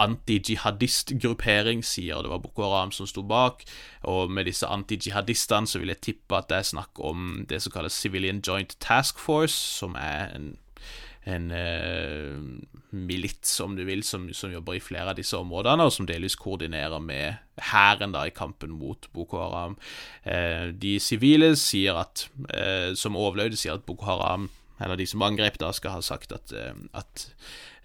anti-jihadist-gruppering 0.00 1.84
sier 1.86 2.22
det 2.24 2.30
var 2.32 2.40
Boko 2.42 2.64
Haram 2.66 2.90
som 2.94 3.06
sto 3.06 3.22
bak, 3.22 3.62
og 4.02 4.32
med 4.32 4.48
disse 4.48 4.66
anti-jihadistene 4.66 5.70
så 5.70 5.78
vil 5.82 5.92
jeg 5.92 6.02
tippe 6.08 6.38
at 6.38 6.48
det 6.50 6.58
er 6.58 6.70
snakk 6.72 6.98
om 6.98 7.44
det 7.48 7.62
som 7.62 7.74
kalles 7.74 8.00
Civilian 8.00 8.42
Joint 8.46 8.74
Task 8.82 9.22
Force, 9.22 9.54
som 9.54 9.94
er 10.00 10.34
en 10.34 10.54
en 11.24 11.50
eh, 11.56 12.34
milits, 12.94 13.60
om 13.64 13.76
du 13.76 13.84
vil, 13.88 14.02
som, 14.04 14.26
som, 14.36 14.52
jobber 14.52 14.76
i 14.76 14.82
flere 14.82 15.12
av 15.12 15.18
disse 15.18 15.38
områdene, 15.38 15.86
og 15.86 15.94
som 15.94 16.08
delvis 16.08 16.36
koordinerer 16.40 17.00
med 17.02 17.40
hæren 17.72 18.16
i 18.20 18.34
kampen 18.34 18.76
mot 18.76 19.08
Boko 19.14 19.40
Haram. 19.40 19.78
Eh, 20.22 20.68
de 20.72 20.98
sivile 21.00 21.54
sier 21.60 21.96
at, 22.04 22.28
eh, 22.52 22.92
som 22.98 23.16
overlevde, 23.16 23.58
sier 23.60 23.78
at 23.78 23.86
Boko 23.88 24.10
Haram 24.10 24.50
eller 24.80 24.98
de 24.98 25.06
som 25.06 25.22
angrep, 25.22 25.58
da, 25.62 25.70
skal 25.74 25.96
ha 25.96 26.02
sagt 26.02 26.32
at, 26.34 26.52
eh, 26.52 26.74
at 26.98 27.26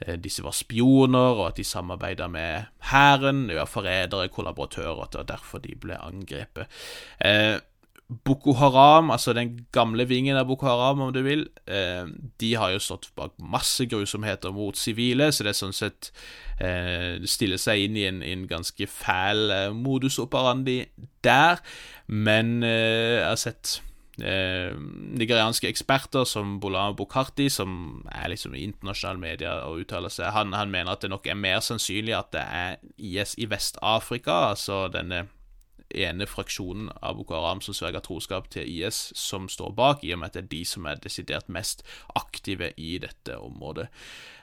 eh, 0.02 0.18
disse 0.22 0.44
var 0.46 0.56
spioner, 0.58 1.38
og 1.38 1.46
at 1.52 1.60
de 1.60 1.66
samarbeida 1.68 2.28
med 2.32 2.70
hæren, 2.92 3.46
de 3.50 3.60
var 3.60 3.70
forrædere, 3.70 4.32
kollaboratører, 4.34 4.96
og 4.96 5.04
at 5.06 5.14
det 5.14 5.22
var 5.22 5.32
derfor 5.36 5.64
de 5.64 5.76
ble 5.80 6.00
angrepet. 6.02 6.80
Eh, 7.22 7.60
Boko 8.10 8.56
Haram, 8.58 9.12
altså 9.14 9.36
den 9.38 9.52
gamle 9.72 10.08
vingen 10.10 10.38
av 10.38 10.48
Boko 10.50 10.66
Haram, 10.66 11.02
om 11.06 11.12
du 11.14 11.22
vil, 11.22 11.44
eh, 11.70 12.08
de 12.42 12.54
har 12.58 12.72
jo 12.74 12.80
stått 12.82 13.12
bak 13.16 13.36
masse 13.38 13.86
grusomheter 13.86 14.50
mot 14.52 14.78
sivile, 14.78 15.28
så 15.32 15.46
det 15.46 15.52
er 15.54 15.60
sånn 15.60 15.78
sett 15.78 16.10
eh, 16.58 17.22
stiller 17.30 17.62
seg 17.62 17.86
inn 17.86 18.00
i 18.00 18.08
en, 18.10 18.24
en 18.26 18.48
ganske 18.50 18.90
fæl 18.90 19.54
eh, 19.54 19.68
modus 19.78 20.18
operandi 20.18 20.80
der. 21.22 21.62
Men 22.08 22.64
eh, 22.66 23.22
jeg 23.22 23.30
har 23.30 23.42
sett 23.46 23.78
eh, 24.26 24.74
nigerianske 24.74 25.70
eksperter 25.70 26.26
som 26.26 26.58
Bolan 26.60 26.98
Bokarti, 26.98 27.46
som 27.54 28.02
er 28.10 28.34
liksom 28.34 28.58
i 28.58 28.66
internasjonale 28.66 29.22
medier 29.22 29.66
og 29.70 29.84
uttaler 29.84 30.10
seg, 30.10 30.34
han, 30.34 30.58
han 30.58 30.74
mener 30.74 30.98
at 30.98 31.06
det 31.06 31.14
nok 31.14 31.30
er 31.30 31.38
mer 31.38 31.62
sannsynlig 31.62 32.18
at 32.18 32.34
det 32.34 32.42
er 32.42 32.80
IS 32.98 33.38
i 33.38 33.46
Vest-Afrika, 33.54 34.48
altså 34.56 34.88
denne 34.90 35.28
ene 35.96 36.28
fraksjonen 36.30 36.90
av 37.02 37.18
Boko 37.18 37.38
Haram 37.38 37.62
som 37.66 37.76
sverger 37.76 38.04
troskap 38.06 38.50
til 38.54 38.68
IS, 38.70 39.10
som 39.18 39.50
står 39.50 39.74
bak, 39.78 40.04
i 40.04 40.14
og 40.14 40.22
med 40.22 40.32
at 40.32 40.38
det 40.38 40.44
er 40.44 40.52
de 40.54 40.64
som 40.68 40.88
er 40.90 41.02
desidert 41.04 41.50
mest 41.50 41.86
aktive 42.18 42.72
i 42.78 42.98
dette 43.02 43.38
området. 43.38 43.90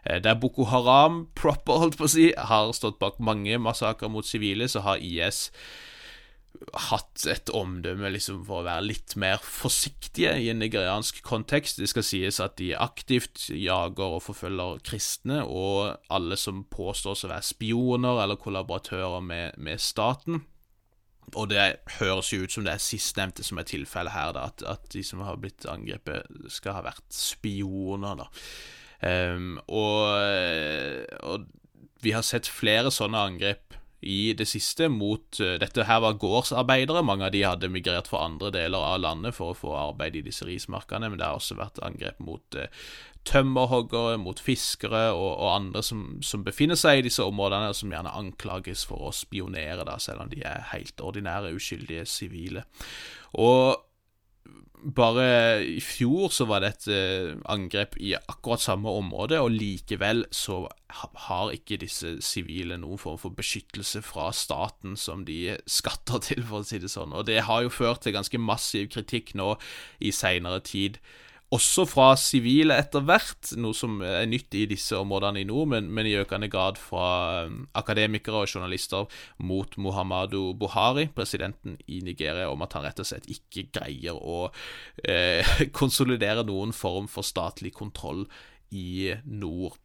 Eh, 0.04 0.20
der 0.22 0.38
Boko 0.40 0.68
Haram 0.70 1.26
proper, 1.40 1.82
holdt 1.84 1.98
på 2.00 2.08
å 2.08 2.14
si, 2.14 2.30
har 2.36 2.72
stått 2.76 3.00
bak 3.02 3.20
mange 3.20 3.58
massakrer 3.58 4.12
mot 4.12 4.26
sivile, 4.26 4.68
så 4.68 4.84
har 4.86 5.02
IS 5.02 5.50
hatt 6.88 7.26
et 7.28 7.50
omdømme 7.54 8.10
liksom 8.14 8.42
for 8.46 8.62
å 8.62 8.66
være 8.66 8.86
litt 8.86 9.14
mer 9.20 9.40
forsiktige 9.42 10.32
i 10.40 10.48
en 10.52 10.60
nigeriansk 10.62 11.22
kontekst. 11.26 11.80
Det 11.80 11.90
skal 11.90 12.06
sies 12.06 12.40
at 12.42 12.56
de 12.60 12.72
aktivt 12.78 13.48
jager 13.52 14.16
og 14.18 14.24
forfølger 14.24 14.82
kristne 14.86 15.42
og 15.44 15.96
alle 16.12 16.38
som 16.40 16.64
påstås 16.72 17.26
å 17.26 17.32
være 17.32 17.46
spioner 17.46 18.22
eller 18.24 18.40
kollaboratører 18.40 19.24
med, 19.24 19.58
med 19.60 19.82
staten. 19.82 20.44
Og 21.34 21.50
det 21.50 21.64
høres 21.98 22.30
jo 22.32 22.44
ut 22.44 22.52
som 22.54 22.66
det 22.66 22.76
er 22.76 22.82
sistnevnte 22.82 23.44
som 23.46 23.58
er 23.58 23.66
tilfellet 23.66 24.14
her, 24.14 24.32
da, 24.36 24.46
at, 24.52 24.62
at, 24.62 24.86
de 24.92 25.02
som 25.04 25.24
har 25.26 25.38
blitt 25.42 25.66
angrepet, 25.68 26.28
skal 26.52 26.78
ha 26.78 26.84
vært 26.86 27.04
spioner, 27.12 28.22
da. 28.22 28.28
Um, 29.06 29.58
og, 29.68 30.06
og, 31.26 31.48
vi 32.00 32.14
har 32.14 32.24
sett 32.24 32.48
flere 32.48 32.92
sånne 32.94 33.20
angrep 33.28 33.76
i 34.00 34.34
det 34.36 34.46
siste 34.48 34.90
mot 34.92 35.40
uh, 35.40 35.56
Dette 35.60 35.86
her 35.88 36.02
var 36.04 36.18
gårdsarbeidere. 36.20 37.04
Mange 37.06 37.28
av 37.28 37.34
de 37.34 37.44
hadde 37.46 37.72
migrert 37.72 38.10
fra 38.10 38.24
andre 38.26 38.52
deler 38.54 38.82
av 38.82 39.00
landet 39.02 39.36
for 39.36 39.52
å 39.52 39.58
få 39.58 39.74
arbeid 39.78 40.18
i 40.18 40.24
disse 40.26 40.46
rismarkene, 40.48 41.10
men 41.10 41.20
det 41.20 41.28
har 41.28 41.40
også 41.40 41.58
vært 41.58 41.80
angrep 41.86 42.20
mot 42.22 42.58
uh, 42.60 42.68
tømmerhoggere, 43.26 44.20
mot 44.22 44.40
fiskere 44.42 45.08
og, 45.14 45.30
og 45.32 45.50
andre 45.54 45.82
som, 45.82 46.04
som, 46.22 46.44
befinner 46.46 46.78
seg 46.78 47.00
i 47.00 47.06
disse 47.08 47.24
områdene, 47.24 47.72
og 47.72 47.78
som 47.78 47.92
gjerne 47.92 48.14
anklages 48.14 48.84
for 48.86 49.08
å 49.08 49.14
spionere, 49.14 49.86
da, 49.88 49.98
selv 50.02 50.26
om 50.26 50.30
de 50.32 50.44
er 50.46 50.68
helt 50.72 51.02
ordinære, 51.02 51.54
uskyldige 51.56 52.06
sivile. 52.10 52.66
Og 53.42 53.85
bare 54.82 55.64
i 55.64 55.80
fjor 55.80 56.30
så 56.34 56.46
var 56.48 56.62
det 56.62 56.70
et 56.74 56.86
uh, 56.92 57.38
angrep 57.52 57.96
i 58.02 58.14
akkurat 58.16 58.62
samme 58.62 58.92
område, 58.92 59.40
og 59.40 59.54
likevel 59.54 60.24
så 60.34 60.64
har 61.00 61.52
ikke 61.54 61.80
disse 61.82 62.16
sivile 62.24 62.78
noen 62.80 63.00
form 63.00 63.18
for 63.20 63.34
beskyttelse 63.36 64.02
fra 64.06 64.28
staten 64.36 64.96
som 65.00 65.24
de 65.26 65.56
skatter 65.66 66.22
til, 66.28 66.44
for 66.46 66.62
å 66.62 66.68
si 66.68 66.80
det 66.82 66.92
sånn. 66.92 67.14
Og 67.16 67.26
det 67.28 67.42
har 67.48 67.64
jo 67.64 67.72
ført 67.72 68.04
til 68.06 68.16
ganske 68.16 68.40
massiv 68.40 68.90
kritikk 68.94 69.34
nå 69.38 69.54
i 70.00 70.12
seinere 70.14 70.62
tid 70.64 71.00
også 71.54 71.84
fra 71.86 72.08
sivile 72.18 72.74
etter 72.80 73.04
hvert, 73.06 73.52
noe 73.60 73.76
som 73.76 74.00
er 74.02 74.26
nytt 74.26 74.54
i 74.58 74.64
disse 74.66 74.96
områdene 74.98 75.44
i 75.44 75.46
nord, 75.46 75.70
men, 75.70 75.90
men 75.94 76.08
i 76.08 76.16
økende 76.18 76.48
grad 76.50 76.80
fra 76.80 77.46
um, 77.46 77.60
akademikere 77.78 78.42
og 78.42 78.50
journalister 78.50 79.06
mot 79.38 79.78
Muhammadu 79.78 80.56
Buhari, 80.58 81.06
presidenten 81.14 81.78
i 81.86 82.00
Nigeria, 82.02 82.50
om 82.50 82.66
at 82.66 82.74
han 82.74 82.86
rett 82.88 83.02
og 83.02 83.08
slett 83.08 83.30
ikke 83.30 83.68
greier 83.78 84.18
å 84.18 84.48
eh, 85.06 85.56
konsolidere 85.80 86.46
noen 86.46 86.74
form 86.74 87.06
for 87.10 87.26
statlig 87.26 87.76
kontroll 87.76 88.26
i 88.74 89.14
nord. 89.30 89.78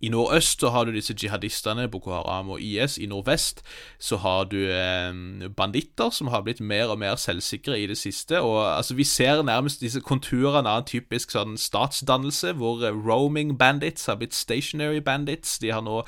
I 0.00 0.10
nordøst 0.12 0.60
så 0.60 0.68
har 0.74 0.84
du 0.84 0.92
disse 0.92 1.14
jihadistene, 1.16 1.88
Boko 1.88 2.10
Haram 2.12 2.50
og 2.52 2.60
IS. 2.60 2.98
I 2.98 3.06
nordvest 3.08 3.62
så 3.98 4.18
har 4.20 4.44
du 4.44 4.58
eh, 4.68 5.48
banditter 5.56 6.10
som 6.12 6.28
har 6.28 6.42
blitt 6.44 6.60
mer 6.60 6.92
og 6.92 6.98
mer 7.00 7.16
selvsikre 7.16 7.78
i 7.80 7.86
det 7.88 7.96
siste. 7.98 8.40
Og 8.40 8.60
altså, 8.76 8.94
Vi 8.94 9.04
ser 9.04 9.42
nærmest 9.42 9.80
disse 9.80 10.00
konturene 10.00 10.68
av 10.68 10.82
en 10.82 10.90
typisk 10.90 11.32
sånn 11.32 11.56
statsdannelse, 11.56 12.52
hvor 12.60 12.84
eh, 12.84 12.92
roaming 12.92 13.56
bandits 13.58 14.06
har 14.06 14.20
blitt 14.20 14.36
stationary 14.36 15.00
bandits. 15.00 15.58
De 15.58 15.72
har 15.72 15.80
nå 15.80 16.02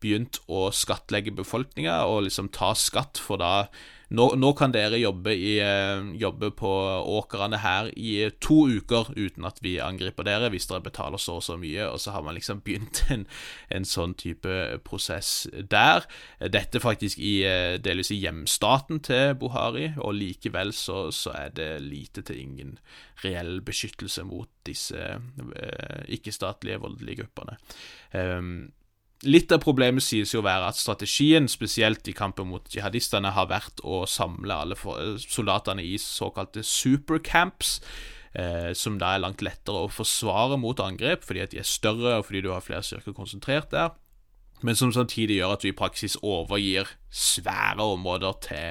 begynt 0.00 0.38
å 0.46 0.70
skattlegge 0.70 1.34
befolkninga 1.34 2.04
og 2.06 2.28
liksom 2.28 2.48
ta 2.54 2.74
skatt 2.78 3.18
for 3.18 3.42
da 3.42 3.66
nå, 4.12 4.26
nå, 4.36 4.50
kan 4.58 4.72
dere 4.74 5.00
jobbe, 5.00 5.32
i, 5.34 5.54
eh, 5.64 6.02
jobbe 6.20 6.50
på 6.56 6.70
åkrene 7.16 7.62
her 7.62 7.88
i 7.96 8.28
to 8.44 8.66
uker 8.68 9.12
uten 9.16 9.46
at 9.48 9.60
vi 9.64 9.78
angriper 9.82 10.26
dere, 10.28 10.50
hvis 10.52 10.68
dere 10.70 10.84
betaler 10.84 11.20
så 11.22 11.38
og 11.40 11.46
så 11.46 11.56
mye. 11.60 11.86
Og 11.88 12.00
så 12.02 12.14
har 12.14 12.24
man 12.26 12.36
liksom 12.36 12.60
begynt 12.66 13.02
en, 13.12 13.24
en 13.72 13.88
sånn 13.88 14.16
type 14.20 14.58
prosess 14.86 15.46
der. 15.52 16.06
Dette 16.38 16.82
faktisk 16.82 17.20
i, 17.22 17.40
eh, 17.48 17.78
delvis 17.82 18.12
i 18.12 18.20
hjemstaten 18.20 19.00
til 19.06 19.32
Buhari, 19.40 19.92
og 19.96 20.16
likevel 20.18 20.74
så, 20.76 21.06
så 21.14 21.34
er 21.46 21.56
det 21.56 21.70
lite 21.86 22.26
til 22.28 22.44
ingen 22.44 22.76
reell 23.24 23.60
beskyttelse 23.64 24.24
mot 24.28 24.50
disse 24.66 24.98
eh, 24.98 25.98
ikke-statlige 26.12 26.80
voldelige 26.82 27.22
gruppene. 27.22 27.58
Um, 28.12 28.72
Litt 29.22 29.52
av 29.54 29.60
problemet 29.62 30.02
sies 30.02 30.32
jo 30.34 30.40
å 30.40 30.46
være 30.46 30.72
at 30.72 30.78
strategien, 30.78 31.46
spesielt 31.50 32.08
i 32.10 32.14
kampen 32.16 32.48
mot 32.50 32.66
jihadistene, 32.74 33.30
har 33.36 33.46
vært 33.52 33.78
å 33.86 34.02
samle 34.10 34.56
alle 34.64 34.78
soldatene 35.22 35.84
i 35.86 35.94
såkalte 36.02 36.64
supercamps, 36.66 37.76
eh, 38.34 38.72
som 38.74 38.98
da 38.98 39.12
er 39.14 39.22
langt 39.22 39.44
lettere 39.46 39.84
å 39.84 39.92
forsvare 39.92 40.58
mot 40.58 40.82
angrep, 40.82 41.22
fordi 41.22 41.44
at 41.44 41.54
de 41.54 41.62
er 41.62 41.68
større, 41.70 42.16
og 42.18 42.26
fordi 42.26 42.42
du 42.42 42.50
har 42.50 42.66
flere 42.66 42.82
styrker 42.82 43.14
konsentrert 43.14 43.70
der, 43.70 43.94
men 44.62 44.74
som 44.74 44.90
samtidig 44.94 45.38
gjør 45.38 45.54
at 45.54 45.62
du 45.62 45.70
i 45.70 45.76
praksis 45.78 46.18
overgir 46.22 46.90
svære 47.10 47.82
områder 47.94 48.38
til 48.42 48.68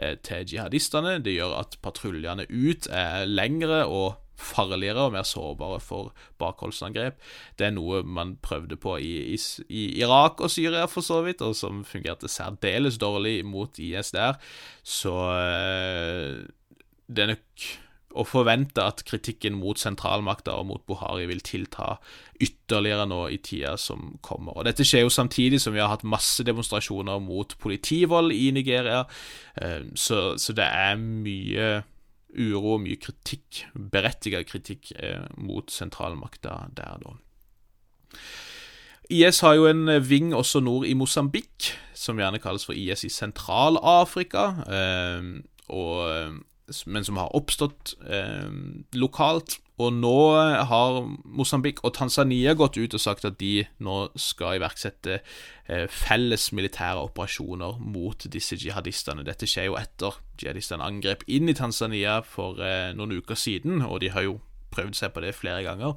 eh, 0.00 0.16
til 0.24 0.48
jihadistene. 0.48 1.18
Det 1.24 1.36
gjør 1.36 1.58
at 1.60 1.76
patruljene 1.84 2.48
ut 2.48 2.88
er 2.88 3.26
lengre 3.28 3.84
og 3.86 4.16
farligere 4.42 5.06
og 5.06 5.14
mer 5.16 5.26
sårbare 5.28 5.80
for 5.82 6.12
bakholdsangrep. 6.42 7.20
Det 7.58 7.68
er 7.68 7.76
noe 7.76 8.02
man 8.02 8.36
prøvde 8.44 8.78
på 8.80 8.96
i, 8.98 9.14
i, 9.34 9.38
i, 9.68 9.84
Irak 10.02 10.42
og 10.42 10.52
Syria, 10.52 10.86
for 10.90 11.06
så 11.06 11.22
vidt, 11.26 11.44
og 11.44 11.56
som 11.58 11.84
fungerte 11.88 12.30
særdeles 12.30 12.98
dårlig 13.02 13.40
mot 13.46 13.78
IS 13.78 14.12
der. 14.16 14.40
Så 14.82 15.14
eh, 15.36 16.42
det 17.08 17.24
er 17.24 17.34
nok 17.36 17.70
å 18.12 18.24
forvente 18.28 18.82
at 18.84 19.02
kritikken 19.08 19.56
mot 19.56 19.78
sentralmakta 19.80 20.54
og 20.58 20.66
mot 20.68 20.82
Buhari 20.88 21.24
vil 21.30 21.40
tilta 21.44 21.96
ytterligere 22.42 23.06
nå 23.08 23.22
i 23.32 23.38
tida 23.44 23.76
som 23.80 24.16
kommer. 24.24 24.58
Og 24.58 24.66
Dette 24.68 24.84
skjer 24.86 25.06
jo 25.06 25.12
samtidig 25.12 25.62
som 25.62 25.74
vi 25.74 25.80
har 25.82 25.92
hatt 25.92 26.04
masse 26.04 26.44
demonstrasjoner 26.46 27.22
mot 27.24 27.56
politivold 27.62 28.34
i 28.34 28.50
Nigeria, 28.54 29.04
eh, 29.56 29.88
så, 29.94 30.34
så 30.40 30.56
det 30.56 30.68
er 30.68 31.00
mye 31.00 31.70
uro 32.38 32.76
og 32.76 32.84
mye 32.84 32.98
kritikk, 33.00 33.64
berettiget 33.92 34.48
kritikk, 34.50 34.92
eh, 34.96 35.24
mot 35.36 35.70
sentralmakta 35.70 36.68
der, 36.76 36.98
da. 37.02 37.16
IS 39.12 39.42
har 39.44 39.58
jo 39.58 39.66
en 39.68 39.90
ving 40.08 40.32
også 40.34 40.62
nord 40.64 40.86
i 40.88 40.94
Mosambik, 40.96 41.72
som 41.94 42.16
gjerne 42.16 42.40
kalles 42.40 42.64
for 42.64 42.72
IS 42.72 43.04
i 43.04 43.12
Sentral-Afrika. 43.12 44.46
Eh, 44.72 45.28
og 45.68 46.40
men 46.86 47.04
som 47.04 47.18
har 47.20 47.34
oppstått 47.36 47.94
eh, 48.06 48.48
lokalt. 48.96 49.58
Og 49.82 49.94
nå 49.96 50.16
har 50.70 50.98
Mosambik 51.24 51.80
og 51.82 51.94
Tanzania 51.96 52.54
gått 52.58 52.78
ut 52.78 52.94
og 52.94 53.02
sagt 53.02 53.26
at 53.26 53.38
de 53.40 53.64
nå 53.82 53.96
skal 54.20 54.60
iverksette 54.60 55.18
eh, 55.18 55.86
felles 55.90 56.50
militære 56.54 57.02
operasjoner 57.08 57.80
mot 57.82 58.28
disse 58.30 58.58
jihadistene. 58.60 59.26
Dette 59.26 59.48
skjer 59.50 59.70
jo 59.70 59.78
etter 59.80 60.20
jihadistene 60.40 60.86
angrep 60.86 61.26
inn 61.26 61.50
i 61.50 61.56
Tanzania 61.58 62.20
for 62.26 62.62
eh, 62.62 62.92
noen 62.96 63.18
uker 63.18 63.38
siden, 63.38 63.82
og 63.82 64.02
de 64.04 64.12
har 64.14 64.28
jo 64.28 64.38
prøvd 64.72 64.96
seg 64.98 65.12
på 65.14 65.22
det 65.24 65.34
flere 65.36 65.62
ganger. 65.66 65.94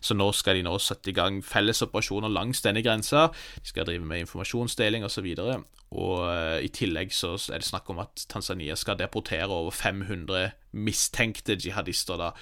Så 0.00 0.16
nå 0.16 0.30
skal 0.36 0.58
de 0.58 0.66
nå 0.66 0.76
sette 0.82 1.12
i 1.12 1.16
gang 1.16 1.40
fellesoperasjoner 1.44 2.32
langs 2.32 2.62
denne 2.64 2.84
grensa. 2.84 3.28
De 3.58 3.72
skal 3.72 3.88
drive 3.88 4.06
med 4.06 4.26
informasjonsdeling 4.26 5.06
osv. 5.08 5.32
Og, 5.32 5.42
så 5.42 5.58
og 5.98 6.14
uh, 6.28 6.58
i 6.60 6.68
tillegg 6.68 7.12
så 7.16 7.34
er 7.48 7.62
det 7.62 7.68
snakk 7.68 7.88
om 7.92 8.02
at 8.04 8.26
Tanzania 8.28 8.76
skal 8.76 8.98
deportere 9.00 9.48
over 9.48 9.72
500 9.72 10.50
mistenkte 10.76 11.56
jihadister 11.56 12.20
da, 12.20 12.32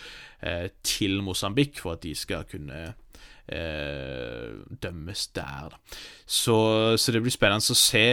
uh, 0.43 0.67
til 0.83 1.23
Mosambik 1.23 1.79
for 1.79 1.95
at 1.95 2.03
de 2.03 2.15
skal 2.19 2.47
kunne 2.51 2.95
eh, 3.49 4.51
dømmes 4.83 5.27
der. 5.27 5.79
Så, 6.27 6.97
så 6.97 7.13
det 7.13 7.23
blir 7.23 7.35
spennende 7.35 7.75
å 7.75 7.79
se 7.79 8.07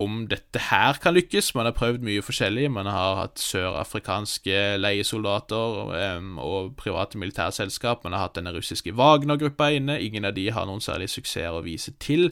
om 0.00 0.24
dette 0.30 0.62
her 0.70 0.96
kan 1.02 1.14
lykkes. 1.14 1.52
Man 1.54 1.68
har 1.68 1.76
prøvd 1.76 2.04
mye 2.06 2.24
forskjellig. 2.24 2.70
Man 2.72 2.88
har 2.88 3.18
hatt 3.18 3.42
sørafrikanske 3.42 4.62
leiesoldater 4.80 5.92
um, 6.16 6.38
og 6.40 6.72
private 6.80 7.20
militærselskap. 7.20 8.04
Man 8.04 8.16
har 8.16 8.26
hatt 8.26 8.38
denne 8.38 8.54
russiske 8.56 8.94
Wagner-gruppa 8.96 9.70
inne. 9.76 10.00
Ingen 10.00 10.24
av 10.24 10.34
de 10.38 10.48
har 10.56 10.66
noen 10.68 10.82
særlig 10.84 11.10
suksess 11.12 11.52
å 11.52 11.62
vise 11.66 11.92
til. 12.00 12.30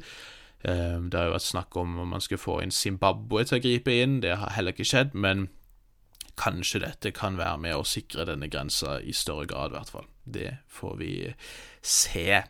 Um, 0.64 1.10
det 1.12 1.20
har 1.20 1.28
jo 1.28 1.36
vært 1.36 1.48
snakk 1.50 1.76
om 1.78 2.00
om 2.02 2.16
man 2.16 2.24
skulle 2.24 2.42
få 2.42 2.58
inn 2.64 2.74
Zimbabwe 2.74 3.44
til 3.46 3.60
å 3.60 3.64
gripe 3.68 4.00
inn. 4.00 4.18
Det 4.24 4.34
har 4.40 4.56
heller 4.56 4.74
ikke 4.74 4.88
skjedd, 4.88 5.12
men 5.14 5.50
kanskje 6.38 6.82
dette 6.86 7.12
kan 7.14 7.38
være 7.38 7.60
med 7.62 7.76
å 7.76 7.86
sikre 7.86 8.26
denne 8.28 8.48
grensa 8.50 8.98
i 9.02 9.12
større 9.16 9.46
grad, 9.50 9.74
i 9.74 9.78
hvert 9.78 9.92
fall. 9.92 10.08
Det 10.24 10.50
får 10.72 10.98
vi 11.02 11.12
se. 11.82 12.42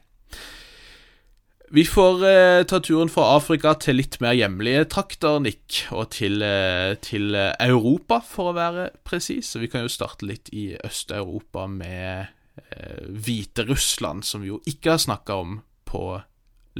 Vi 1.71 1.85
får 1.85 2.23
eh, 2.25 2.63
ta 2.65 2.79
turen 2.81 3.11
fra 3.13 3.27
Afrika 3.37 3.75
til 3.77 3.99
litt 4.01 4.17
mer 4.25 4.33
hjemlige 4.33 4.87
trakter, 4.89 5.37
Nick, 5.45 5.83
og 5.93 6.09
til, 6.17 6.41
eh, 6.41 6.95
til 7.05 7.37
Europa, 7.37 8.23
for 8.25 8.51
å 8.51 8.57
være 8.57 8.89
presis. 9.05 9.53
Vi 9.61 9.69
kan 9.69 9.85
jo 9.85 9.93
starte 9.93 10.25
litt 10.25 10.49
i 10.57 10.71
Øst-Europa 10.81 11.67
med 11.69 12.33
eh, 12.73 13.05
Hviterussland, 13.05 14.25
som 14.25 14.47
vi 14.47 14.53
jo 14.55 14.63
ikke 14.65 14.97
har 14.97 15.05
snakka 15.05 15.41
om 15.45 15.59
på 15.89 16.05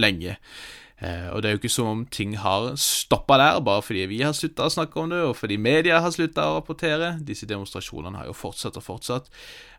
lenge. 0.01 0.39
Eh, 0.99 1.29
og 1.31 1.43
det 1.43 1.49
er 1.49 1.55
jo 1.55 1.61
ikke 1.61 1.71
som 1.71 1.89
om 1.93 2.01
ting 2.11 2.33
har 2.43 2.73
stoppa 2.81 3.37
der, 3.39 3.61
bare 3.63 3.85
fordi 3.87 4.09
vi 4.11 4.19
har 4.25 4.35
slutta 4.35 4.67
å 4.67 4.73
snakke 4.73 4.99
om 4.99 5.13
det, 5.13 5.21
og 5.29 5.37
fordi 5.39 5.59
media 5.61 6.01
har 6.03 6.15
slutta 6.15 6.49
å 6.49 6.57
rapportere. 6.59 7.13
Disse 7.23 7.47
demonstrasjonene 7.47 8.19
har 8.19 8.27
jo 8.31 8.35
fortsatt 8.35 8.81
og 8.81 8.87
fortsatt. 8.87 9.31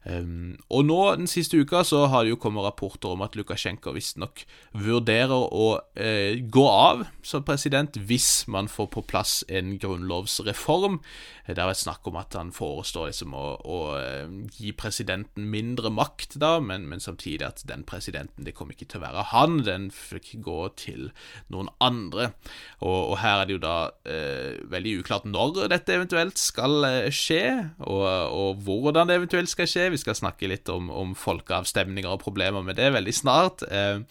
Um, 0.08 0.56
og 0.72 0.86
nå, 0.88 0.98
den 1.20 1.28
siste 1.28 1.60
uka, 1.60 1.82
så 1.84 2.06
har 2.08 2.24
det 2.24 2.32
jo 2.32 2.40
kommet 2.40 2.64
rapporter 2.64 3.12
om 3.12 3.24
at 3.26 3.34
Lukasjenko 3.36 3.92
visstnok 3.92 4.46
vurderer 4.80 5.36
å 5.36 5.68
uh, 5.76 6.40
gå 6.40 6.64
av 6.72 7.04
som 7.26 7.44
president 7.44 8.00
hvis 8.00 8.48
man 8.48 8.72
får 8.72 8.88
på 8.96 9.04
plass 9.10 9.34
en 9.52 9.76
grunnlovsreform. 9.82 11.02
Det 11.50 11.58
har 11.58 11.72
vært 11.72 11.82
snakk 11.82 12.08
om 12.08 12.20
at 12.22 12.38
han 12.38 12.54
forestår 12.56 13.10
liksom 13.10 13.36
å, 13.36 13.44
å 13.60 13.80
uh, 14.00 14.32
gi 14.56 14.72
presidenten 14.78 15.50
mindre 15.52 15.92
makt, 15.92 16.38
da, 16.40 16.56
men, 16.64 16.88
men, 16.88 17.04
samtidig 17.04 17.44
at 17.50 17.66
den 17.68 17.84
presidenten, 17.90 18.48
det 18.48 18.56
kom 18.56 18.72
ikke 18.72 18.88
til 18.88 19.02
å 19.02 19.06
være 19.08 19.28
han, 19.34 19.60
den 19.68 19.90
fikk 19.92 20.38
gå 20.46 20.62
til 20.80 21.10
noen 21.52 21.68
andre. 21.84 22.32
Og, 22.80 23.12
og 23.12 23.18
her 23.20 23.42
er 23.42 23.50
det 23.50 23.58
jo 23.58 23.64
da 23.68 23.76
uh, 23.92 24.56
veldig 24.72 24.96
uklart 25.04 25.28
når 25.28 25.66
dette 25.76 26.00
eventuelt 26.00 26.40
skal 26.40 26.88
skje, 27.12 27.44
og, 27.84 28.08
og 28.08 28.64
hvordan 28.64 29.12
det 29.12 29.20
eventuelt 29.20 29.52
skal 29.52 29.68
skje. 29.68 29.89
Vi 29.94 30.02
skal 30.02 30.18
snakke 30.18 30.50
litt 30.52 30.70
om, 30.70 30.90
om 30.90 31.16
folkeavstemninger 31.18 32.12
og 32.12 32.22
problemer 32.24 32.66
med 32.66 32.80
det 32.80 32.92
veldig 32.96 33.16
snart. 33.16 33.64
Eh, 33.70 34.02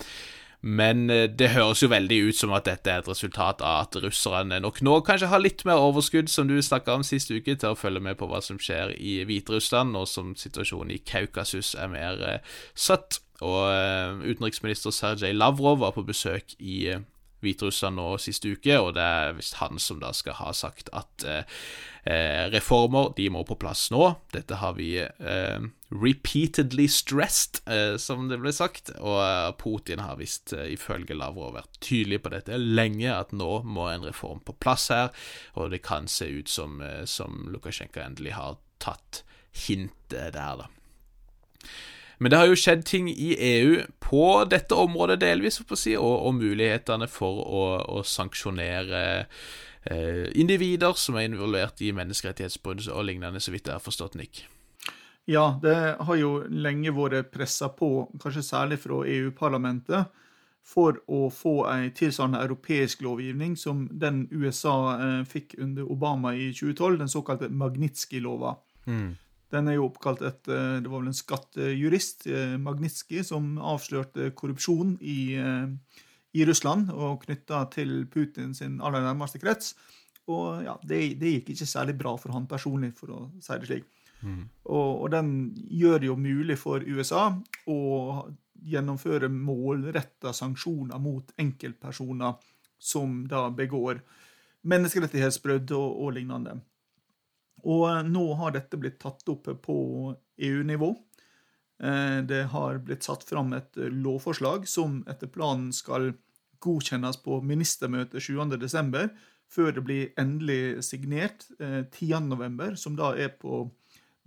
men 0.60 1.06
eh, 1.10 1.28
det 1.30 1.52
høres 1.54 1.84
jo 1.84 1.90
veldig 1.92 2.18
ut 2.28 2.38
som 2.38 2.54
at 2.56 2.66
dette 2.66 2.90
er 2.90 3.02
et 3.02 3.10
resultat 3.10 3.62
av 3.62 3.84
at 3.86 3.98
russerne 4.02 4.58
nok 4.62 4.80
nå 4.82 4.96
kanskje 5.06 5.30
har 5.30 5.42
litt 5.42 5.62
mer 5.68 5.82
overskudd, 5.82 6.30
som 6.32 6.50
du 6.50 6.56
snakka 6.62 6.98
om 6.98 7.06
sist 7.06 7.30
uke, 7.30 7.54
til 7.54 7.74
å 7.74 7.78
følge 7.78 8.02
med 8.02 8.18
på 8.18 8.26
hva 8.30 8.42
som 8.44 8.58
skjer 8.58 8.96
i 8.98 9.20
Hviterussland, 9.28 9.94
og 9.98 10.08
som 10.10 10.34
situasjonen 10.38 10.96
i 10.96 11.02
Kaukasus 11.06 11.76
er 11.78 11.92
mer 11.92 12.18
uh, 12.18 12.58
søtt. 12.74 13.20
Og 13.38 13.70
utenriksminister 14.26 14.90
Sergej 14.90 15.36
Lavrov 15.36 15.78
var 15.78 15.92
på 15.94 16.02
besøk 16.02 16.56
i 16.58 16.96
Hviterussland 17.44 17.98
nå 17.98 18.08
sist 18.22 18.46
uke, 18.48 18.78
og 18.80 18.94
det 18.96 19.04
er 19.04 19.36
visst 19.38 19.58
han 19.60 19.78
som 19.82 20.00
da 20.02 20.12
skal 20.16 20.38
ha 20.40 20.52
sagt 20.56 20.90
at 20.96 21.24
eh, 21.26 21.58
eh, 22.04 22.46
reformer 22.52 23.12
de 23.16 23.28
må 23.30 23.44
på 23.46 23.58
plass 23.60 23.88
nå. 23.94 24.02
Dette 24.34 24.58
har 24.58 24.74
vi 24.78 24.90
eh, 24.98 25.68
repeatedly 25.88 26.88
stressed, 26.88 27.62
eh, 27.70 27.96
som 27.96 28.26
det 28.28 28.40
ble 28.42 28.52
sagt, 28.52 28.90
og 28.98 29.20
eh, 29.22 29.50
Putin 29.60 30.02
har 30.04 30.18
visst 30.20 30.52
eh, 30.56 30.72
ifølge 30.74 31.16
Lavrov 31.16 31.54
vært 31.56 31.78
tydelig 31.84 32.20
på 32.24 32.32
dette 32.34 32.58
lenge, 32.58 33.10
at 33.14 33.32
nå 33.32 33.62
må 33.64 33.88
en 33.92 34.08
reform 34.08 34.42
på 34.44 34.56
plass 34.60 34.88
her, 34.94 35.12
og 35.54 35.70
det 35.74 35.84
kan 35.86 36.10
se 36.10 36.28
ut 36.40 36.50
som, 36.50 36.82
som 37.08 37.46
Lukasjenko 37.52 38.02
endelig 38.04 38.34
har 38.36 38.58
tatt 38.82 39.22
hintet 39.66 40.34
der, 40.36 40.64
da. 40.64 40.68
Men 42.18 42.30
det 42.30 42.38
har 42.40 42.50
jo 42.50 42.58
skjedd 42.58 42.84
ting 42.86 43.08
i 43.12 43.30
EU 43.38 43.80
på 44.02 44.24
dette 44.50 44.74
området 44.74 45.20
delvis, 45.22 45.60
si, 45.78 45.94
og, 45.96 46.14
og 46.26 46.34
mulighetene 46.40 47.06
for 47.10 47.42
å, 47.46 47.64
å 47.98 48.02
sanksjonere 48.02 49.02
eh, 49.86 50.24
individer 50.34 50.98
som 50.98 51.18
er 51.18 51.28
involvert 51.30 51.82
i 51.82 51.92
menneskerettighetsbrudd 51.94 52.88
og 52.90 53.04
lignende, 53.06 53.42
så 53.42 53.54
vidt 53.54 53.70
jeg 53.70 53.78
har 53.78 53.84
forstått, 53.84 54.18
Nick. 54.18 54.42
Ja, 55.28 55.58
det 55.62 55.76
har 56.00 56.16
jo 56.16 56.40
lenge 56.48 56.94
vært 56.96 57.30
pressa 57.34 57.68
på, 57.68 58.08
kanskje 58.22 58.46
særlig 58.46 58.80
fra 58.82 59.02
EU-parlamentet, 59.06 60.08
for 60.68 60.98
å 61.08 61.28
få 61.32 61.62
en 61.70 61.86
tilsvarende 61.96 62.42
europeisk 62.44 63.00
lovgivning 63.04 63.54
som 63.56 63.86
den 63.88 64.26
USA 64.32 64.74
eh, 64.96 65.22
fikk 65.28 65.54
under 65.62 65.88
Obama 65.88 66.34
i 66.36 66.50
2012, 66.52 66.98
den 67.00 67.12
såkalte 67.12 67.48
Magnitsky-lova. 67.48 68.56
Mm. 68.88 69.14
Den 69.54 69.68
er 69.70 69.78
jo 69.78 69.86
oppkalt 69.88 70.20
etter 70.26 70.82
Det 70.84 70.90
var 70.90 71.00
vel 71.00 71.10
en 71.10 71.16
skattejurist, 71.16 72.26
eh, 72.28 72.56
Magnitsky, 72.60 73.22
som 73.24 73.56
avslørte 73.58 74.30
korrupsjon 74.36 74.98
i, 75.00 75.36
eh, 75.40 75.68
i 76.34 76.44
Russland 76.44 76.90
og 76.92 77.24
knytta 77.24 77.64
til 77.72 78.06
Putin 78.12 78.54
sin 78.54 78.80
aller 78.80 79.00
nærmeste 79.00 79.40
krets. 79.40 79.74
Og 80.28 80.64
ja, 80.64 80.76
det, 80.84 81.18
det, 81.20 81.32
gikk 81.38 81.54
ikke 81.54 81.70
særlig 81.70 81.96
bra 81.98 82.12
for 82.20 82.34
han 82.36 82.46
personlig, 82.46 82.92
for 82.98 83.14
å 83.14 83.22
si 83.40 83.56
det 83.56 83.70
slik. 83.70 83.88
Mm. 84.20 84.44
Og, 84.66 85.02
og, 85.04 85.08
den 85.14 85.32
gjør 85.70 86.02
det 86.02 86.10
jo 86.10 86.18
mulig 86.20 86.58
for 86.58 86.84
USA 86.84 87.30
å 87.70 87.78
gjennomføre 88.68 89.30
målretta 89.30 90.34
sanksjoner 90.34 90.98
mot 91.00 91.30
enkeltpersoner 91.38 92.34
som 92.78 93.22
da 93.30 93.46
begår 93.54 94.02
menneskerettighetsbrudd 94.68 95.70
og, 95.78 96.02
og 96.02 96.16
lignende. 96.18 96.58
Og 97.66 97.88
eh, 97.90 98.02
nå 98.06 98.24
har 98.38 98.54
dette 98.54 98.78
blitt 98.80 98.98
tatt 99.02 99.28
opp 99.32 99.48
på 99.64 99.78
EU-nivå. 100.38 100.90
Eh, 101.82 102.18
det 102.28 102.44
har 102.52 102.80
blitt 102.84 103.06
satt 103.06 103.24
fram 103.26 103.54
et 103.56 103.78
eh, 103.78 103.90
lovforslag 103.90 104.68
som 104.70 105.02
etter 105.10 105.30
planen 105.32 105.72
skal 105.74 106.12
godkjennes 106.62 107.20
på 107.22 107.40
ministermøtet 107.46 108.22
7.12., 108.22 109.10
før 109.48 109.72
det 109.72 109.80
blir 109.80 110.10
endelig 110.20 110.82
signert 110.84 111.46
10.11., 111.56 112.74
som 112.76 112.98
da 112.98 113.14
er 113.16 113.30
på 113.32 113.62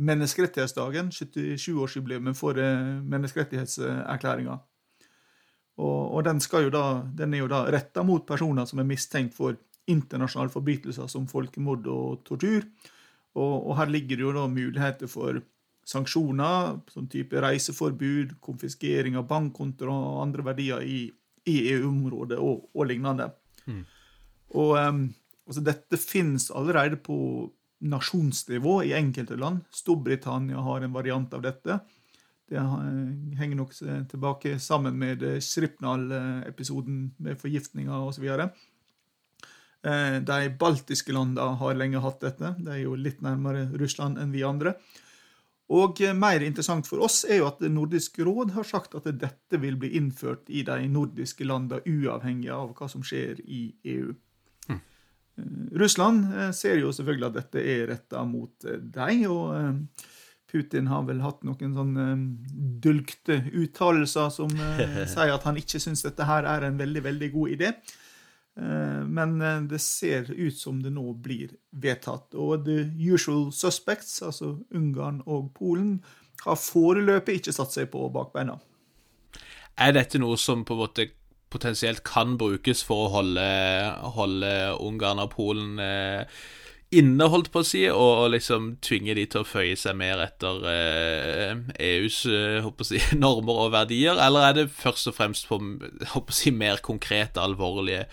menneskerettighetsdagen, 0.01 1.11
77-årsjubileet 1.13 2.33
for 2.39 2.57
menneskerettighetserklæringa. 2.57 4.55
Og, 5.77 5.99
og 6.15 6.25
den, 6.25 6.41
da, 6.73 6.85
den, 7.19 7.35
er 7.35 7.43
jo 7.43 7.51
da 7.51 7.61
retta 7.69 8.01
mot 8.07 8.25
personer 8.25 8.65
som 8.65 8.81
er 8.81 8.89
mistenkt 8.89 9.37
for 9.37 9.59
internasjonale 9.91 10.53
forbrytelser 10.53 11.05
som 11.11 11.29
folkemord 11.29 11.85
og 11.85 12.23
tortur. 12.25 12.65
Og, 13.37 13.55
og, 13.67 13.75
her 13.79 13.91
ligger 13.91 14.19
det 14.19 14.25
jo 14.25 14.33
da 14.35 14.47
muligheter 14.51 15.09
for 15.11 15.39
sanksjoner, 15.87 16.81
sånn 16.91 17.07
type 17.11 17.39
reiseforbud, 17.41 18.35
konfiskering 18.43 19.17
av 19.19 19.29
bankkontoer 19.29 19.91
og 19.91 20.19
andre 20.25 20.45
verdier 20.51 20.83
i, 20.85 21.05
i 21.47 21.55
EU-området 21.73 22.37
og, 22.39 22.67
og, 22.75 22.83
lignende. 22.89 23.31
Mm. 23.65 23.81
Og 24.61 24.75
um, 24.77 25.01
altså 25.47 25.63
Dette 25.65 25.99
finnes 25.99 26.49
allerede 26.51 26.99
på 27.01 27.17
nasjonsnivå 27.81 28.81
i 28.85 28.93
enkelte 28.93 29.39
land. 29.39 29.63
Storbritannia 29.73 30.61
har 30.61 30.85
en 30.85 30.93
variant 30.93 31.33
av 31.33 31.41
dette. 31.47 31.79
Det 32.51 32.59
henger 33.39 33.55
nok 33.55 33.71
tilbake 34.11 34.57
sammen 34.59 34.97
med 34.99 35.23
Sripnal-episoden 35.41 37.05
med 37.23 37.39
forgiftninger 37.39 38.09
osv. 38.09 38.27
Eh, 38.27 38.49
de 39.81 40.39
baltiske 40.61 41.13
landene 41.15 41.55
har 41.57 41.77
lenge 41.77 42.01
hatt 42.03 42.19
dette. 42.21 42.51
De 42.61 42.69
er 42.69 42.83
jo 42.83 42.93
litt 42.93 43.23
nærmere 43.25 43.63
Russland 43.81 44.19
enn 44.21 44.29
vi 44.29 44.43
andre. 44.45 44.75
Og 45.73 46.03
mer 46.13 46.43
interessant 46.45 46.85
for 46.85 47.01
oss 47.01 47.23
er 47.25 47.39
jo 47.39 47.47
at 47.47 47.63
Nordisk 47.65 48.19
råd 48.21 48.53
har 48.53 48.67
sagt 48.67 48.93
at 48.99 49.07
dette 49.09 49.61
vil 49.63 49.79
bli 49.81 49.95
innført 49.97 50.51
i 50.53 50.61
de 50.67 50.85
nordiske 50.91 51.47
landene, 51.49 51.81
uavhengig 51.81 52.51
av 52.53 52.75
hva 52.77 52.89
som 52.93 53.01
skjer 53.01 53.41
i 53.41 53.63
EU. 53.95 54.13
Russland 55.71 56.25
eh, 56.35 56.51
ser 56.51 56.79
jo 56.81 56.91
selvfølgelig 56.93 57.29
at 57.29 57.37
dette 57.39 57.63
er 57.63 57.85
retta 57.91 58.23
mot 58.27 58.67
eh, 58.67 58.81
deg, 58.81 59.25
og 59.31 59.55
eh, 59.55 60.07
Putin 60.51 60.89
har 60.91 61.05
vel 61.07 61.21
hatt 61.23 61.45
noen 61.47 61.75
sånne 61.77 62.07
dulgte 62.83 63.39
uttalelser 63.55 64.31
som 64.35 64.51
sier 65.13 65.31
at 65.31 65.47
han 65.47 65.59
ikke 65.59 65.79
syns 65.79 66.03
dette 66.03 66.27
her 66.27 66.47
er 66.49 66.67
en 66.67 66.79
veldig, 66.79 67.05
veldig 67.07 67.31
god 67.37 67.55
idé. 67.55 67.71
Men 68.55 69.37
det 69.71 69.79
ser 69.79 70.27
ut 70.27 70.57
som 70.57 70.81
det 70.83 70.91
nå 70.91 71.13
blir 71.23 71.53
vedtatt. 71.71 72.35
Og 72.35 72.65
the 72.65 72.83
usual 72.99 73.45
suspects, 73.55 74.17
altså 74.21 74.57
Ungarn 74.75 75.21
og 75.25 75.53
Polen, 75.55 76.01
har 76.43 76.59
foreløpig 76.59 77.39
ikke 77.39 77.55
satt 77.55 77.73
seg 77.77 77.89
på 77.93 78.03
bakbeina. 78.13 78.57
Er 79.79 79.95
dette 79.95 80.19
noe 80.19 80.37
som 80.37 80.65
på 80.67 80.75
en 80.75 80.81
måte 80.83 81.07
potensielt 81.51 82.03
kan 82.07 82.37
brukes 82.39 82.83
for 82.87 83.07
å 83.07 83.13
holde, 83.17 83.45
holde 84.15 84.51
Ungarn 84.79 85.21
og 85.23 85.31
Polen 85.33 85.79
eh, 85.83 86.41
inne, 86.91 87.27
holdt 87.31 87.51
på 87.53 87.61
å 87.63 87.67
si, 87.67 87.83
og, 87.89 88.09
og, 88.23 88.27
liksom 88.33 88.73
tvinge 88.83 89.15
de 89.17 89.25
til 89.31 89.43
å 89.43 89.47
føye 89.47 89.77
seg 89.79 89.95
mer 89.99 90.21
etter 90.25 90.65
eh, 90.71 91.61
EUs 91.91 92.23
eh, 92.27 92.67
si, 92.87 93.01
normer 93.23 93.65
og 93.65 93.75
verdier, 93.75 94.19
eller 94.19 94.49
er 94.49 94.57
det 94.59 94.67
først 94.75 95.11
og 95.11 95.17
fremst 95.17 95.47
på 95.49 95.59
håper 95.59 96.35
å 96.35 96.39
si, 96.41 96.53
mer 96.55 96.83
konkrete, 96.83 97.43
alvorlige, 97.43 98.07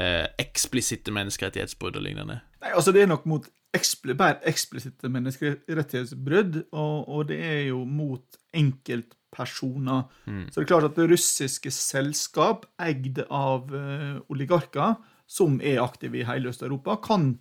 eh, 0.00 0.24
eksplisitte 0.40 1.14
menneskerettighetsbrudd 1.14 2.00
og 2.00 2.06
lignende? 2.06 2.40
Nei, 2.64 2.72
altså 2.72 2.94
Det 2.96 3.04
er 3.04 3.12
nok 3.12 3.28
mot 3.28 3.50
ekspl 3.74 4.14
bare 4.16 4.38
eksplisitte 4.48 5.10
menneskerettighetsbrudd, 5.12 6.60
og, 6.72 6.96
og 7.10 7.28
det 7.30 7.40
er 7.44 7.62
jo 7.72 7.82
mot 7.88 8.38
enkelt 8.54 9.16
personer. 9.34 10.06
Mm. 10.30 10.44
Så 10.48 10.60
det 10.60 10.64
er 10.64 10.70
klart 10.70 10.86
at 10.88 10.98
det 10.98 11.08
russiske 11.10 11.72
selskap, 11.74 12.68
eid 12.78 13.18
av 13.26 13.72
uh, 13.74 14.20
oligarker, 14.30 14.94
som 15.26 15.58
er 15.64 15.82
aktive 15.82 16.20
i 16.20 16.26
hele 16.28 16.52
Øst-Europa, 16.52 17.00
kan, 17.02 17.34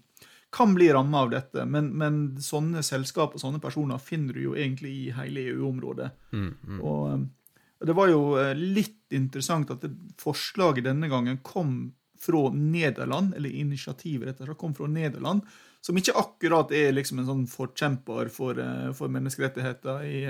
kan, 0.54 0.74
bli 0.76 0.89
ramma 0.93 1.24
av 1.26 1.32
dette. 1.34 1.66
Men, 1.66 1.91
men, 1.99 2.20
sånne 2.41 2.84
selskap 2.86 3.36
og 3.36 3.41
sånne 3.41 3.62
personer 3.64 4.01
finner 4.01 4.38
du 4.38 4.43
jo 4.45 4.56
egentlig 4.58 4.93
i 5.06 5.10
hele 5.18 5.47
EU-området. 5.54 6.12
Mm, 6.34 6.51
mm. 6.62 6.80
Og 6.82 7.01
uh, 7.10 7.58
det 7.84 7.97
var 7.97 8.12
jo 8.12 8.22
uh, 8.38 8.54
litt 8.56 9.14
interessant 9.14 9.74
at 9.74 9.84
det, 9.86 9.91
forslaget 10.22 10.88
denne 10.88 11.10
gangen 11.12 11.41
kom 11.45 11.93
fra 12.24 12.47
Nederland, 12.56 13.34
eller 13.36 13.51
initiativet 13.51 14.30
dette 14.32 14.56
kom 14.60 14.76
fra 14.78 14.88
Nederland, 14.88 15.43
som 15.84 15.97
ikke 15.99 16.16
akkurat 16.16 16.72
er 16.72 16.93
liksom 16.93 17.20
en 17.20 17.28
sånn 17.28 17.47
forkjemper 17.51 18.30
for, 18.32 18.60
for 18.95 19.12
menneskerettigheter 19.12 20.06
i 20.08 20.22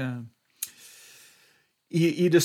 i, 1.93 2.25
i, 2.25 2.29
det, 2.29 2.41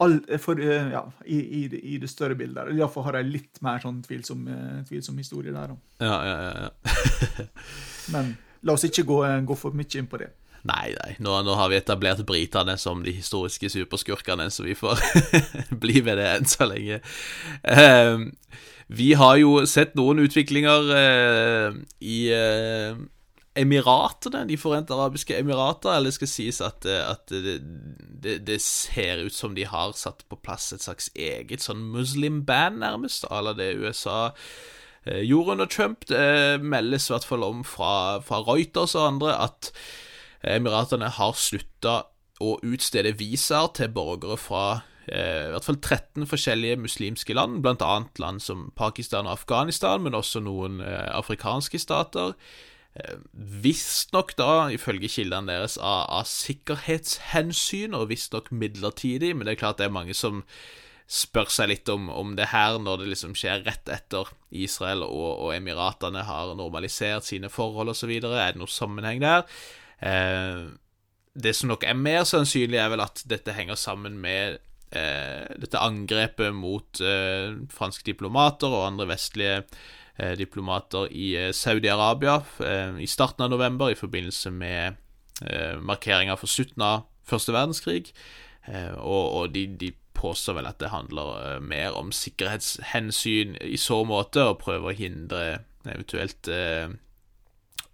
all, 0.00 0.16
for, 0.40 0.60
eh, 0.60 0.90
ja, 0.94 1.02
i, 1.26 1.38
i, 1.76 1.98
det, 2.00 2.08
større 2.08 2.34
bildet. 2.38 2.70
Iallfall 2.72 3.04
har 3.10 3.18
jeg 3.18 3.28
litt 3.34 3.60
mer 3.64 3.82
sånn 3.82 3.98
tvilsom, 4.04 4.46
eh, 4.48 4.78
tvilsom 4.88 5.18
historie 5.20 5.52
der. 5.52 5.74
Ja, 6.00 6.16
ja, 6.24 6.36
ja, 6.48 7.48
Men 8.14 8.32
la 8.64 8.78
oss 8.78 8.86
ikke 8.88 9.04
gå, 9.10 9.18
gå, 9.44 9.58
for 9.60 9.76
mye 9.76 10.00
inn 10.00 10.08
på 10.08 10.22
det. 10.22 10.30
Nei, 10.68 10.94
nei. 10.96 11.10
Nå, 11.20 11.36
nå 11.44 11.58
har 11.60 11.68
vi 11.68 11.76
etablert 11.76 12.24
britene 12.28 12.78
som 12.80 13.04
de 13.04 13.12
historiske 13.12 13.68
superskurkene, 13.76 14.48
så 14.50 14.64
vi 14.64 14.78
får 14.78 15.04
bli 15.84 16.00
ved 16.06 16.18
det 16.22 16.32
enn 16.38 16.48
så 16.48 16.66
lenge. 16.72 17.02
Uh, 17.68 18.24
vi 18.88 19.12
har 19.20 19.36
jo 19.36 19.66
sett 19.68 19.94
noen 20.00 20.24
utviklinger 20.24 20.90
uh, 20.96 21.78
i 22.00 22.18
uh, 22.32 22.96
Emiratene, 23.58 24.46
De 24.48 24.56
forente 24.56 24.94
arabiske 24.94 25.36
emirater, 25.38 25.92
eller 25.96 26.14
skal 26.14 26.30
sies 26.30 26.60
at, 26.64 26.86
eh, 26.86 27.04
at 27.04 27.28
det, 27.28 27.58
det, 28.22 28.38
det, 28.46 28.60
ser 28.64 29.24
ut 29.26 29.34
som 29.34 29.54
de 29.54 29.66
har 29.66 29.94
satt 29.98 30.24
på 30.28 30.40
plass 30.42 30.72
et 30.72 30.84
slags 30.84 31.10
eget 31.14 31.64
sånn 31.64 31.82
muslim-band, 31.92 32.80
nærmest, 32.82 33.26
à 33.30 33.42
la 33.42 33.54
det 33.58 33.74
USA 33.78 34.30
eh, 35.04 35.22
gjorde 35.22 35.58
under 35.58 35.70
Trump. 35.70 36.06
Det 36.08 36.60
meldes 36.62 37.08
i 37.08 37.14
hvert 37.16 37.28
fall 37.28 37.46
om 37.46 37.64
fra, 37.66 38.20
fra 38.24 38.42
Reuters 38.46 38.96
og 38.98 39.08
andre 39.14 39.34
at 39.48 39.72
Emiratene 40.46 41.10
har 41.18 41.34
slutta 41.34 42.04
å 42.38 42.54
utstede 42.62 43.16
visaer 43.18 43.72
til 43.74 43.90
borgere 43.90 44.38
fra 44.38 44.64
eh, 45.10 45.48
i 45.48 45.52
hvert 45.52 45.66
fall 45.66 45.80
13 45.80 46.28
forskjellige 46.30 46.78
muslimske 46.78 47.34
land, 47.34 47.60
bl.a. 47.64 47.94
land 48.22 48.42
som 48.42 48.68
Pakistan 48.78 49.26
og 49.26 49.40
Afghanistan, 49.40 50.02
men 50.04 50.16
også 50.18 50.42
noen 50.44 50.80
eh, 50.84 51.08
afrikanske 51.18 51.80
stater. 51.82 52.36
Eh, 52.96 53.18
visstnok 53.62 54.32
da, 54.38 54.68
ifølge 54.72 55.10
kildene 55.12 55.52
deres, 55.52 55.76
av, 55.78 56.06
av 56.20 56.28
sikkerhetshensyn, 56.30 57.94
og 57.94 58.08
visstnok 58.12 58.50
midlertidig, 58.50 59.34
men 59.36 59.46
det 59.46 59.54
er 59.54 59.62
klart 59.62 59.80
det 59.80 59.88
er 59.88 59.94
mange 59.94 60.16
som 60.16 60.42
spør 61.08 61.48
seg 61.52 61.70
litt 61.70 61.88
om, 61.92 62.08
om 62.12 62.34
det 62.36 62.50
her, 62.52 62.76
når 62.82 63.02
det 63.02 63.12
liksom 63.12 63.36
skjer 63.38 63.62
rett 63.64 63.88
etter 63.92 64.28
Israel 64.52 65.06
og, 65.06 65.30
og 65.46 65.54
Emiratene 65.54 66.24
har 66.28 66.52
normalisert 66.58 67.24
sine 67.24 67.48
forhold 67.52 67.94
osv. 67.94 68.12
Er 68.18 68.52
det 68.52 68.60
noe 68.60 68.72
sammenheng 68.72 69.22
der? 69.24 69.46
Eh, 70.04 70.66
det 71.38 71.54
som 71.56 71.70
nok 71.70 71.86
er 71.86 71.96
mer 71.96 72.26
sannsynlig, 72.28 72.80
er 72.80 72.92
vel 72.92 73.04
at 73.04 73.22
dette 73.30 73.54
henger 73.56 73.78
sammen 73.80 74.18
med 74.20 74.58
eh, 74.90 75.46
dette 75.56 75.80
angrepet 75.80 76.52
mot 76.56 77.00
eh, 77.00 77.56
franske 77.72 78.04
diplomater 78.10 78.68
og 78.68 78.88
andre 78.90 79.08
vestlige 79.14 79.62
Eh, 79.62 79.97
diplomater 80.38 81.08
i 81.14 81.30
eh, 81.38 81.52
Saudi-Arabia 81.54 82.40
eh, 82.64 82.98
i 83.04 83.06
starten 83.06 83.46
av 83.46 83.52
november 83.54 83.92
i 83.92 83.98
forbindelse 83.98 84.54
med 84.54 85.04
markeringa 85.86 86.34
for 86.34 86.50
slutten 86.50 86.82
av 86.82 87.04
første 87.22 87.52
verdenskrig. 87.54 88.08
Og 88.98 89.52
de, 89.54 89.68
de, 89.78 89.92
påstår 90.18 90.56
vel 90.56 90.66
at 90.66 90.80
det 90.82 90.88
handler 90.90 91.60
mer 91.62 91.94
om 91.94 92.08
sikkerhetshensyn 92.10 93.52
i 93.62 93.76
så 93.78 94.00
måte, 94.02 94.42
og 94.42 94.58
prøver 94.64 94.90
å 94.90 94.96
hindre 94.98 95.42
eventuelt 95.86 96.50
eh, 96.50 96.90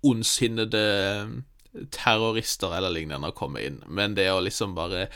ondsinnede 0.05 0.85
terrorister 1.95 2.77
eller 2.77 2.95
lignende 2.95 3.31
å 3.31 3.37
komme 3.37 3.63
inn. 3.65 3.81
Men 3.87 4.17
det 4.17 4.31
å 4.33 4.43
liksom 4.45 4.77
bare 4.77 5.09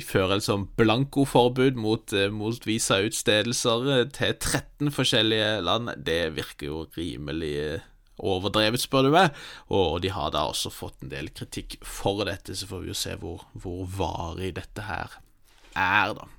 fører 0.00 0.38
et 0.38 0.46
sånn 0.46 0.68
blankoforbud 0.78 1.76
mot, 1.76 2.12
eh, 2.16 2.30
mot 2.32 2.66
visautstedelser 2.66 3.88
eh, 3.92 4.04
til 4.14 4.36
13 4.38 4.92
forskjellige 4.94 5.58
land. 5.66 5.92
Det 6.06 6.20
virker 6.38 6.70
jo 6.70 6.84
rimelig 6.96 7.52
eh, 7.60 7.88
overdrevet, 8.22 8.80
spør 8.80 9.08
du 9.08 9.10
meg. 9.16 9.36
Og, 9.68 10.00
de 10.04 10.12
har 10.14 10.32
da 10.32 10.46
også 10.48 10.72
fått 10.72 11.04
en 11.04 11.12
del 11.12 11.32
kritikk 11.34 11.76
for 11.84 12.24
dette, 12.28 12.56
så 12.56 12.70
får 12.70 12.84
vi 12.84 12.92
jo 12.92 12.98
se 13.02 13.18
hvor, 13.20 13.44
hvor 13.52 13.84
varig 13.98 14.54
dette 14.56 14.86
her 14.88 15.18
er, 15.76 16.16
da. 16.16 16.30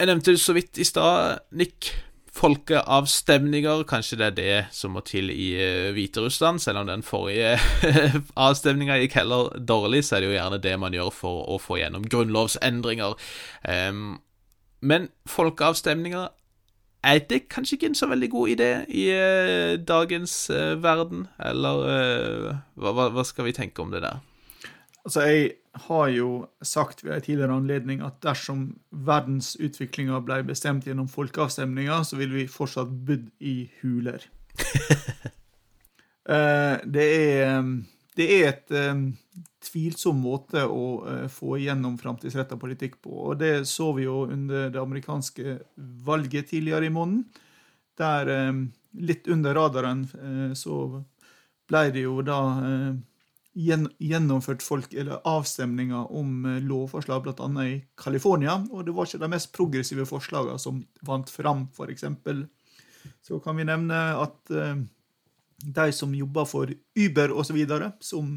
Jeg 0.00 0.10
nevnte 0.10 0.34
det 0.34 0.42
så 0.42 0.56
vidt 0.56 0.80
i 0.82 0.86
stad, 0.88 1.44
Nick 1.54 1.92
folkeavstemninger. 2.34 3.84
Kanskje 3.88 4.18
det 4.18 4.26
er 4.26 4.36
det 4.36 4.58
som 4.74 4.94
må 4.96 5.02
til 5.06 5.30
i 5.30 5.54
uh, 5.58 5.92
Hviterussland. 5.94 6.60
Selv 6.62 6.82
om 6.82 6.88
den 6.90 7.04
forrige 7.06 7.56
avstemninga 8.46 8.98
gikk 9.02 9.18
heller 9.20 9.52
dårlig, 9.58 10.04
så 10.04 10.16
er 10.16 10.24
det 10.24 10.30
jo 10.32 10.36
gjerne 10.38 10.62
det 10.62 10.74
man 10.80 10.96
gjør 10.96 11.10
for 11.14 11.44
å 11.54 11.58
få 11.62 11.78
gjennom 11.80 12.06
grunnlovsendringer. 12.10 13.16
Um, 13.68 14.18
men 14.84 15.08
folkeavstemninger 15.30 16.28
er 17.04 17.20
det 17.30 17.46
kanskje 17.52 17.76
ikke 17.76 17.92
en 17.92 17.98
så 17.98 18.08
veldig 18.08 18.30
god 18.32 18.54
idé 18.56 18.70
i 18.88 19.08
uh, 19.12 19.74
dagens 19.80 20.38
uh, 20.50 20.74
verden? 20.82 21.28
Eller 21.38 22.56
hva, 22.74 23.10
hva 23.14 23.26
skal 23.26 23.50
vi 23.50 23.56
tenke 23.56 23.84
om 23.84 23.94
det 23.94 24.02
der? 24.04 24.22
Altså, 25.04 25.26
jeg 25.28 25.52
har 25.86 26.08
jo 26.14 26.28
sagt 26.62 27.02
ved 27.04 27.16
en 27.16 27.24
tidligere 27.24 27.56
anledning 27.58 28.02
at 28.06 28.20
dersom 28.24 28.68
verdensutviklinga 28.90 30.20
ble 30.24 30.40
bestemt 30.46 30.86
gjennom 30.86 31.08
folkeavstemninger, 31.10 32.04
så 32.06 32.18
ville 32.20 32.42
vi 32.42 32.50
fortsatt 32.50 32.92
bodd 33.06 33.30
i 33.40 33.56
huler. 33.82 34.28
Eh, 36.24 36.78
det 36.88 37.02
er, 37.04 37.66
det 38.16 38.26
er 38.32 38.46
et 38.48 38.70
um, 38.94 39.02
tvilsom 39.60 40.22
måte 40.24 40.62
å 40.64 41.26
få 41.28 41.58
igjennom 41.58 41.98
framtidsretta 42.00 42.56
politikk 42.56 42.94
på. 43.04 43.12
og 43.26 43.42
Det 43.42 43.66
så 43.68 43.90
vi 43.92 44.06
jo 44.06 44.22
under 44.22 44.70
det 44.72 44.80
amerikanske 44.80 45.58
valget 46.06 46.48
tidligere 46.54 46.88
i 46.88 46.94
måneden. 46.94 47.26
Der, 48.00 48.28
eh, 48.28 48.52
litt 48.92 49.28
under 49.28 49.54
radaren, 49.54 50.02
eh, 50.02 50.54
så 50.54 51.04
ble 51.68 51.90
det 51.94 52.04
jo 52.04 52.22
da 52.26 52.40
eh, 52.66 52.94
gjennomført 53.54 54.62
folk, 54.62 54.94
eller 54.94 55.22
avstemninger 55.24 56.10
om 56.12 56.44
eh, 56.46 56.62
lovforslag, 56.62 57.22
bl.a. 57.22 57.48
i 57.64 57.76
California. 57.96 58.58
Og 58.70 58.84
det 58.86 58.94
var 58.94 59.06
ikke 59.06 59.22
de 59.22 59.30
mest 59.30 59.52
progressive 59.54 60.06
forslagene 60.08 60.58
som 60.58 60.82
vant 61.06 61.30
fram, 61.30 61.68
f.eks. 61.74 62.04
Så 63.24 63.38
kan 63.44 63.56
vi 63.56 63.68
nevne 63.68 64.00
at 64.18 64.50
eh, 64.50 64.74
de 65.64 65.86
som 65.94 66.14
jobber 66.14 66.48
for 66.50 66.72
Uber 66.98 67.34
osv., 67.34 67.60
som 68.02 68.34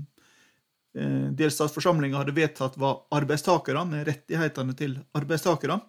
eh, 0.98 1.26
delstatsforsamlinga 1.40 2.22
hadde 2.22 2.38
vedtatt 2.38 2.78
var 2.78 3.08
arbeidstakere, 3.18 3.86
med 3.90 4.06
rettighetene 4.12 4.78
til 4.78 5.00
arbeidstakere, 5.18 5.82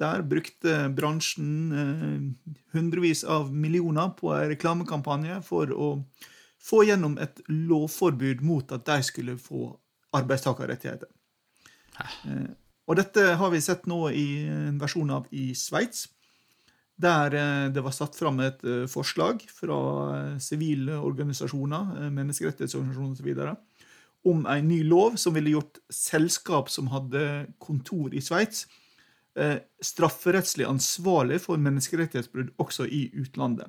der 0.00 0.24
brukte 0.26 0.88
bransjen 0.90 2.32
hundrevis 2.74 3.20
av 3.30 3.52
millioner 3.54 4.08
på 4.18 4.32
en 4.34 4.48
reklamekampanje 4.50 5.36
for 5.46 5.70
å 5.70 5.90
få 6.64 6.84
gjennom 6.88 7.18
et 7.20 7.42
lovforbud 7.50 8.42
mot 8.44 8.72
at 8.72 8.86
de 8.88 9.02
skulle 9.04 9.36
få 9.40 9.68
arbeidstakerrettigheter. 10.16 11.10
Eh, 12.00 12.50
og 12.88 12.98
dette 13.00 13.24
har 13.40 13.52
vi 13.52 13.62
sett 13.64 13.86
nå 13.90 14.00
i 14.12 14.26
en 14.50 14.80
versjon 14.80 15.12
av 15.14 15.28
i 15.34 15.52
Sveits, 15.58 16.06
der 17.00 17.34
eh, 17.36 17.66
det 17.74 17.82
var 17.84 17.94
satt 17.96 18.16
fram 18.16 18.40
et 18.44 18.64
eh, 18.64 18.86
forslag 18.90 19.44
fra 19.50 19.78
sivile 20.42 21.00
organisasjoner, 21.02 22.08
menneskerettighetsorganisasjoner 22.14 23.12
osv., 23.18 23.60
om 24.24 24.46
en 24.48 24.68
ny 24.70 24.78
lov 24.88 25.18
som 25.20 25.34
ville 25.36 25.52
gjort 25.52 25.82
selskap 25.92 26.70
som 26.72 26.88
hadde 26.88 27.44
kontor 27.60 28.14
i 28.16 28.22
Sveits, 28.24 28.62
strafferettslig 29.84 30.64
ansvarlig 30.64 31.40
for 31.42 31.60
menneskerettighetsbrudd 31.60 32.52
også 32.62 32.86
i 32.86 33.08
utlandet. 33.18 33.68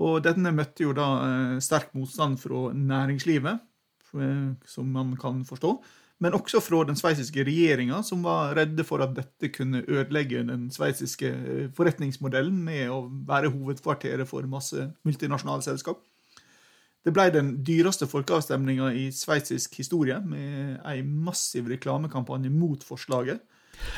Og 0.00 0.22
denne 0.24 0.54
møtte 0.56 0.86
jo 0.86 0.94
da 0.96 1.08
eh, 1.26 1.58
sterk 1.64 1.92
motstand 1.96 2.38
fra 2.40 2.70
næringslivet, 2.72 3.60
eh, 4.16 4.46
som 4.68 4.94
man 4.94 5.16
kan 5.20 5.42
forstå, 5.44 5.74
men 6.22 6.36
også 6.38 6.60
fra 6.62 6.84
den 6.86 6.96
sveitsiske 6.96 7.44
regjeringa, 7.44 7.98
som 8.06 8.22
var 8.24 8.54
redde 8.56 8.84
for 8.86 9.02
at 9.02 9.14
dette 9.16 9.50
kunne 9.52 9.82
ødelegge 9.82 10.44
den 10.48 10.70
sveitsiske 10.72 11.28
eh, 11.28 11.66
forretningsmodellen 11.76 12.56
med 12.64 12.92
å 12.94 13.04
være 13.28 13.50
hovedkvarteret 13.52 14.28
for 14.30 14.46
masse 14.48 14.88
multinasjonale 15.04 15.66
selskap. 15.66 16.00
Det 17.02 17.10
ble 17.10 17.26
den 17.34 17.56
dyreste 17.66 18.06
folkeavstemninga 18.06 18.92
i 18.94 19.08
sveitsisk 19.12 19.74
historie, 19.80 20.20
med 20.22 20.78
ei 20.86 21.02
massiv 21.02 21.66
reklamekampanje 21.72 22.52
mot 22.54 22.84
forslaget. 22.86 23.42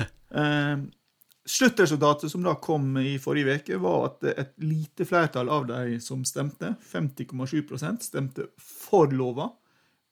Sluttresultatet 1.45 2.33
som 2.33 2.43
da 2.43 2.55
kom 2.57 2.97
i 2.97 3.19
forrige 3.21 3.59
uke, 3.59 3.79
var 3.83 4.07
at 4.07 4.25
et 4.31 4.55
lite 4.65 5.05
flertall 5.05 5.51
av 5.53 5.67
de 5.69 5.99
som 6.01 6.23
stemte, 6.25 6.73
50,7% 6.93 8.07
stemte 8.07 8.47
for 8.61 9.13
lova. 9.13 9.51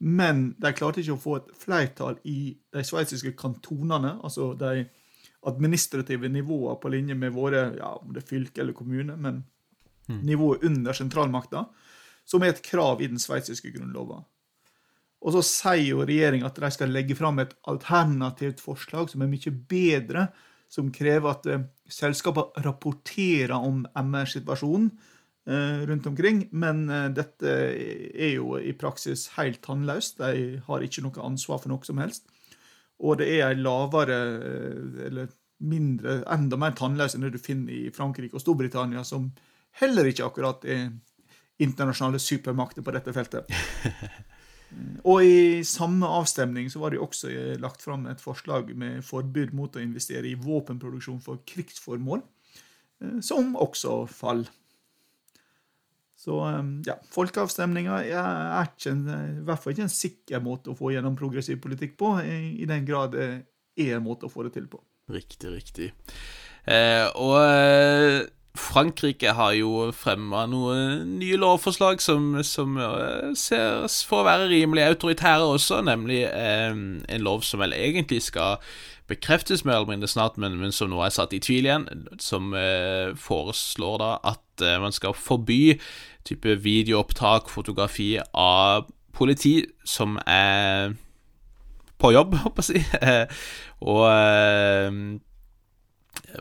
Men 0.02 0.50
de 0.58 0.72
klarte 0.76 1.00
ikke 1.00 1.14
å 1.14 1.22
få 1.22 1.36
et 1.38 1.52
flertall 1.56 2.18
i 2.28 2.52
de 2.74 2.82
sveitsiske 2.84 3.32
kantonene, 3.38 4.16
altså 4.20 4.50
de 4.58 4.84
administrative 5.46 6.28
nivåene 6.28 6.76
på 6.82 6.90
linje 6.92 7.16
med 7.18 7.32
våre 7.34 7.64
ja, 7.78 7.94
om 7.96 8.12
det 8.12 8.22
er 8.22 8.28
fylke 8.28 8.62
eller 8.62 8.76
kommune, 8.76 9.16
men 9.16 9.40
mm. 10.08 10.20
nivået 10.26 10.66
under 10.68 10.92
sentralmakta, 10.92 11.64
som 12.28 12.42
er 12.42 12.52
et 12.52 12.62
krav 12.66 13.02
i 13.02 13.08
den 13.10 13.22
sveitsiske 13.22 13.72
grunnlova. 13.74 14.20
Og 15.22 15.36
så 15.36 15.42
sier 15.46 15.92
jo 15.94 16.04
regjeringa 16.06 16.48
at 16.50 16.58
de 16.58 16.70
skal 16.74 16.92
legge 16.92 17.16
fram 17.18 17.38
et 17.38 17.54
alternativt 17.70 18.62
forslag 18.62 19.10
som 19.10 19.22
er 19.22 19.30
mye 19.30 19.54
bedre, 19.70 20.26
som 20.72 20.92
krever 20.94 21.34
at 21.34 21.48
eh, 21.50 21.64
selskapene 21.92 22.64
rapporterer 22.64 23.54
om 23.56 23.82
MR-situasjonen 23.92 24.88
eh, 25.48 25.82
rundt 25.88 26.08
omkring. 26.08 26.46
Men 26.52 26.86
eh, 26.88 27.10
dette 27.12 27.52
er 27.52 28.34
jo 28.38 28.56
i 28.56 28.72
praksis 28.78 29.28
helt 29.36 29.60
tannløst. 29.64 30.22
De 30.22 30.62
har 30.66 30.86
ikke 30.86 31.04
noe 31.04 31.28
ansvar 31.28 31.60
for 31.60 31.74
noe 31.74 31.84
som 31.88 32.00
helst. 32.02 32.28
Og 33.02 33.18
det 33.20 33.28
er 33.34 33.50
en 33.50 33.64
lavere, 33.64 34.18
eller 35.08 35.32
mindre, 35.62 36.20
enda 36.30 36.58
mer 36.58 36.74
tannløs 36.78 37.16
enn 37.16 37.26
det 37.26 37.34
du 37.34 37.40
finner 37.42 37.74
i 37.74 37.94
Frankrike 37.94 38.38
og 38.38 38.44
Storbritannia, 38.44 39.02
som 39.04 39.32
heller 39.82 40.06
ikke 40.06 40.28
akkurat 40.28 40.64
er 40.70 40.92
internasjonale 41.62 42.20
supermakter 42.22 42.84
på 42.86 42.94
dette 42.94 43.14
feltet. 43.14 43.50
Og 45.02 45.24
i 45.26 45.62
samme 45.66 46.06
avstemning 46.06 46.70
så 46.70 46.82
var 46.82 46.94
det 46.94 47.00
også 47.02 47.30
eh, 47.30 47.54
lagt 47.60 47.82
fram 47.82 48.06
et 48.10 48.22
forslag 48.22 48.70
med 48.78 49.02
forbud 49.06 49.54
mot 49.56 49.74
å 49.74 49.82
investere 49.82 50.30
i 50.30 50.38
våpenproduksjon 50.38 51.20
for 51.24 51.42
krigsformål, 51.48 52.22
eh, 53.02 53.16
som 53.24 53.56
også 53.58 54.02
fall. 54.10 54.44
Så 56.22 56.38
eh, 56.46 56.60
ja, 56.86 56.96
folkeavstemninga 57.14 58.02
er 58.06 58.68
ikke 58.70 58.94
i 58.94 59.42
hvert 59.48 59.64
fall 59.64 59.74
ikke 59.74 59.88
en 59.88 59.96
sikker 59.96 60.44
måte 60.44 60.72
å 60.72 60.78
få 60.78 60.94
gjennom 60.94 61.18
progressiv 61.18 61.58
politikk 61.64 61.98
på, 61.98 62.14
i 62.22 62.68
den 62.68 62.86
grad 62.88 63.16
det 63.16 63.30
er 63.80 63.96
en 63.96 64.06
måte 64.06 64.28
å 64.28 64.32
få 64.32 64.46
det 64.46 64.54
til 64.54 64.70
på. 64.70 64.78
Riktig, 65.12 65.50
riktig. 65.50 65.90
Eh, 66.62 67.08
og 67.18 68.30
Frankrike 68.58 69.32
har 69.32 69.54
jo 69.56 69.86
fremma 69.96 70.44
noen 70.50 71.14
nye 71.16 71.38
lovforslag 71.40 72.02
som, 72.04 72.34
som 72.44 72.76
eh, 72.76 73.30
ser 73.38 73.86
for 74.04 74.20
å 74.20 74.26
være 74.28 74.50
rimelig 74.50 74.84
autoritære 74.90 75.46
også, 75.54 75.80
nemlig 75.88 76.26
eh, 76.28 76.72
en 76.72 77.24
lov 77.24 77.46
som 77.48 77.62
vel 77.64 77.72
egentlig 77.72 78.20
skal 78.26 78.60
bekreftes 79.08 79.64
mer 79.64 79.80
eller 79.80 79.94
mindre 79.94 80.08
snart, 80.08 80.36
men, 80.36 80.58
men 80.60 80.72
som 80.72 80.92
nå 80.92 81.00
er 81.00 81.14
satt 81.14 81.32
i 81.32 81.40
tvil 81.42 81.68
igjen, 81.68 81.88
som 82.20 82.52
eh, 82.56 83.16
foreslår 83.16 83.98
da 84.04 84.12
at 84.34 84.64
eh, 84.64 84.78
man 84.84 84.92
skal 84.92 85.16
forby 85.16 85.78
type 86.28 86.58
videoopptak, 86.64 87.48
fotografi 87.50 88.14
av 88.36 88.84
politi 89.16 89.62
som 89.84 90.20
er 90.28 90.92
på 92.02 92.12
jobb, 92.12 92.36
håper 92.44 92.68
jeg 92.68 92.84
å 92.84 93.00
si, 93.00 93.12
og 93.88 94.06
eh, 94.12 95.02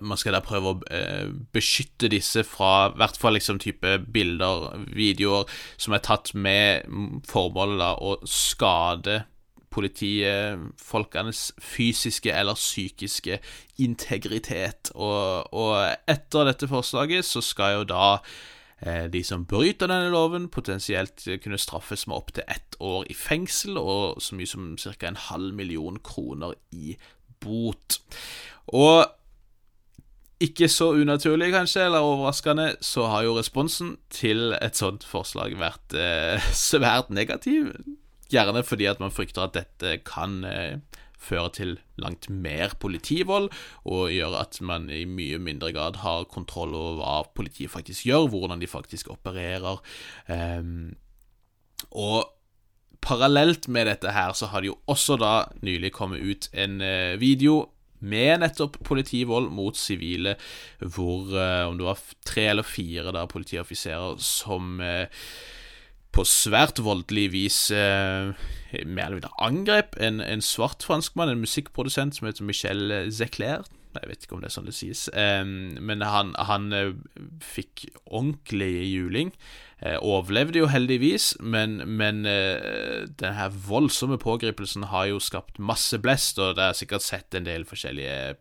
man 0.01 0.19
skal 0.19 0.35
da 0.37 0.41
prøve 0.45 0.71
å 0.71 0.79
eh, 0.93 1.27
beskytte 1.53 2.09
disse 2.11 2.43
fra 2.47 2.91
i 2.91 2.99
hvert 3.01 3.19
fall 3.19 3.35
liksom 3.37 3.59
type 3.61 3.97
bilder, 4.13 4.69
videoer, 4.95 5.49
som 5.81 5.95
er 5.95 6.05
tatt 6.05 6.33
med 6.33 6.87
formålet 7.29 7.81
da 7.81 7.91
å 7.99 8.15
skade 8.29 9.23
politifolkenes 9.71 11.53
fysiske 11.63 12.33
eller 12.35 12.59
psykiske 12.59 13.39
integritet. 13.79 14.91
Og, 14.95 15.53
og, 15.55 15.75
etter 16.11 16.49
dette 16.49 16.67
forslaget 16.71 17.25
så 17.27 17.43
skal 17.45 17.77
jo 17.77 17.85
da 17.93 18.07
eh, 18.83 19.07
de 19.11 19.23
som 19.23 19.45
bryter 19.47 19.87
denne 19.87 20.11
loven, 20.11 20.49
potensielt 20.51 21.23
kunne 21.43 21.61
straffes 21.61 22.07
med 22.07 22.19
opptil 22.19 22.43
ett 22.51 22.75
år 22.83 23.07
i 23.09 23.15
fengsel 23.15 23.79
og 23.79 24.21
så 24.21 24.35
mye 24.35 24.49
som 24.49 24.75
ca. 24.75 25.07
en 25.07 25.23
halv 25.29 25.55
million 25.55 25.99
kroner 26.03 26.57
i 26.75 26.97
bot. 27.41 28.01
Og 28.67 29.05
ikke 30.41 30.67
så 30.71 30.91
unaturlig, 30.97 31.51
kanskje, 31.53 31.85
eller 31.85 32.05
overraskende, 32.05 32.71
så 32.81 33.07
har 33.11 33.25
jo 33.27 33.37
responsen 33.37 33.95
til 34.13 34.55
et 34.57 34.79
sånt 34.79 35.05
forslag 35.07 35.55
vært 35.59 35.95
eh, 35.97 36.51
svært 36.67 37.11
negativ. 37.13 37.73
Gjerne 38.31 38.63
fordi 38.65 38.87
at 38.89 39.01
man 39.03 39.13
frykter 39.13 39.45
at 39.45 39.55
dette 39.57 39.99
kan 40.07 40.41
eh, 40.47 40.79
føre 41.21 41.51
til 41.53 41.75
langt 42.01 42.29
mer 42.33 42.73
politivold, 42.81 43.51
og 43.85 44.13
gjøre 44.13 44.41
at 44.41 44.57
man 44.65 44.89
i 44.89 45.03
mye 45.05 45.37
mindre 45.41 45.71
grad 45.75 46.01
har 46.01 46.29
kontroll 46.31 46.73
over 46.73 46.99
hva 47.01 47.15
politiet 47.37 47.73
faktisk 47.73 48.07
gjør, 48.09 48.31
hvordan 48.33 48.61
de 48.61 48.71
faktisk 48.71 49.11
opererer. 49.13 49.83
Eh, 50.31 50.63
og 51.91 52.31
parallelt 53.01 53.67
med 53.67 53.89
dette 53.89 54.13
her, 54.13 54.33
så 54.37 54.49
har 54.51 54.61
det 54.61 54.71
jo 54.71 54.79
også 54.89 55.17
da 55.21 55.35
nylig 55.65 55.93
kommet 55.95 56.21
ut 56.21 56.49
en 56.53 56.81
uh, 56.81 57.19
video 57.21 57.65
med 58.01 58.41
nettopp 58.41 58.79
politivold 58.87 59.51
mot 59.53 59.77
sivile, 59.77 60.35
hvor 60.81 61.31
eh, 61.37 61.65
om 61.69 61.79
det 61.79 61.87
var 61.87 62.05
tre 62.27 62.47
eller 62.51 62.67
fire 62.67 63.13
da 63.15 63.25
politioffiserer 63.29 64.19
som 64.23 64.79
eh, 64.83 65.07
på 66.11 66.25
svært 66.27 66.81
voldelig 66.83 67.27
vis 67.31 67.59
eh, 67.71 68.33
mer 68.83 69.05
eller 69.05 69.19
mindre 69.21 69.35
angrep 69.39 69.95
en, 70.01 70.19
en 70.19 70.43
svart 70.43 70.83
franskmann, 70.83 71.31
en 71.31 71.43
musikkprodusent 71.43 72.17
som 72.17 72.27
heter 72.27 72.47
Michel 72.47 72.91
Zeclair. 73.13 73.63
Jeg 73.91 74.07
vet 74.07 74.23
ikke 74.23 74.37
om 74.37 74.43
det 74.43 74.47
er 74.47 74.53
sånn 74.55 74.69
det 74.69 74.75
sies, 74.75 75.07
men 75.11 76.03
han, 76.07 76.31
han 76.39 76.69
eh, 76.75 76.93
fikk 77.43 77.89
ordentlig 78.05 78.71
juling. 78.87 79.33
Eh, 79.81 79.97
overlevde 79.97 80.59
jo 80.61 80.67
heldigvis, 80.69 81.31
men, 81.39 81.79
men 81.89 82.25
eh, 82.29 83.07
den 83.17 83.33
her 83.33 83.49
voldsomme 83.49 84.19
pågripelsen 84.21 84.83
har 84.91 85.07
jo 85.09 85.17
skapt 85.19 85.57
masse 85.57 85.97
blest, 85.97 86.37
og 86.39 86.59
det 86.59 86.67
er 86.67 86.77
sikkert 86.77 87.01
sett 87.01 87.33
en 87.33 87.47
del 87.47 87.65
forskjellige 87.65 88.35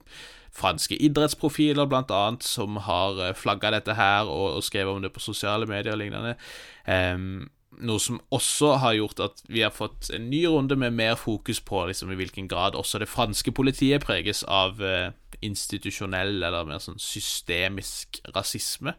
franske 0.53 0.99
idrettsprofiler, 1.01 1.89
blant 1.89 2.13
annet, 2.13 2.45
som 2.45 2.77
har 2.85 3.23
eh, 3.25 3.33
flagga 3.33 3.73
dette 3.77 3.97
her 3.97 4.29
og, 4.29 4.59
og, 4.59 4.67
skrevet 4.67 4.93
om 4.93 5.01
det 5.01 5.15
på 5.15 5.25
sosiale 5.25 5.69
medier 5.71 5.97
og 5.97 6.03
lignende. 6.03 6.37
Um, 6.85 7.49
noe 7.81 8.03
som 8.03 8.21
også 8.35 8.75
har 8.83 8.99
gjort 8.99 9.25
at 9.25 9.43
vi 9.49 9.63
har 9.65 9.73
fått 9.73 10.11
en 10.13 10.29
ny 10.29 10.43
runde 10.45 10.77
med 10.77 10.93
mer 10.93 11.17
fokus 11.17 11.63
på 11.65 11.87
liksom, 11.89 12.13
i 12.13 12.21
hvilken 12.21 12.51
grad 12.51 12.77
også 12.77 13.01
det 13.01 13.09
franske 13.09 13.55
politiet 13.57 14.05
preges 14.05 14.43
av 14.45 14.83
uh, 14.85 15.15
institusjonell 15.41 16.43
eller 16.43 16.69
mer 16.69 16.83
sånn 16.85 17.01
systemisk 17.01 18.21
rasisme. 18.35 18.99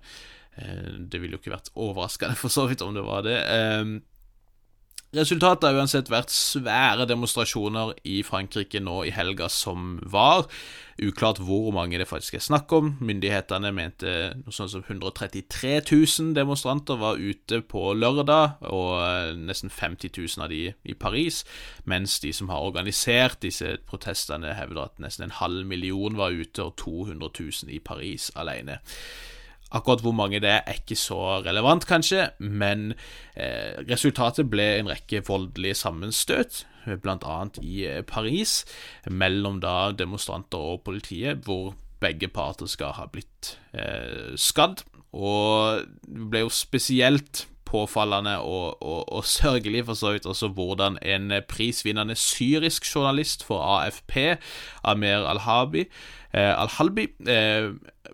Eh, 0.58 0.98
det 1.12 1.22
ville 1.22 1.38
jo 1.38 1.42
ikke 1.42 1.56
vært 1.56 1.74
overraskende 1.76 2.40
for 2.40 2.54
så 2.54 2.68
vidt 2.72 2.84
om 2.86 2.96
det 2.98 3.06
var 3.08 3.28
det. 3.28 3.38
Eh, 3.42 4.00
Resultatet 5.12 5.66
har 5.68 5.76
uansett 5.76 6.08
vært 6.08 6.32
svære 6.32 7.04
demonstrasjoner 7.04 7.90
i 8.08 8.22
Frankrike 8.24 8.80
nå 8.80 9.02
i 9.04 9.10
helga 9.12 9.50
som 9.52 9.98
var. 10.08 10.46
Uklart 11.04 11.42
hvor 11.44 11.68
mange 11.76 12.00
det 12.00 12.08
faktisk 12.08 12.38
er 12.38 12.46
snakk 12.46 12.72
om. 12.78 12.94
Myndighetene 13.04 13.74
mente 13.76 14.14
noe 14.40 14.56
sånt 14.56 14.72
som 14.72 14.86
133 14.86 15.74
000 15.82 16.32
demonstranter 16.38 17.02
var 17.02 17.20
ute 17.20 17.60
på 17.60 17.90
lørdag, 17.92 18.64
og 18.72 18.94
eh, 19.04 19.34
nesten 19.36 19.74
50 19.74 20.16
000 20.16 20.46
av 20.46 20.54
de 20.54 20.62
i 20.72 20.96
Paris, 20.96 21.42
mens 21.84 22.16
de 22.24 22.32
som 22.32 22.48
har 22.54 22.64
organisert 22.64 23.42
disse 23.44 23.82
protestene, 23.92 24.56
hevder 24.56 24.86
at 24.86 25.04
nesten 25.04 25.28
en 25.28 25.36
halv 25.42 25.68
million 25.68 26.16
var 26.16 26.32
ute, 26.32 26.64
og 26.64 26.80
200 26.80 27.36
000 27.36 27.76
i 27.76 27.84
Paris 27.84 28.32
alene. 28.40 28.80
Akkurat 29.72 30.02
hvor 30.04 30.16
mange 30.16 30.42
det 30.44 30.50
er, 30.52 30.64
er 30.68 30.82
ikke 30.82 30.98
så 31.00 31.40
relevant, 31.46 31.86
kanskje, 31.88 32.30
men 32.40 32.92
eh, 33.36 33.80
resultatet 33.88 34.50
ble 34.52 34.66
en 34.80 34.92
rekke 34.92 35.24
voldelige 35.28 35.78
sammenstøt, 35.80 36.66
bl.a. 37.04 37.38
i 37.64 37.86
eh, 37.88 38.02
Paris, 38.08 38.62
mellom 39.08 39.62
da 39.64 39.94
demonstranter 39.96 40.74
og 40.74 40.84
politiet, 40.88 41.46
hvor 41.46 41.72
begge 42.02 42.28
parter 42.34 42.68
skal 42.68 42.98
ha 42.98 43.08
blitt 43.12 43.56
eh, 43.72 44.34
skadd. 44.36 44.84
Og 45.12 45.88
det 46.08 46.28
ble 46.32 46.46
jo 46.46 46.52
spesielt 46.52 47.46
påfallende 47.72 48.38
og, 48.44 48.82
og, 48.84 49.06
og, 49.08 49.26
sørgelig 49.26 49.86
for 49.88 49.98
så 49.98 50.16
vidt 50.16 50.28
også 50.30 50.52
hvordan 50.56 51.00
en 51.02 51.32
prisvinnende 51.48 52.16
syrisk 52.20 52.86
journalist 52.96 53.46
for 53.48 53.64
AFP, 53.78 54.18
Amer 54.84 55.28
Al-Habi, 55.32 55.86
eh, 56.34 56.52
Al-Halbi, 56.52 57.08
eh, 57.32 57.72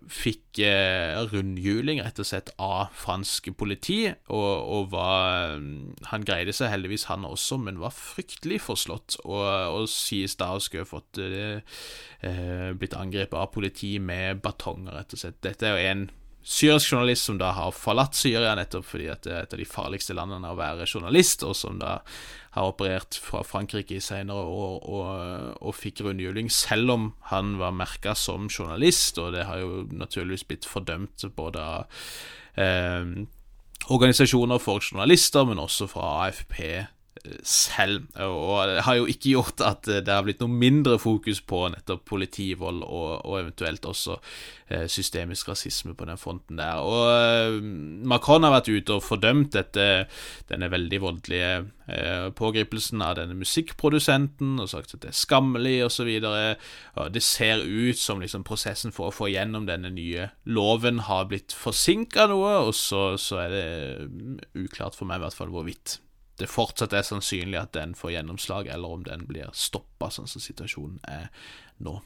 fikk 0.08 0.60
eh, 0.64 1.18
rundhjuling 1.32 2.00
rett 2.04 2.20
og 2.20 2.28
slett 2.28 2.52
av 2.62 2.92
fransk 2.96 3.50
politi, 3.58 4.00
og, 4.32 4.52
og 4.76 4.92
var 4.94 5.58
Han 6.12 6.26
greide 6.26 6.54
seg 6.56 6.72
heldigvis, 6.72 7.08
han 7.10 7.26
også, 7.28 7.58
men 7.62 7.80
var 7.82 7.94
fryktelig 7.96 8.60
forslått, 8.64 9.18
og, 9.24 9.44
og 9.74 9.90
sies 9.92 10.38
da 10.40 10.54
å 10.54 10.62
skulle 10.62 10.88
fått 10.88 11.20
eh, 11.22 11.60
eh, 12.22 12.70
blitt 12.78 12.96
angrepet 12.98 13.38
av 13.38 13.50
politi 13.54 13.96
med 13.98 14.42
batonger, 14.44 14.94
rett 14.96 15.14
og 15.16 15.24
slett. 15.24 15.42
Dette 15.44 15.68
er 15.68 15.76
jo 15.76 15.92
en 15.92 16.08
syrisk 16.48 16.94
journalist 16.94 17.28
som 17.28 17.38
da 17.40 17.50
har 17.52 17.74
forlatt 17.76 18.16
Syria 18.16 18.54
nettopp 18.56 18.86
fordi 18.88 19.08
at 19.12 19.26
det 19.26 19.34
er 19.34 19.44
et 19.44 19.54
av 19.54 19.60
de 19.60 19.68
farligste 19.68 20.16
landene 20.16 20.52
å 20.52 20.58
være 20.58 20.88
journalist, 20.88 21.44
og 21.44 21.56
som 21.58 21.76
da 21.80 21.98
har 22.56 22.70
operert 22.70 23.18
fra 23.20 23.42
Frankrike 23.44 23.98
i 23.98 24.02
senere 24.02 24.48
år 24.48 24.86
og, 24.88 25.10
og 25.60 25.76
fikk 25.76 26.02
rundhjuling, 26.06 26.48
selv 26.52 26.94
om 26.94 27.08
han 27.28 27.56
var 27.60 27.76
merka 27.76 28.16
som 28.16 28.48
journalist, 28.48 29.20
og 29.20 29.34
det 29.36 29.44
har 29.48 29.60
jo 29.60 29.84
naturligvis 29.92 30.46
blitt 30.48 30.68
fordømt 30.68 31.28
både 31.36 31.64
av 31.64 32.06
eh, 32.56 33.12
organisasjoner 33.92 34.62
for 34.62 34.80
journalister, 34.80 35.44
men 35.48 35.60
også 35.62 35.90
fra 35.92 36.14
AFP 36.24 36.62
selv. 37.42 38.06
Og 38.22 38.68
det 38.70 38.84
har 38.86 38.98
jo 38.98 39.08
ikke 39.10 39.32
gjort 39.34 39.62
at 39.64 39.88
det 39.88 40.12
har 40.12 40.24
blitt 40.26 40.42
noe 40.42 40.52
mindre 40.52 40.98
fokus 41.00 41.40
på 41.40 41.66
nettopp 41.72 42.04
politivold 42.08 42.84
og, 42.86 43.10
og 43.24 43.40
eventuelt 43.40 43.86
også 43.88 44.18
eh, 44.68 44.86
systemisk 44.90 45.50
rasisme 45.50 45.94
på 45.98 46.08
den 46.08 46.20
fronten 46.20 46.60
der. 46.60 46.82
Og 46.82 47.10
eh, 47.12 47.58
Macron 48.08 48.46
har 48.46 48.54
vært 48.54 48.70
ute 48.70 48.96
og 48.96 49.04
fordømt 49.04 49.52
dette, 49.56 50.08
denne 50.50 50.70
veldig 50.72 51.02
voldelige 51.04 51.52
eh, 51.88 52.28
pågripelsen 52.38 53.04
av 53.04 53.18
denne 53.20 53.36
musikkprodusenten 53.38 54.58
og 54.62 54.70
sagt 54.72 54.96
at 54.96 55.04
det 55.04 55.12
er 55.12 55.20
skammelig 55.20 55.76
osv. 55.88 56.10
Det 57.14 57.24
ser 57.24 57.64
ut 57.64 58.00
som 58.00 58.22
liksom 58.22 58.46
prosessen 58.48 58.94
for 58.94 59.10
å 59.10 59.14
få 59.14 59.30
gjennom 59.32 59.68
denne 59.68 59.92
nye 59.94 60.30
loven 60.48 61.04
har 61.08 61.28
blitt 61.30 61.54
forsinka 61.56 62.28
noe, 62.30 62.58
og 62.68 62.74
så, 62.76 63.12
så 63.20 63.42
er 63.46 63.54
det 63.54 63.66
uklart 64.58 64.98
for 64.98 65.08
meg 65.08 65.20
i 65.20 65.26
hvert 65.26 65.38
fall 65.38 65.52
hvorvidt 65.52 65.98
det 66.38 66.50
fortsatt 66.50 66.94
er 66.94 67.06
sannsynlig 67.06 67.58
at 67.60 67.74
den 67.76 67.94
får 67.98 68.16
gjennomslag, 68.16 68.70
eller 68.72 68.98
om 68.98 69.02
den 69.06 69.26
blir 69.28 69.50
stoppa, 69.56 70.10
sånn 70.14 70.30
som 70.30 70.42
situasjonen 70.42 71.00
er 71.08 71.28
nå. 71.84 71.98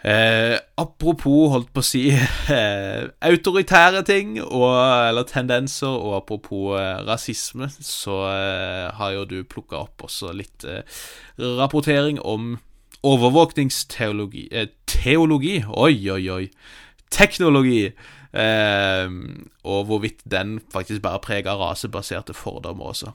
Eh, 0.00 0.56
apropos, 0.80 1.50
holdt 1.52 1.74
på 1.76 1.82
å 1.82 1.84
si, 1.84 2.06
eh, 2.54 3.02
autoritære 3.28 4.00
ting 4.08 4.38
og, 4.40 4.70
eller 5.10 5.26
tendenser, 5.28 5.92
og 5.92 6.16
apropos 6.22 6.78
eh, 6.80 7.02
rasisme, 7.04 7.68
så 7.84 8.22
eh, 8.30 8.86
har 8.96 9.12
jo 9.18 9.26
du 9.28 9.38
plukka 9.44 9.82
opp 9.82 10.06
også 10.08 10.32
litt 10.36 10.64
eh, 10.64 11.02
rapportering 11.60 12.20
om 12.24 12.54
overvåkningsteologi 13.04 14.48
eh, 14.52 14.72
Teologi? 14.88 15.60
Oi, 15.68 15.94
oi, 16.12 16.24
oi. 16.32 16.46
Teknologi. 17.12 17.90
Eh, 18.30 19.10
og 19.64 19.86
hvorvidt 19.88 20.22
den 20.30 20.60
faktisk 20.72 21.02
bare 21.02 21.22
preger 21.22 21.58
rasebaserte 21.58 22.34
fordommer 22.34 22.92
også. 22.94 23.14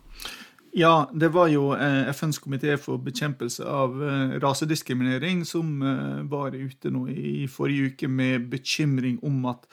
Ja, 0.76 1.06
det 1.16 1.30
var 1.32 1.48
jo 1.48 1.70
eh, 1.72 2.10
FNs 2.12 2.42
komité 2.44 2.74
for 2.76 3.00
bekjempelse 3.00 3.64
av 3.64 3.94
eh, 4.04 4.34
rasediskriminering 4.44 5.46
som 5.48 5.70
eh, 5.80 6.24
var 6.28 6.52
ute 6.52 6.90
nå 6.92 7.06
i 7.08 7.46
forrige 7.48 7.94
uke 7.94 8.10
med 8.12 8.50
bekymring 8.52 9.22
om 9.24 9.46
at 9.54 9.64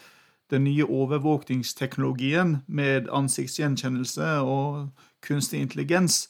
den 0.54 0.62
nye 0.68 0.86
overvåkningsteknologien 0.86 2.60
med 2.70 3.10
ansiktsgjenkjennelse 3.10 4.28
og 4.46 4.92
kunstig 5.26 5.64
intelligens 5.64 6.28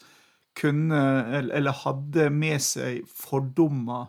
kunne, 0.56 1.02
eller 1.52 1.76
hadde 1.82 2.30
med 2.32 2.64
seg 2.64 3.02
fordommer 3.08 4.08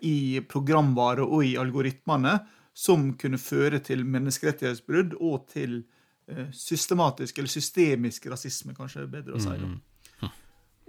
i 0.00 0.40
programvare 0.48 1.26
og 1.26 1.42
i 1.44 1.56
algoritmene 1.60 2.38
som 2.72 3.12
kunne 3.20 3.40
føre 3.40 3.82
til 3.84 4.04
menneskerettighetsbrudd 4.08 5.16
og 5.20 5.48
til 5.52 5.82
eh, 6.28 6.48
systematisk, 6.56 7.38
eller 7.38 7.52
systemisk 7.52 8.26
rasisme, 8.32 8.74
kanskje 8.76 9.04
er 9.04 9.10
bedre 9.12 9.36
å 9.36 9.42
si. 9.42 9.56
Mm. 9.60 9.80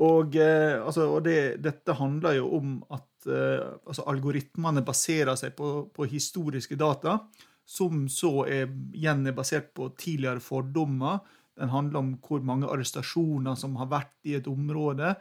Og, 0.02 0.36
eh, 0.36 0.80
altså, 0.82 1.08
og 1.14 1.24
det, 1.28 1.62
dette 1.62 1.96
handler 2.00 2.40
jo 2.40 2.50
om 2.58 2.78
at 2.96 3.28
eh, 3.30 3.62
altså, 3.86 4.08
algoritmene 4.10 4.82
baserer 4.86 5.38
seg 5.40 5.54
på, 5.58 5.74
på, 5.94 6.08
historiske 6.10 6.78
data, 6.80 7.20
som 7.66 8.08
så 8.12 8.44
er 8.50 8.72
igjen 8.96 9.28
er 9.30 9.38
basert 9.38 9.70
på 9.76 9.92
tidligere 10.00 10.44
fordommer. 10.44 11.22
Den 11.60 11.72
handler 11.72 12.02
om 12.02 12.12
hvor 12.26 12.42
mange 12.44 12.68
arrestasjoner 12.68 13.56
som 13.60 13.78
har 13.80 13.92
vært 13.92 14.18
i 14.28 14.36
et 14.40 14.50
område. 14.50 15.14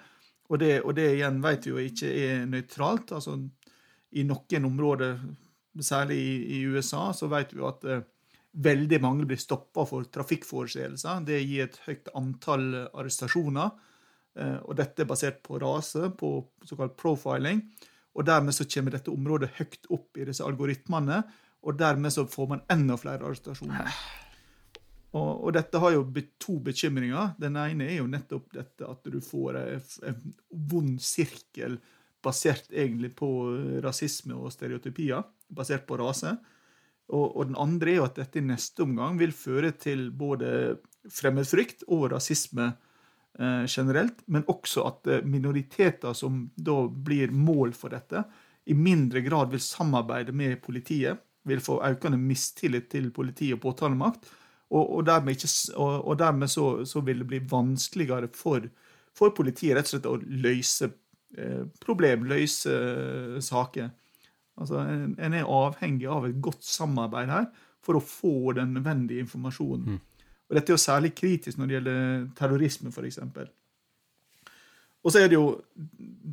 Og 0.49 0.59
det, 0.59 0.81
og 0.83 0.97
det 0.97 1.11
igjen 1.19 1.39
vet 1.45 1.69
vi 1.69 1.75
jo 1.75 1.85
ikke 1.85 2.11
er 2.25 2.47
nøytralt. 2.49 3.13
Altså, 3.15 3.37
I 4.17 4.25
noen 4.27 4.69
områder 4.73 5.21
særlig 5.81 6.19
i, 6.19 6.35
i 6.59 6.65
USA, 6.69 7.11
så 7.17 7.29
vet 7.33 7.55
vi 7.55 7.63
at 7.65 7.87
eh, 7.89 8.05
veldig 8.53 8.99
mange 9.01 9.27
blir 9.29 9.41
stoppa 9.41 9.87
for 9.89 10.09
trafikkforseelser. 10.13 11.25
Det 11.25 11.41
gir 11.41 11.67
et 11.67 11.81
høyt 11.87 12.13
antall 12.19 12.69
arrestasjoner. 12.91 13.73
Eh, 14.37 14.59
og 14.65 14.77
dette 14.79 15.05
er 15.05 15.09
basert 15.09 15.41
på 15.45 15.61
rase, 15.63 16.11
på 16.19 16.35
såkalt 16.69 16.97
profiling. 17.01 17.63
Og 18.13 18.27
dermed 18.29 18.57
så 18.57 18.69
kommer 18.69 18.97
dette 18.97 19.13
området 19.13 19.55
høyt 19.57 19.89
opp 19.95 20.21
i 20.21 20.27
disse 20.29 20.45
algoritmene, 20.45 21.23
og 21.63 21.79
dermed 21.79 22.13
så 22.13 22.27
får 22.29 22.51
man 22.51 22.67
enda 22.73 22.99
flere 23.01 23.25
arrestasjoner. 23.25 23.89
Og, 25.13 25.45
og, 25.45 25.51
dette 25.53 25.81
har 25.81 25.93
jo 25.93 26.07
to 26.41 26.59
bekymringer. 26.65 27.35
Den 27.41 27.57
ene 27.61 27.89
er 27.89 27.99
jo 28.01 28.09
nettopp 28.09 28.53
dette 28.57 28.89
at 28.89 29.09
du 29.13 29.19
får 29.25 29.59
en 29.61 30.23
vond 30.51 30.97
sirkel 31.05 31.77
basert 32.23 32.71
egentlig 32.71 33.13
på 33.19 33.29
rasisme 33.85 34.37
og 34.39 34.53
stereotypier 34.55 35.25
basert 35.53 35.87
på 35.89 35.99
rase. 36.01 36.37
Og, 37.13 37.27
og, 37.37 37.43
den 37.51 37.59
andre 37.61 37.93
er 37.93 38.01
jo 38.01 38.07
at 38.07 38.21
dette 38.21 38.41
i 38.41 38.47
neste 38.47 38.85
omgang 38.87 39.19
vil 39.21 39.35
føre 39.37 39.73
til 39.77 40.09
både 40.17 40.79
fremmedfrykt 41.11 41.85
og 41.91 42.13
rasisme 42.15 42.71
eh, 42.71 43.65
generelt, 43.67 44.23
men 44.33 44.47
også 44.49 44.87
at 44.89 45.11
eh, 45.11 45.27
minoriteter 45.27 46.15
som 46.17 46.47
da 46.57 46.79
blir 46.87 47.35
mål 47.35 47.75
for 47.77 47.93
dette, 47.93 48.25
i 48.65 48.77
mindre 48.79 49.21
grad 49.27 49.51
vil 49.51 49.63
samarbeide 49.63 50.33
med 50.33 50.61
politiet, 50.63 51.19
vil 51.43 51.61
få 51.61 51.81
økende 51.83 52.21
mistillit 52.23 52.87
til 52.93 53.11
politi 53.11 53.51
og 53.55 53.61
påtalemakt, 53.65 54.31
og, 54.73 54.85
og 54.97 55.05
dermed, 55.05 55.37
ikke, 55.37 55.51
og, 55.83 56.15
dermed 56.17 56.49
så, 56.49 56.85
så, 56.89 57.03
vil 57.05 57.21
det 57.21 57.29
bli 57.29 57.41
vanskeligere 57.51 58.31
for, 58.33 58.65
for 59.13 59.35
politiet 59.37 59.77
rett 59.77 59.91
og 59.91 59.93
slett 59.93 60.09
å 60.09 60.15
løse 60.47 60.89
eh, 61.39 61.65
problem, 61.81 62.27
eh, 62.33 63.41
saker. 63.41 63.91
Altså, 64.61 64.79
en, 64.85 65.35
er 65.35 65.49
avhengig 65.49 66.09
av 66.09 66.27
et 66.29 66.41
godt 66.43 66.65
samarbeid 66.65 67.33
her 67.33 67.47
for 67.83 67.99
å 67.99 68.05
få 68.05 68.53
den 68.59 68.75
nødvendige 68.77 69.25
informasjonen. 69.25 69.97
Mm. 69.97 70.01
Og 70.49 70.57
Dette 70.57 70.73
er 70.73 70.77
jo 70.77 70.85
særlig 70.85 71.15
kritisk 71.17 71.59
når 71.59 71.69
det 71.69 71.77
gjelder 71.79 72.25
terrorisme, 72.37 72.93
f.eks. 72.93 73.19
Og 75.03 75.11
så 75.11 75.23
er 75.23 75.31
det 75.33 75.39
jo, 75.39 75.47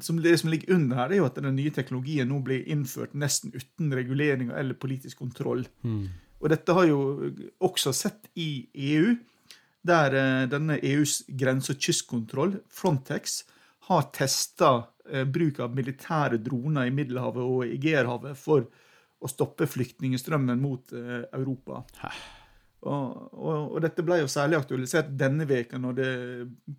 som 0.01 0.19
Det 0.21 0.35
som 0.39 0.49
ligger 0.51 0.75
under 0.75 0.95
her, 0.95 1.11
er 1.11 1.21
jo 1.21 1.25
at 1.25 1.39
den 1.39 1.55
nye 1.55 1.73
teknologien 1.73 2.27
nå 2.29 2.41
blir 2.45 2.67
innført 2.67 3.15
nesten 3.15 3.53
uten 3.55 3.93
regulering 3.95 4.51
eller 4.51 4.77
politisk 4.77 5.17
kontroll. 5.17 5.65
Mm. 5.81 6.09
Og 6.39 6.49
Dette 6.49 6.73
har 6.73 6.85
jo 6.85 7.31
også 7.59 7.93
sett 7.93 8.29
i 8.35 8.67
EU, 8.75 9.15
der 9.87 10.13
eh, 10.13 10.49
denne 10.51 10.77
EUs 10.83 11.23
grense- 11.39 11.73
og 11.73 11.79
kystkontroll, 11.79 12.59
Frontex, 12.69 13.43
har 13.89 14.09
testa 14.15 14.71
eh, 15.09 15.25
bruk 15.25 15.61
av 15.65 15.75
militære 15.75 16.39
droner 16.45 16.89
i 16.89 16.93
Middelhavet 16.95 17.43
og 17.43 17.65
Egeerhavet 17.67 18.37
for 18.37 18.67
å 19.19 19.29
stoppe 19.29 19.67
flyktningstrømmen 19.67 20.61
mot 20.61 20.93
eh, 20.95 21.23
Europa. 21.35 21.83
Og, 22.79 23.33
og, 23.35 23.73
og, 23.73 23.77
dette 23.83 24.03
ble 24.07 24.21
jo 24.21 24.27
særlig 24.31 24.55
aktualisert 24.61 25.09
denne 25.19 25.43
veka 25.43 25.75
når 25.81 25.95
det 25.97 26.11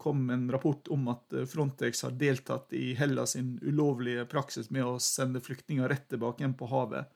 kom 0.00 0.30
en 0.32 0.46
rapport 0.52 0.88
om 0.94 1.10
at 1.12 1.34
eh, 1.36 1.48
Frontex 1.50 2.06
har 2.06 2.14
deltatt 2.20 2.72
i 2.76 2.94
Hellas 2.96 3.36
sin 3.36 3.58
ulovlige 3.60 4.24
praksis 4.30 4.70
med 4.72 4.86
å 4.86 5.00
sende 5.02 5.42
flyktninger 5.44 5.90
rett 5.90 6.08
tilbake 6.08 6.40
igjen 6.40 6.56
på 6.56 6.70
havet. 6.72 7.10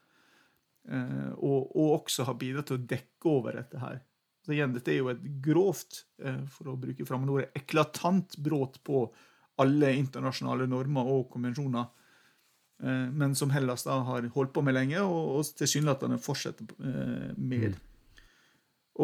Eh, 0.91 1.31
og, 1.39 1.71
og, 1.73 2.01
også 2.03 2.27
har 2.29 2.37
bidratt 2.41 2.69
til 2.69 2.81
å 2.81 2.89
dekke 2.91 3.31
over 3.31 3.57
dette 3.63 3.81
her. 3.81 4.03
Så 4.45 4.53
igjen, 4.53 4.75
Dette 4.77 4.93
er 4.93 5.01
jo 5.01 5.09
et 5.15 5.23
grovt, 5.45 6.03
eh, 6.21 6.43
for 6.53 6.75
å 6.75 6.81
bruke 6.81 7.07
fremmedordet, 7.09 7.55
eklatant 7.57 8.37
brudd 8.45 8.77
på 8.85 9.07
alle 9.63 9.95
internasjonale 9.99 10.67
normer 10.71 11.11
og 11.15 11.29
konvensjoner. 11.33 11.89
Eh, 12.83 13.09
men 13.15 13.35
som 13.39 13.53
Hellas 13.55 13.87
da 13.87 14.01
har 14.11 14.29
holdt 14.35 14.55
på 14.55 14.65
med 14.67 14.77
lenge, 14.77 15.01
og, 15.03 15.39
og 15.39 15.59
tilsynelatende 15.59 16.21
fortsetter 16.23 16.71
med. 17.37 17.75
Mm. 17.75 17.81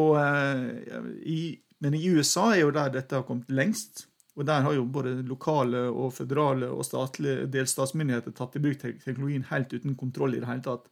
Og, 0.01 0.15
i, 1.27 1.59
men 1.83 1.97
i 1.99 2.05
USA 2.15 2.53
er 2.53 2.61
jo 2.61 2.75
der 2.75 2.93
dette 2.95 3.17
har 3.19 3.27
kommet 3.27 3.51
lengst. 3.51 4.05
Og 4.39 4.47
der 4.47 4.63
har 4.63 4.73
jo 4.73 4.87
både 4.87 5.17
lokale 5.27 5.83
og 5.91 6.15
føderale 6.15 6.71
og 6.71 6.85
statlige 6.87 7.49
delstatsmyndigheter 7.51 8.33
tatt 8.37 8.55
i 8.57 8.63
bruk 8.63 8.79
teknologien 8.81 9.45
helt 9.51 9.73
uten 9.75 9.97
kontroll 9.99 10.37
i 10.37 10.41
det 10.41 10.49
hele 10.49 10.65
tatt. 10.65 10.87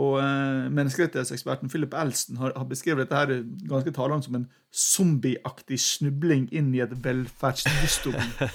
Og 0.00 0.16
eh, 0.22 0.70
Menneskerettighetseksperten 0.72 1.68
Philip 1.68 1.94
Elsten 1.94 2.38
har, 2.40 2.54
har, 2.56 2.64
beskrevet 2.68 3.04
dette 3.04 3.18
her 3.18 3.42
ganske 3.68 3.92
talende 3.92 4.24
som 4.24 4.38
en 4.38 4.46
zombieaktig 4.72 5.76
snubling 5.80 6.46
inn 6.52 6.70
i 6.72 6.80
et 6.80 6.94
velferdsdystopi. 7.04 8.48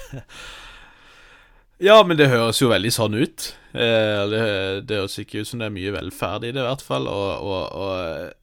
ja, 1.88 2.00
men 2.02 2.18
det 2.18 2.32
høres 2.34 2.62
jo 2.64 2.72
veldig 2.74 2.94
sånn 2.96 3.20
ut. 3.22 3.52
Eh, 3.78 4.24
det, 4.34 4.42
det, 4.90 4.98
høres 4.98 5.20
ikke 5.22 5.44
ut 5.44 5.52
som 5.52 5.62
det 5.62 5.70
er 5.70 5.78
mye 5.78 5.94
velferd 6.00 6.50
i 6.50 6.52
det, 6.56 6.64
i 6.64 6.68
hvert 6.72 6.86
fall. 6.86 7.06
Og, 7.12 7.30
og, 7.46 7.64
og, 7.86 8.36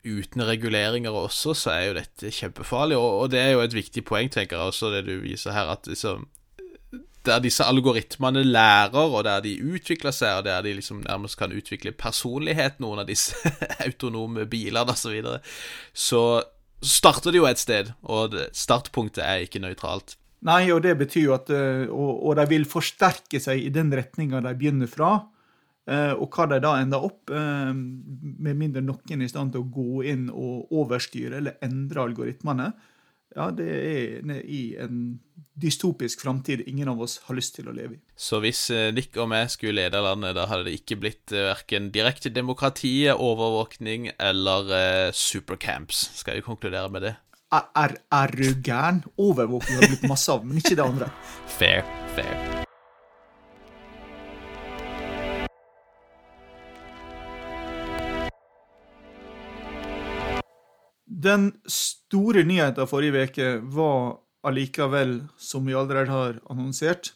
uten 0.00 0.40
reguleringer 0.48 1.12
også, 1.12 1.52
så 1.52 1.74
er 1.74 1.82
jo 1.90 1.96
dette 1.98 2.32
kjempefarlig. 2.32 2.96
Og, 2.96 3.18
og, 3.20 3.32
det 3.34 3.44
er 3.44 3.50
jo 3.52 3.64
et 3.66 3.76
viktig 3.76 4.06
poeng, 4.08 4.32
tenker 4.32 4.56
jeg 4.56 4.72
også, 4.72 4.94
det 4.94 5.04
du 5.10 5.18
viser 5.20 5.52
her, 5.52 5.74
at 5.76 5.84
liksom 5.92 6.24
der 7.26 7.42
disse 7.44 7.66
algoritmene 7.68 8.44
lærer, 8.46 8.96
og 9.00 9.24
der 9.26 9.42
de 9.44 9.56
utvikler 9.60 10.14
seg, 10.14 10.40
og 10.40 10.46
der 10.46 10.62
de 10.64 10.72
liksom 10.78 11.02
nærmest 11.04 11.36
kan 11.40 11.52
utvikle 11.52 11.92
personlighet, 11.92 12.78
noen 12.80 13.02
av 13.02 13.10
disse 13.10 13.36
autonome 13.86 14.46
bilene 14.50 14.94
osv., 14.94 15.18
så, 15.20 15.36
så 15.92 16.22
starter 16.80 17.34
det 17.34 17.42
jo 17.42 17.48
et 17.50 17.60
sted, 17.60 17.92
og 18.02 18.38
startpunktet 18.56 19.24
er 19.26 19.44
ikke 19.44 19.62
nøytralt. 19.62 20.16
Nei, 20.48 20.70
og 20.72 20.80
det 20.86 20.94
betyr 20.96 21.26
jo 21.26 21.34
at 21.36 21.50
eh, 21.52 21.84
og, 21.92 22.22
og 22.30 22.38
de 22.38 22.46
vil 22.48 22.64
forsterke 22.68 23.40
seg 23.42 23.60
i 23.60 23.72
den 23.74 23.92
retninga 23.92 24.40
de 24.46 24.54
begynner 24.56 24.88
fra. 24.88 25.18
Eh, 25.90 26.12
og 26.14 26.32
hva 26.32 26.46
de 26.48 26.60
da 26.64 26.76
ender 26.80 27.04
opp, 27.04 27.28
eh, 27.34 27.72
med 27.74 28.56
mindre 28.56 28.82
noen 28.84 29.20
er 29.20 29.26
i 29.26 29.30
stand 29.30 29.52
til 29.52 29.66
å 29.66 29.72
gå 29.74 30.04
inn 30.08 30.28
og 30.32 30.72
overstyre 30.80 31.42
eller 31.42 31.60
endre 31.66 32.06
algoritmene, 32.06 32.70
ja, 33.36 33.50
det 33.54 33.68
er 33.70 34.40
i 34.42 34.62
en 34.80 35.20
dystopisk 35.60 36.22
framtid 36.24 36.62
ingen 36.66 36.88
av 36.88 37.00
oss 37.04 37.18
har 37.26 37.36
lyst 37.36 37.56
til 37.58 37.68
å 37.70 37.74
leve 37.74 37.98
i. 37.98 38.00
Så 38.16 38.40
hvis 38.42 38.62
eh, 38.74 38.90
Nick 38.96 39.16
og 39.20 39.28
meg 39.32 39.50
skulle 39.52 39.82
lede 39.82 40.02
landet, 40.02 40.34
da 40.38 40.46
hadde 40.50 40.68
det 40.70 40.78
ikke 40.80 40.98
blitt 41.02 41.34
uh, 41.34 41.50
verken 41.50 41.90
direkte 41.94 42.32
demokrati, 42.32 42.94
overvåkning 43.12 44.10
eller 44.16 44.72
eh, 44.76 45.10
supercamps? 45.12 46.08
Skal 46.22 46.40
vi 46.40 46.46
konkludere 46.46 46.88
med 46.92 47.06
det? 47.08 47.14
Er, 47.50 47.68
er, 47.76 47.96
er 48.14 48.34
du 48.38 48.46
gæren? 48.62 49.04
Overvåkning 49.18 49.82
har 49.82 49.90
blitt 49.90 50.08
masse 50.10 50.32
av, 50.32 50.46
men 50.46 50.62
ikke 50.62 50.78
det 50.78 50.86
andre. 50.86 51.12
Fair, 51.58 51.86
fair. 52.16 52.69
Den 61.20 61.50
store 61.68 62.46
nyheten 62.48 62.88
forrige 62.88 63.26
uke 63.28 63.48
var 63.76 64.20
allikevel, 64.46 65.18
som 65.36 65.66
vi 65.68 65.74
allerede 65.76 66.14
har 66.14 66.38
annonsert, 66.48 67.12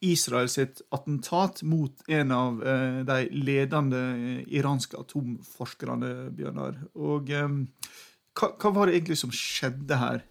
Israels 0.00 0.56
sitt 0.56 0.80
attentat 0.90 1.62
mot 1.62 2.08
en 2.08 2.32
av 2.32 2.60
eh, 2.64 3.00
de 3.04 3.18
ledende 3.36 4.00
iranske 4.48 4.96
atomforskerne, 4.96 6.30
Bjørnar. 6.36 6.78
Og 6.96 7.28
eh, 7.34 7.48
hva, 8.38 8.52
hva 8.56 8.72
var 8.74 8.88
det 8.88 8.96
egentlig 8.96 9.20
som 9.20 9.34
skjedde 9.34 10.00
her? 10.00 10.24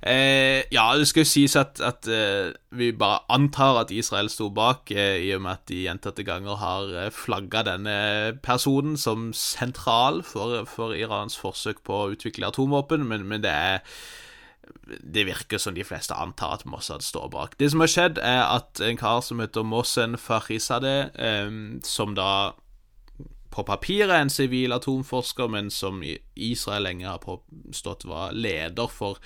Eh, 0.00 0.64
ja, 0.72 0.86
det 0.96 1.10
skal 1.10 1.26
jo 1.26 1.28
sies 1.28 1.54
at, 1.60 1.80
at 1.84 2.08
eh, 2.08 2.54
vi 2.72 2.88
bare 2.96 3.20
antar 3.28 3.82
at 3.82 3.90
Israel 3.92 4.30
sto 4.32 4.48
bak, 4.48 4.88
eh, 4.94 5.18
i 5.26 5.34
og 5.36 5.42
med 5.44 5.58
at 5.58 5.66
de 5.68 5.82
gjentatte 5.84 6.24
ganger 6.24 6.56
har 6.56 6.94
eh, 7.02 7.10
flagga 7.12 7.66
denne 7.68 7.98
personen 8.40 8.96
som 8.96 9.28
sentral 9.36 10.22
for, 10.24 10.62
for, 10.64 10.96
Irans 10.96 11.36
forsøk 11.36 11.84
på 11.84 11.98
å 11.98 12.08
utvikle 12.14 12.48
atomvåpen, 12.48 13.04
men, 13.12 13.28
men 13.28 13.44
det 13.44 13.52
er 13.52 13.84
det 15.04 15.26
virker 15.26 15.60
som 15.60 15.74
de 15.74 15.84
fleste 15.84 16.16
antar 16.16 16.56
at 16.56 16.64
Mossad 16.64 17.04
står 17.04 17.28
bak. 17.34 17.58
Det 17.60 17.68
som 17.72 17.82
har 17.84 17.90
skjedd, 17.90 18.22
er 18.24 18.44
at 18.46 18.80
en 18.80 18.98
kar 18.98 19.20
som 19.26 19.42
heter 19.42 19.66
Mossen 19.66 20.16
Farizadeh, 20.16 21.12
eh, 21.12 21.52
som 21.84 22.16
da 22.16 22.32
på 23.50 23.66
papiret 23.66 24.14
er 24.14 24.24
en 24.24 24.32
sivil 24.32 24.72
atomforsker, 24.72 25.50
men 25.52 25.68
som 25.74 26.00
Israel 26.00 26.86
lenge 26.86 27.08
har 27.10 27.20
påstått 27.20 28.06
var 28.08 28.32
leder 28.32 28.88
for 28.88 29.18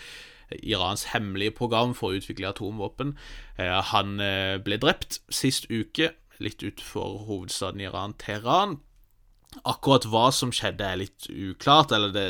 Irans 0.62 1.08
hemmelige 1.14 1.56
program 1.58 1.94
for 1.96 2.12
å 2.12 2.20
utvikle 2.20 2.50
atomvåpen. 2.50 3.14
Eh, 3.58 3.78
han 3.92 4.18
eh, 4.22 4.56
ble 4.62 4.78
drept 4.82 5.20
sist 5.32 5.70
uke, 5.70 6.12
litt 6.42 6.64
utenfor 6.64 7.24
hovedstaden 7.28 7.84
Iran, 7.84 8.16
Teheran. 8.18 8.78
Akkurat 9.62 10.02
hva 10.10 10.28
som 10.34 10.50
skjedde, 10.50 10.82
er 10.82 10.98
litt 10.98 11.28
uklart. 11.30 11.94
Eller 11.94 12.10
det, 12.10 12.26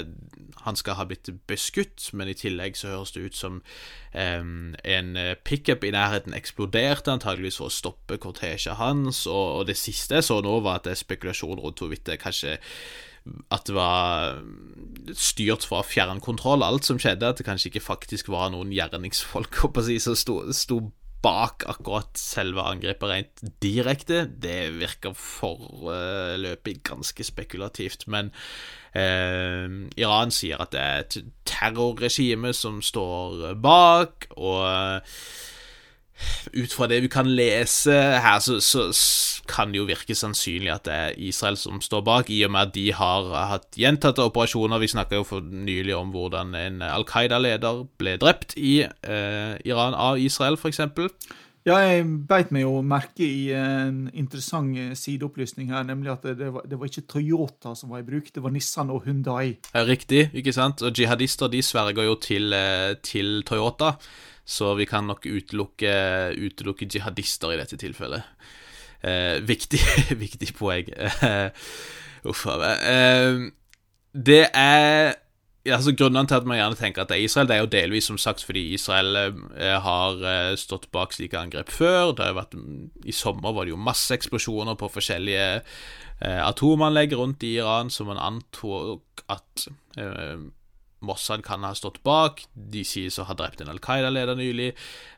han 0.67 0.77
skal 0.77 0.99
ha 0.99 1.07
blitt 1.09 1.31
beskutt, 1.49 2.11
men 2.12 2.29
i 2.29 2.37
tillegg 2.37 2.77
så 2.77 2.91
høres 2.93 3.15
det 3.17 3.25
ut 3.25 3.39
som 3.39 3.62
um, 4.12 4.75
en 4.85 5.17
pickup 5.49 5.87
i 5.89 5.95
nærheten 5.95 6.37
eksploderte, 6.37 7.15
antageligvis 7.15 7.62
for 7.62 7.73
å 7.73 7.77
stoppe 7.79 8.21
kortesjen 8.21 8.77
hans. 8.77 9.25
Og, 9.25 9.47
og, 9.62 9.65
det 9.73 9.79
siste 9.81 10.21
jeg 10.21 10.29
så 10.29 10.43
nå, 10.45 10.59
var 10.67 10.83
at 10.83 10.91
det 10.91 10.99
er 10.99 11.01
spekulasjon 11.01 11.65
rundt 11.65 11.81
hvorvidt 11.81 12.05
det 12.11 12.21
kanskje 12.21 12.59
at 13.55 13.64
det 13.68 13.75
var 13.77 14.43
styrt 15.16 15.64
fra 15.64 15.81
fjernkontroll, 15.87 16.64
alt 16.64 16.85
som 16.85 17.01
skjedde. 17.01 17.29
At 17.29 17.41
det 17.41 17.47
kanskje 17.49 17.72
ikke 17.72 17.85
faktisk 17.85 18.29
var 18.33 18.53
noen 18.53 18.72
gjerningsfolk 18.75 19.62
si, 19.87 19.99
som 20.03 20.18
sto, 20.18 20.41
sto, 20.53 20.81
bak 21.25 21.64
akkurat 21.72 22.18
selve 22.20 22.61
angrepet 22.68 23.09
rent 23.09 23.43
direkte. 23.64 24.27
Det 24.29 24.75
virker 24.77 25.16
foreløpig 25.16 26.83
ganske 26.85 27.25
spekulativt. 27.25 28.05
Men 28.12 28.29
eh, 28.93 29.89
Iran 29.97 30.35
sier 30.35 30.61
at 30.61 30.75
det 30.75 30.83
er 30.83 31.05
et 31.07 31.18
terrorregime 31.49 32.53
som 32.53 32.83
står 32.85 33.55
bak, 33.64 34.29
og 34.37 35.09
ut 36.55 36.73
fra 36.73 36.89
det 36.91 37.01
vi 37.05 37.11
kan 37.12 37.29
lese 37.29 37.95
her, 37.95 38.39
så, 38.39 38.61
så, 38.61 38.89
kan 39.49 39.73
det 39.73 39.83
jo 39.83 39.89
virke 39.89 40.15
sannsynlig 40.17 40.71
at 40.73 40.87
det 40.87 40.95
er 40.95 41.19
Israel 41.21 41.59
som 41.61 41.83
står 41.85 42.01
bak, 42.07 42.31
i 42.33 42.41
og 42.47 42.55
med 42.55 42.71
at 42.71 42.75
de 42.77 42.87
har 42.97 43.27
hatt 43.51 43.77
gjentatte 43.77 44.25
operasjoner. 44.25 44.81
Vi 44.81 44.89
snakka 44.95 45.21
jo 45.21 45.27
for 45.29 45.45
nylig 45.45 45.93
om 45.97 46.15
hvordan 46.15 46.55
en 46.57 46.81
Al 46.87 47.05
Qaida-leder 47.05 47.85
ble 48.01 48.17
drept 48.23 48.57
i 48.57 48.79
eh, 48.87 49.55
Iran 49.69 49.93
av 49.93 50.17
Israel, 50.23 50.57
f.eks. 50.57 50.81
Ja, 51.65 51.79
jeg 51.81 52.05
beit 52.29 52.51
meg 52.53 52.67
jo 52.67 52.83
merke 52.85 53.25
i 53.25 53.47
en 53.57 54.03
interessant 54.12 54.77
sideopplysning 55.01 55.71
her, 55.73 55.87
nemlig 55.89 56.11
at 56.12 56.27
det 56.37 56.51
var, 56.53 56.67
det 56.69 56.77
var, 56.77 56.91
ikke 56.91 57.07
Toyota 57.09 57.73
som 57.73 57.95
var 57.95 58.03
i 58.03 58.05
bruk, 58.05 58.29
det 58.35 58.43
var 58.45 58.53
Nissan 58.53 58.93
og 58.93 59.07
Hundai. 59.07 59.55
Riktig, 59.73 60.27
ikke 60.37 60.53
sant? 60.53 60.85
Og 60.85 60.93
jihadister 60.93 61.49
de 61.49 61.62
sverger 61.65 62.05
jo 62.05 62.19
til, 62.21 62.53
eh, 62.53 63.01
til 63.01 63.41
Toyota. 63.49 63.95
Så 64.45 64.74
vi 64.76 64.84
kan 64.84 65.09
nok 65.09 65.24
utelukke, 65.24 65.95
utelukke 66.36 66.88
jihadister 66.90 67.55
i 67.55 67.59
dette 67.61 67.78
tilfellet. 67.80 68.22
Eh, 69.05 69.40
viktig, 69.45 69.80
viktig 70.24 70.53
poeng. 70.57 70.88
Eh, 70.92 71.51
uff 72.28 72.47
a 72.53 72.57
meg. 72.61 72.88
Eh, 72.92 73.45
det 74.14 74.45
er 74.55 75.14
altså 75.72 75.95
Grunnene 75.97 76.28
til 76.28 76.36
at 76.36 76.49
man 76.49 76.59
gjerne 76.59 76.76
tenker 76.76 77.03
at 77.03 77.09
det 77.09 77.16
er 77.18 77.24
Israel, 77.24 77.49
det 77.49 77.57
er 77.57 77.62
jo 77.62 77.72
delvis 77.72 78.09
som 78.11 78.18
sagt 78.20 78.45
fordi 78.45 78.66
Israel 78.76 79.16
eh, 79.16 79.76
har 79.80 80.24
eh, 80.28 80.57
stått 80.61 80.90
bak 80.92 81.16
slike 81.16 81.38
angrep 81.40 81.72
før. 81.72 82.12
Det 82.12 82.26
har 82.26 82.36
vært, 82.36 82.57
I 83.05 83.14
sommer 83.16 83.55
var 83.57 83.64
det 83.64 83.72
jo 83.72 83.80
masse 83.80 84.12
eksplosjoner 84.14 84.76
på 84.80 84.90
forskjellige 84.92 85.47
eh, 85.57 86.42
atomanlegg 86.45 87.16
rundt 87.16 87.49
i 87.49 87.57
Iran, 87.62 87.90
som 87.90 88.12
man 88.12 88.20
antok 88.20 89.24
at 89.32 89.68
Mossad 91.07 91.44
kan 91.46 91.64
ha 91.66 91.74
stått 91.76 92.02
bak. 92.07 92.44
De 92.55 92.84
sies 92.86 93.18
å 93.18 93.26
ha 93.28 93.36
drept 93.38 93.62
en 93.62 93.70
Al 93.72 93.80
Qaida-leder 93.82 94.38
nylig. 94.38 94.72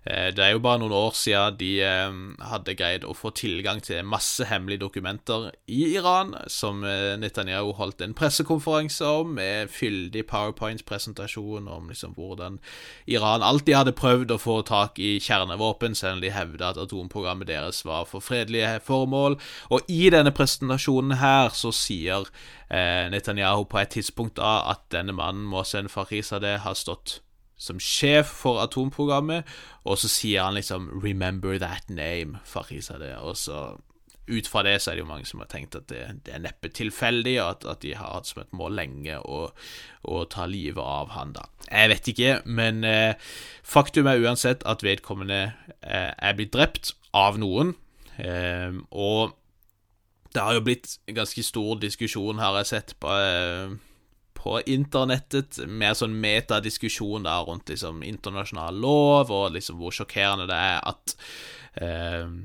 Eh, 0.07 0.29
det 0.35 0.43
er 0.45 0.53
jo 0.55 0.63
bare 0.63 0.81
noen 0.83 0.95
år 0.95 1.15
siden 1.19 1.57
de 1.59 1.71
eh, 1.83 2.19
hadde 2.47 2.77
greid 2.79 3.07
å 3.07 3.15
få 3.17 3.33
tilgang 3.35 3.81
til 3.83 4.07
masse 4.07 4.47
hemmelige 4.47 4.85
dokumenter 4.85 5.49
i 5.67 5.97
Iran, 5.97 6.35
som 6.53 6.85
eh, 6.87 7.17
Netanyahu 7.19 7.73
holdt 7.79 8.05
en 8.05 8.15
pressekonferanse 8.17 9.07
om, 9.07 9.35
med 9.41 9.73
fyldig 9.73 10.27
powerpoint-presentasjon 10.31 11.67
om 11.73 11.91
liksom 11.91 12.15
hvordan 12.19 12.61
Iran 13.11 13.45
alltid 13.47 13.81
hadde 13.81 13.97
prøvd 13.99 14.37
å 14.37 14.41
få 14.43 14.61
tak 14.67 15.01
i 15.03 15.17
kjernevåpen, 15.23 15.99
selv 15.99 16.19
om 16.19 16.25
de 16.25 16.35
hevda 16.35 16.71
at 16.71 16.83
atomprogrammet 16.87 17.51
deres 17.51 17.83
var 17.87 18.07
for 18.11 18.25
fredelige 18.25 18.77
formål. 18.87 19.41
Og 19.75 19.91
i 19.91 20.07
denne 20.15 20.35
presentasjonen 20.35 21.19
her 21.23 21.51
så 21.57 21.75
sier 21.75 22.31
Netanyahu 22.71 23.65
på 23.71 23.79
et 23.79 23.93
tidspunkt 23.95 24.41
da 24.41 24.59
at 24.73 24.89
denne 24.91 25.15
mannen 25.15 25.45
Mohsen 25.47 25.89
Farizadeh, 25.89 26.59
har 26.65 26.75
stått 26.75 27.21
som 27.57 27.79
sjef 27.81 28.29
for 28.43 28.61
atomprogrammet, 28.61 29.47
og 29.85 29.99
så 29.99 30.09
sier 30.13 30.43
han 30.43 30.55
liksom 30.55 30.89
'Remember 31.03 31.59
that 31.59 31.89
name', 31.89 32.39
Farizadeh, 32.45 33.23
Og 33.23 33.37
så 33.37 33.79
ut 34.29 34.49
fra 34.49 34.63
det 34.67 34.83
så 34.83 34.91
er 34.91 34.95
det 34.95 35.05
jo 35.05 35.09
mange 35.09 35.29
som 35.29 35.43
har 35.43 35.47
tenkt 35.47 35.77
at 35.79 35.89
det, 35.89 36.03
det 36.27 36.35
er 36.35 36.43
neppe 36.43 36.69
tilfeldig, 36.75 37.37
og 37.43 37.51
at, 37.51 37.67
at, 37.71 37.83
de 37.83 37.95
har 37.95 38.13
hatt 38.17 38.27
som 38.27 38.43
et 38.43 38.53
mål 38.53 38.75
lenge 38.81 39.19
å, 39.23 39.41
å 40.03 40.25
ta 40.25 40.49
livet 40.51 40.83
av 40.83 41.13
han, 41.15 41.33
da. 41.37 41.47
Jeg 41.71 41.93
vet 41.93 42.09
ikke, 42.09 42.33
men 42.45 42.85
eh, 42.85 43.15
faktum 43.63 44.11
er 44.11 44.23
uansett 44.27 44.67
at 44.67 44.83
vedkommende 44.83 45.41
eh, 45.81 46.13
er 46.19 46.39
blitt 46.39 46.55
drept 46.57 46.97
av 47.15 47.39
noen, 47.39 47.77
eh, 48.19 48.75
og 48.91 49.37
det 50.37 50.45
har 50.45 50.57
jo 50.57 50.65
blitt 50.67 50.99
en 51.09 51.17
ganske 51.17 51.45
stor 51.45 51.79
diskusjon, 51.81 52.41
har 52.43 52.59
jeg 52.61 52.71
sett, 52.73 52.97
på, 53.01 53.09
eh, 53.09 53.73
på 54.37 54.59
internettet, 54.69 55.63
mer 55.67 55.97
sånn 55.97 56.19
metadiskusjon 56.21 57.25
da 57.27 57.39
rundt 57.47 57.73
liksom 57.73 58.05
internasjonal 58.07 58.77
lov, 58.85 59.33
og 59.33 59.55
liksom 59.57 59.81
hvor 59.81 59.97
sjokkerende 59.97 60.49
det 60.51 60.61
er 60.61 60.83
at 60.93 61.17
eh, 61.81 62.37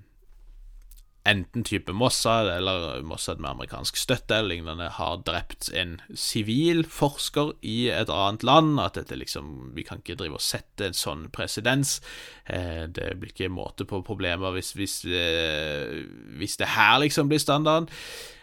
enten 1.28 1.64
type 1.64 1.94
Mossad 1.94 2.50
eller 2.50 3.02
Mossad 3.06 3.40
med 3.40 3.52
amerikansk 3.52 3.98
støtte 4.00 4.40
eller 4.40 4.56
lignende 4.56 4.88
har 4.96 5.22
drept 5.26 5.70
en 5.78 6.00
sivil 6.18 6.84
forsker 6.90 7.54
i 7.62 7.92
et 7.94 8.10
annet 8.10 8.46
land. 8.48 8.80
At 8.82 8.98
dette 8.98 9.20
liksom 9.20 9.72
Vi 9.76 9.86
kan 9.88 10.02
ikke 10.02 10.18
drive 10.20 10.40
og 10.40 10.46
sette 10.46 10.90
en 10.90 10.98
sånn 10.98 11.28
presedens. 11.34 12.00
Eh, 12.46 12.88
det 12.90 13.14
blir 13.20 13.34
ikke 13.34 13.54
måte 13.54 13.86
på 13.86 14.02
problemer 14.06 14.54
hvis, 14.56 14.74
hvis, 14.74 15.02
eh, 15.06 16.02
hvis 16.42 16.58
det 16.58 16.74
her 16.74 17.00
liksom 17.06 17.30
blir 17.30 17.42
standarden. 17.42 17.90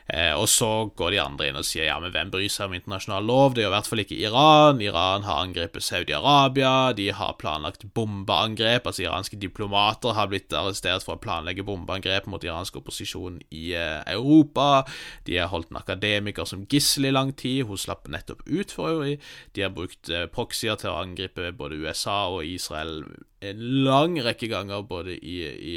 Eh, 0.09 0.33
og 0.33 0.47
så 0.49 0.89
går 0.97 1.11
de 1.13 1.19
andre 1.21 1.51
inn 1.51 1.59
og 1.61 1.67
sier 1.69 1.91
ja, 1.91 1.99
men 2.01 2.15
hvem 2.15 2.31
bryr 2.33 2.49
seg 2.49 2.71
om 2.71 2.77
internasjonal 2.79 3.27
lov? 3.29 3.53
Det 3.53 3.61
gjør 3.61 3.69
i 3.69 3.75
hvert 3.75 3.89
fall 3.91 4.03
ikke 4.03 4.21
Iran. 4.25 4.81
Iran 4.81 5.27
har 5.27 5.43
angrepet 5.43 5.85
Saudi-Arabia. 5.85 6.95
De 6.97 7.11
har 7.13 7.35
planlagt 7.41 7.85
bombeangrep. 7.97 8.89
Altså 8.89 9.05
Iranske 9.05 9.37
diplomater 9.41 10.17
har 10.17 10.31
blitt 10.31 10.55
arrestert 10.57 11.05
for 11.05 11.19
å 11.19 11.21
planlegge 11.21 11.67
bombeangrep 11.69 12.29
mot 12.33 12.45
iransk 12.45 12.79
opposisjon 12.81 13.37
i 13.53 13.75
eh, 13.77 13.99
Europa. 14.15 14.87
De 15.29 15.37
har 15.37 15.53
holdt 15.53 15.75
en 15.75 15.83
akademiker 15.83 16.49
som 16.49 16.65
gissel 16.73 17.11
i 17.11 17.13
lang 17.13 17.35
tid. 17.37 17.67
Hun 17.69 17.81
slapp 17.81 18.09
nettopp 18.09 18.47
ut, 18.49 18.73
for 18.73 18.95
øvrig. 18.95 19.19
De 19.53 19.67
har 19.67 19.75
brukt 19.77 20.09
eh, 20.09 20.25
proxyer 20.33 20.81
til 20.81 20.95
å 20.95 21.03
angripe 21.03 21.53
både 21.59 21.83
USA 21.85 22.23
og 22.33 22.49
Israel 22.49 23.03
en 23.45 23.61
lang 23.85 24.17
rekke 24.25 24.49
ganger, 24.51 24.83
både 24.89 25.15
i, 25.21 25.37
i, 25.47 25.77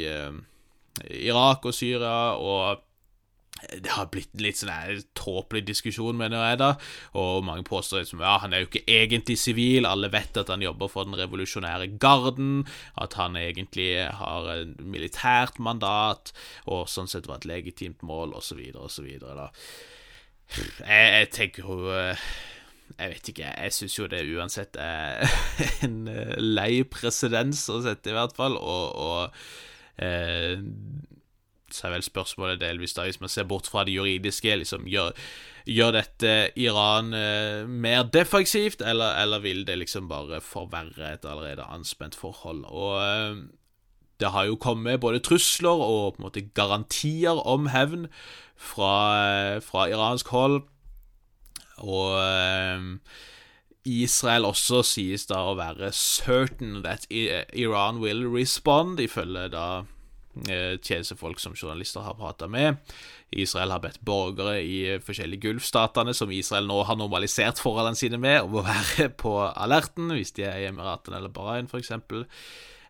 Irak 1.28 1.68
og 1.68 1.76
Syria. 1.76 2.32
og 2.40 2.88
det 3.70 3.94
har 3.94 4.10
blitt 4.12 4.34
litt 4.42 4.58
sånn 4.60 5.02
tåpelig 5.18 5.64
diskusjon, 5.68 6.18
mener 6.18 6.42
jeg, 6.50 6.60
da. 6.62 6.70
Og 7.18 7.44
mange 7.46 7.64
påstår 7.68 8.02
liksom 8.02 8.22
ja, 8.24 8.36
han 8.42 8.54
er 8.54 8.64
jo 8.64 8.70
ikke 8.70 8.84
egentlig 8.90 9.38
sivil, 9.40 9.88
alle 9.88 10.10
vet 10.12 10.40
at 10.40 10.52
han 10.52 10.64
jobber 10.64 10.90
for 10.92 11.08
den 11.08 11.18
revolusjonære 11.20 11.92
garden, 12.02 12.66
at 13.00 13.16
han 13.20 13.38
egentlig 13.40 13.90
har 14.18 14.50
et 14.56 14.78
militært 14.82 15.60
mandat, 15.62 16.34
og 16.66 16.88
sånn 16.90 17.10
sett 17.10 17.28
var 17.30 17.42
et 17.42 17.50
legitimt 17.50 18.02
mål, 18.06 18.36
osv., 18.38 18.62
osv., 18.74 19.10
da. 19.22 19.50
Jeg, 20.52 21.04
jeg 21.16 21.28
tenker 21.32 21.64
jo 21.64 21.92
eh, 21.96 22.18
jeg 22.98 23.12
vet 23.14 23.28
ikke, 23.32 23.52
jeg 23.56 23.72
syns 23.72 23.94
jo 23.96 24.08
det 24.10 24.20
uansett 24.34 24.76
er 24.80 25.22
en 25.86 26.02
eh, 26.10 26.34
lei 26.42 26.82
presedens 26.88 27.64
å 27.72 27.80
sette, 27.84 28.12
i 28.12 28.16
hvert 28.16 28.36
fall, 28.36 28.58
og, 28.58 28.84
og 29.00 30.02
eh, 30.02 30.60
så 31.74 31.88
er 31.88 31.96
vel 31.96 32.04
spørsmålet 32.06 32.60
delvis 32.60 32.94
da, 32.96 33.06
hvis 33.06 33.20
man 33.22 33.32
ser 33.32 33.48
bort 33.48 33.68
fra 33.70 33.84
det 33.86 33.94
juridiske, 33.96 34.56
liksom 34.60 34.86
gjør, 34.90 35.12
gjør 35.66 35.96
dette 35.96 36.34
Iran 36.60 37.12
eh, 37.16 37.64
mer 37.66 38.04
defensivt, 38.12 38.82
eller, 38.84 39.16
eller, 39.22 39.42
vil 39.44 39.64
det 39.66 39.78
liksom 39.78 40.08
bare 40.10 40.40
forverre 40.44 41.14
et 41.14 41.26
allerede 41.28 41.66
anspent 41.68 42.18
forhold? 42.18 42.64
Og 42.68 42.94
eh, 43.02 43.42
det 44.20 44.30
har 44.30 44.46
jo 44.46 44.60
kommet 44.60 45.00
både 45.00 45.22
trusler 45.24 45.82
og 45.82 46.14
på 46.14 46.22
en 46.22 46.28
måte 46.28 46.46
garantier 46.54 47.42
om 47.46 47.68
hevn 47.72 48.08
fra, 48.56 48.94
eh, 49.26 49.60
fra 49.64 49.88
iransk 49.90 50.28
hold, 50.34 50.62
og 51.82 52.18
eh, 52.22 52.90
Israel 53.84 54.46
også 54.46 54.84
sies 54.86 55.26
da 55.26 55.40
å 55.48 55.56
være 55.58 55.90
certain 55.96 56.82
that 56.84 57.08
Iran 57.10 57.98
will 58.02 58.28
respond, 58.30 59.00
ifølge 59.02 59.48
da 59.50 59.66
tjenestefolk 60.32 61.40
som 61.40 61.54
journalister 61.56 62.04
har 62.04 62.16
prata 62.16 62.48
med. 62.48 62.80
Israel 63.32 63.72
har 63.72 63.82
bedt 63.84 64.00
borgere 64.04 64.58
i 64.64 64.98
forskjellige 65.04 65.46
Gulfstatene, 65.46 66.14
som 66.16 66.32
Israel 66.32 66.68
nå 66.68 66.82
har 66.88 66.98
normalisert 67.00 67.60
forholdene 67.62 67.98
sine 67.98 68.20
med, 68.20 68.42
om 68.44 68.60
å 68.60 68.66
være 68.66 69.10
på 69.22 69.36
alerten 69.50 70.12
hvis 70.12 70.34
de 70.36 70.46
er 70.48 70.60
i 70.62 70.68
Emiratene 70.70 71.20
eller 71.20 71.32
Bahrain, 71.32 71.68
f.eks. 71.68 71.92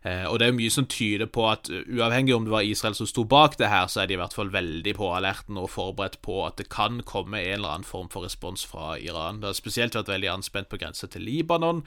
Eh, 0.03 0.25
og 0.27 0.39
det 0.41 0.49
er 0.49 0.55
mye 0.55 0.71
som 0.73 0.87
tyder 0.91 1.29
på 1.31 1.45
at 1.47 1.69
uh, 1.71 1.79
uavhengig 1.87 2.33
om 2.35 2.43
det 2.43 2.51
var 2.51 2.67
Israel 2.67 2.95
som 2.97 3.07
sto 3.07 3.23
bak 3.29 3.55
det 3.59 3.69
her, 3.71 3.87
så 3.87 4.01
er 4.01 4.09
de 4.09 4.17
i 4.17 4.19
hvert 4.19 4.35
fall 4.35 4.51
veldig 4.51 4.93
på 4.97 5.07
alerten 5.15 5.59
og 5.61 5.69
forberedt 5.71 6.17
på 6.25 6.41
at 6.43 6.57
det 6.59 6.67
kan 6.73 6.99
komme 7.07 7.39
en 7.39 7.53
eller 7.61 7.77
annen 7.77 7.87
form 7.87 8.09
for 8.11 8.27
respons 8.27 8.65
fra 8.67 8.97
Iran. 8.99 9.39
Det 9.39 9.47
har 9.51 9.55
spesielt 9.55 9.95
vært 9.95 10.11
veldig 10.11 10.31
anspent 10.33 10.67
på 10.71 10.79
grensa 10.81 11.07
til 11.07 11.23
Libanon. 11.23 11.85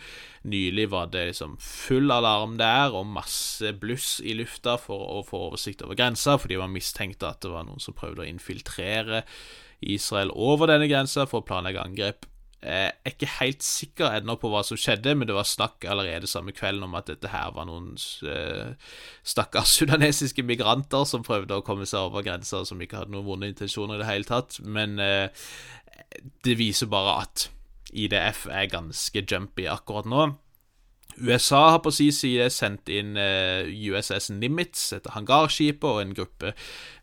Nylig 0.48 0.88
var 0.94 1.10
det 1.12 1.26
liksom 1.32 1.58
full 1.60 2.08
alarm 2.14 2.56
der 2.60 2.96
og 2.96 3.10
masse 3.10 3.74
bluss 3.76 4.16
i 4.24 4.36
lufta 4.38 4.78
for 4.80 5.18
å 5.18 5.20
få 5.26 5.42
oversikt 5.50 5.84
over 5.84 5.98
grensa, 5.98 6.38
fordi 6.40 6.56
man 6.60 6.72
mistenkte 6.72 7.28
at 7.28 7.44
det 7.44 7.52
var 7.52 7.68
noen 7.68 7.84
som 7.84 7.96
prøvde 7.96 8.24
å 8.24 8.30
infiltrere 8.30 9.26
Israel 9.84 10.32
over 10.32 10.72
denne 10.72 10.88
grensa 10.88 11.28
for 11.28 11.44
å 11.44 11.46
planlegge 11.46 11.84
angrep. 11.84 12.24
Jeg 12.66 12.92
er 13.06 13.12
ikke 13.12 13.28
helt 13.38 13.62
sikker 13.62 14.16
ennå 14.18 14.34
på 14.42 14.50
hva 14.50 14.64
som 14.66 14.78
skjedde, 14.80 15.14
men 15.14 15.28
det 15.28 15.36
var 15.36 15.46
snakk 15.46 15.86
allerede 15.86 16.26
samme 16.30 16.54
kvelden 16.56 16.86
om 16.88 16.96
at 16.98 17.06
dette 17.12 17.30
her 17.30 17.52
var 17.54 17.68
noen 17.68 17.92
uh, 18.26 18.72
stakkars 19.26 19.74
sudanesiske 19.78 20.42
migranter 20.46 21.06
som 21.06 21.24
prøvde 21.26 21.60
å 21.60 21.64
komme 21.66 21.86
seg 21.86 22.08
over 22.08 22.26
grensa, 22.26 22.64
som 22.66 22.82
ikke 22.82 23.04
hadde 23.04 23.14
noen 23.14 23.28
vonde 23.28 23.52
intensjoner 23.52 24.00
i 24.00 24.02
det 24.02 24.10
hele 24.10 24.30
tatt. 24.30 24.58
Men 24.66 24.98
uh, 24.98 25.28
det 26.46 26.58
viser 26.58 26.90
bare 26.90 27.20
at 27.22 27.48
IDF 27.94 28.48
er 28.50 28.72
ganske 28.72 29.22
jumpy 29.22 29.68
akkurat 29.70 30.08
nå. 30.10 30.26
USA 31.16 31.62
har 31.70 31.80
på 31.84 31.92
sin 31.94 32.12
side 32.12 32.48
sendt 32.52 32.90
inn 32.92 33.16
eh, 33.20 33.68
USS 33.88 34.30
Nimitz, 34.34 34.90
et 34.96 35.08
hangarskip 35.14 35.84
og 35.86 36.02
en 36.02 36.14
gruppe 36.16 36.52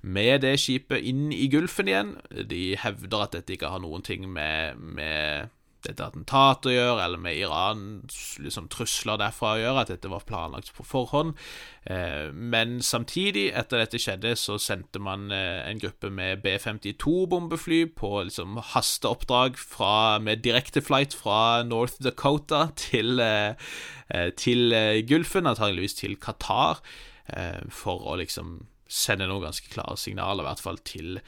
med 0.02 0.44
det 0.46 0.56
skipet 0.62 1.02
inn 1.10 1.32
i 1.34 1.48
Gulfen 1.52 1.90
igjen. 1.90 2.16
De 2.30 2.76
hevder 2.80 3.26
at 3.26 3.38
dette 3.38 3.56
ikke 3.56 3.72
har 3.74 3.82
noen 3.84 4.06
ting 4.06 4.28
med, 4.30 4.78
med 4.78 5.50
dette 5.88 6.06
attentat 6.06 6.68
å 6.68 6.74
gjøre, 6.74 7.04
eller 7.04 7.22
med 7.22 7.38
Irans 7.38 8.18
liksom, 8.42 8.70
trusler 8.72 9.20
derfra 9.20 9.54
å 9.54 9.60
gjøre, 9.62 9.84
at 9.84 9.92
dette 9.92 10.12
var 10.12 10.26
planlagt 10.28 10.72
på 10.78 10.86
forhånd. 10.88 11.36
Eh, 11.86 12.32
men 12.34 12.78
samtidig, 12.86 13.50
etter 13.58 13.84
dette 13.84 14.00
skjedde, 14.02 14.34
så 14.40 14.58
sendte 14.62 15.02
man 15.04 15.28
eh, 15.36 15.62
en 15.68 15.82
gruppe 15.82 16.12
med 16.14 16.44
B-52-bombefly 16.46 17.82
på 18.00 18.14
liksom, 18.30 18.60
hasteoppdrag 18.74 19.60
fra, 19.60 20.20
med 20.24 20.44
direkteflight 20.46 21.16
fra 21.18 21.64
North 21.68 22.00
Dakota 22.04 22.66
til, 22.80 23.20
eh, 23.24 23.56
til 24.40 24.76
Gulfen, 25.10 25.50
antageligvis 25.50 26.00
til 26.00 26.20
Qatar, 26.22 26.84
for 27.72 28.04
å 28.12 28.18
liksom 28.20 28.58
sende 28.92 29.30
noen 29.30 29.46
ganske 29.46 29.70
klare 29.72 29.96
signaler, 29.98 30.44
i 30.44 30.48
hvert 30.50 30.62
fall 30.62 30.80
til 30.84 31.22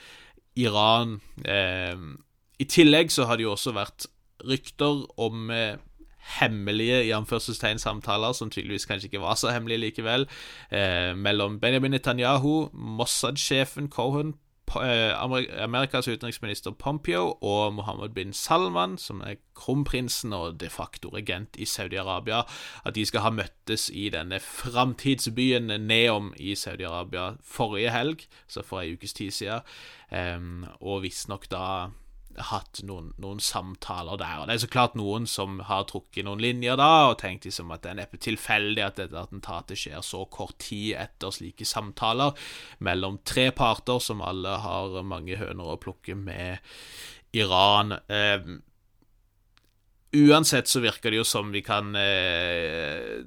Iran. 0.60 1.16
I 1.48 2.68
tillegg 2.68 3.14
så 3.16 3.30
har 3.30 3.40
det 3.40 3.46
jo 3.48 3.54
også 3.54 3.72
vært 3.76 4.10
rykter 4.44 5.06
om 5.20 5.52
eh, 5.52 5.78
hemmelige 6.26 7.04
i 7.06 7.12
anførselstegn 7.12 7.80
som 7.80 8.02
tydeligvis 8.50 8.86
kanskje 8.86 9.08
ikke 9.08 9.22
var 9.22 9.36
så 9.36 9.54
hemmelige 9.54 9.78
likevel, 9.78 10.28
eh, 10.72 11.16
mellom 11.18 11.60
Benjamin 11.60 11.92
Netanyahu, 11.92 12.70
Mossad-sjefen 12.74 13.90
Cohen, 13.90 14.34
eh, 14.76 15.14
Amerikas 15.64 16.08
utenriksminister 16.08 16.72
Pompeo 16.72 17.38
og 17.42 17.74
Mohammed 17.74 18.10
bin 18.10 18.34
Salman, 18.34 18.98
som 18.98 19.22
er 19.22 19.36
kronprinsen 19.56 20.34
og 20.34 20.60
de 20.60 20.70
facto 20.70 21.10
regent 21.10 21.56
i 21.58 21.66
Saudi-Arabia, 21.66 22.42
at 22.86 22.96
de 22.96 23.06
skal 23.06 23.22
ha 23.22 23.30
møttes 23.30 23.90
i 23.94 24.10
denne 24.10 24.40
framtidsbyen 24.40 25.68
Neom 25.82 26.34
i 26.38 26.56
Saudi-Arabia 26.56 27.36
forrige 27.44 27.92
helg, 27.92 28.26
så 28.48 28.64
for 28.64 28.82
ei 28.82 28.94
ukes 28.94 29.14
tid 29.14 29.32
siden, 29.32 29.62
eh, 30.12 30.40
og 30.82 31.04
visstnok 31.04 31.52
da 31.52 31.90
hatt 32.50 32.82
noen, 32.88 33.12
noen, 33.22 33.40
samtaler 33.44 34.20
der. 34.20 34.42
Og 34.42 34.48
Det 34.48 34.56
er 34.56 34.62
så 34.66 34.72
klart 34.72 34.98
noen 35.00 35.28
som 35.30 35.60
har 35.68 35.86
trukket 35.90 36.26
noen 36.28 36.44
linjer 36.44 36.78
da, 36.80 37.10
og 37.10 37.18
tenkt 37.22 37.48
liksom 37.48 37.72
at 37.72 37.84
det 37.86 37.94
er 37.94 38.00
neppe 38.02 38.20
tilfeldig 38.22 38.84
at 38.86 39.00
dette 39.00 39.20
attentatet 39.20 39.80
skjer 39.80 40.04
så 40.06 40.26
kort 40.32 40.58
tid 40.64 40.96
etter 41.00 41.34
slike 41.36 41.68
samtaler 41.68 42.36
mellom 42.84 43.20
tre 43.24 43.50
parter 43.56 44.02
som 44.04 44.24
alle 44.26 44.58
har 44.66 45.02
mange 45.08 45.40
høner 45.40 45.76
å 45.76 45.80
plukke 45.82 46.18
med 46.20 46.60
Iran. 47.36 47.98
Eh, 48.08 48.48
uansett 50.16 50.72
så 50.72 50.84
virker 50.84 51.12
det 51.12 51.24
jo 51.24 51.28
som 51.28 51.52
vi 51.56 51.64
kan 51.66 51.96
eh, 52.00 53.24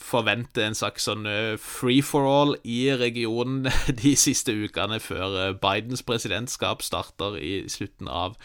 forvente 0.00 0.64
en 0.64 0.76
slags 0.76 1.04
sånn 1.08 1.28
eh, 1.28 1.56
free 1.60 2.00
for 2.04 2.26
all 2.28 2.54
i 2.64 2.88
regionen 2.96 3.68
de 4.02 4.14
siste 4.18 4.54
ukene 4.54 5.00
før 5.02 5.36
eh, 5.36 5.52
Bidens 5.60 6.02
presidentskap 6.06 6.84
starter 6.84 7.36
i 7.38 7.52
slutten 7.70 8.08
av 8.08 8.38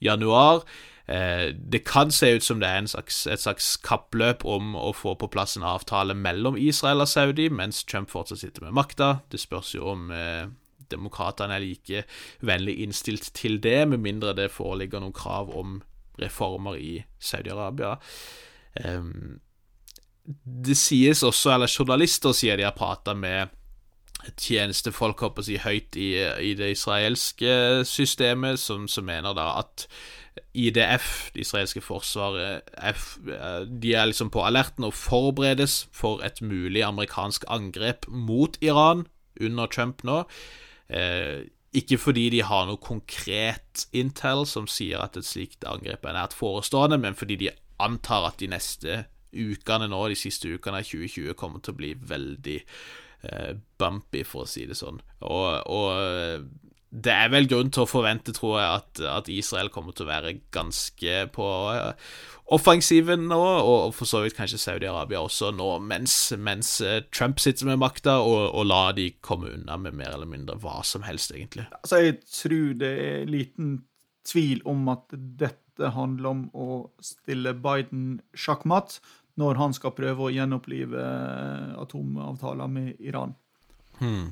januar. 0.00 0.64
Eh, 1.10 1.50
det 1.52 1.82
kan 1.88 2.14
se 2.14 2.30
ut 2.36 2.46
som 2.46 2.62
det 2.62 2.70
er 2.70 2.86
slags, 2.90 3.24
et 3.26 3.42
slags 3.42 3.74
kappløp 3.82 4.46
om 4.46 4.76
å 4.78 4.92
få 4.96 5.16
på 5.18 5.30
plass 5.34 5.58
en 5.58 5.66
avtale 5.66 6.14
mellom 6.14 6.58
Israel 6.60 7.04
og 7.04 7.10
Saudi, 7.10 7.50
mens 7.50 7.82
Trump 7.84 8.12
fortsatt 8.14 8.44
sitter 8.44 8.68
med 8.68 8.78
makta. 8.78 9.18
Det 9.30 9.42
spørs 9.42 9.74
jo 9.74 9.90
om 9.96 10.08
demokratene 10.90 11.54
er 11.54 11.62
like 11.62 12.02
vennlig 12.46 12.80
innstilt 12.82 13.30
til 13.36 13.60
det, 13.62 13.84
med 13.90 14.02
mindre 14.02 14.34
det 14.38 14.50
foreligger 14.54 15.02
noen 15.02 15.14
krav 15.14 15.52
om 15.54 15.78
reformer 16.20 16.78
i 16.78 16.96
Saudi-Arabia. 17.22 17.96
Um, 18.84 19.40
det 20.24 20.76
sies 20.78 21.22
også, 21.26 21.54
eller 21.54 21.70
journalister 21.70 22.34
sier 22.36 22.60
de 22.60 22.66
har 22.66 22.76
prata 22.76 23.14
med 23.16 23.50
tjenestefolk 24.40 25.22
håper 25.24 25.46
jeg, 25.48 25.62
høyt 25.64 25.96
i, 25.96 26.10
i, 26.44 26.54
det 26.58 26.74
israelske 26.74 27.84
systemet, 27.88 28.60
som, 28.60 28.86
som, 28.88 29.06
mener 29.08 29.36
da 29.36 29.52
at 29.62 29.86
IDF, 30.54 31.30
det 31.34 31.44
israelske 31.46 31.82
forsvaret, 31.82 32.66
F, 32.92 33.16
de 33.24 33.94
er 33.94 34.10
liksom 34.10 34.30
på 34.32 34.44
alerten 34.46 34.86
og 34.86 34.94
forberedes 34.96 35.86
for 35.92 36.24
et 36.26 36.42
mulig 36.42 36.84
amerikansk 36.86 37.46
angrep 37.48 38.06
mot 38.08 38.58
Iran 38.60 39.06
under 39.40 39.66
Trump 39.72 40.04
nå. 40.04 40.22
Eh, 40.90 41.48
ikke 41.76 42.00
fordi 42.02 42.28
de 42.34 42.42
har 42.42 42.66
noe 42.66 42.80
konkret 42.82 43.86
intel 43.94 44.42
som 44.48 44.66
sier 44.70 45.02
at 45.04 45.16
et 45.18 45.26
slikt 45.26 45.66
angrep 45.68 46.04
er 46.04 46.16
nært 46.16 46.34
forestående, 46.34 46.98
men 46.98 47.14
fordi 47.18 47.38
de 47.44 47.52
antar 47.80 48.26
at 48.32 48.40
de 48.42 48.50
neste 48.50 49.04
ukene 49.32 49.90
nå, 49.90 50.00
de 50.10 50.18
siste 50.18 50.50
ukene 50.50 50.82
av 50.82 50.88
2020 50.88 51.36
kommer 51.38 51.62
til 51.62 51.74
å 51.74 51.80
bli 51.80 51.92
veldig 51.94 52.58
eh, 52.60 53.52
bumpy, 53.80 54.24
for 54.26 54.46
å 54.46 54.50
si 54.50 54.66
det 54.68 54.78
sånn. 54.78 55.00
Og, 55.20 55.48
og, 55.70 55.88
eh, 56.00 56.68
det 56.90 57.12
er 57.14 57.30
vel 57.30 57.46
grunn 57.46 57.70
til 57.70 57.84
å 57.84 57.90
forvente, 57.90 58.34
tror 58.34 58.56
jeg, 58.58 58.78
at, 58.80 59.00
at 59.20 59.28
Israel 59.30 59.70
kommer 59.70 59.94
til 59.94 60.08
å 60.08 60.10
være 60.10 60.34
ganske 60.54 61.20
på 61.34 61.46
eh, 61.70 62.14
offensiven 62.50 63.28
nå, 63.30 63.38
og 63.38 63.94
for 63.94 64.10
så 64.10 64.24
vidt 64.24 64.34
kanskje 64.38 64.58
Saudi-Arabia 64.58 65.22
også 65.22 65.52
nå, 65.54 65.68
mens, 65.86 66.16
mens, 66.38 66.72
eh, 66.82 67.04
Trump 67.14 67.38
sitter 67.42 67.70
med 67.70 67.78
makta, 67.84 68.18
og, 68.26 68.50
og 68.50 68.66
la 68.66 68.82
de 68.96 69.12
komme 69.22 69.52
unna 69.54 69.78
med 69.78 69.94
mer 70.02 70.16
eller 70.16 70.30
mindre 70.30 70.58
hva 70.62 70.80
som 70.86 71.06
helst, 71.06 71.30
egentlig. 71.36 71.68
Altså, 71.78 72.02
jeg 72.02 72.18
tror 72.26 72.74
det 72.82 72.92
er 73.06 73.30
liten 73.30 73.76
tvil 74.26 74.64
om 74.68 74.90
at 74.90 75.06
dette 75.14 75.94
handler 75.94 76.34
om 76.34 76.42
å 76.52 76.82
stille 77.00 77.54
Biden 77.56 78.18
sjakkmatt 78.36 78.98
når 79.34 79.60
han 79.60 79.74
skal 79.76 79.94
prøve 79.96 80.26
å 80.26 80.32
gjenopplive 80.34 81.00
eh, 81.00 81.72
atomavtaler 81.80 82.70
med 82.70 83.00
Iran. 83.00 83.34
Hmm. 84.00 84.30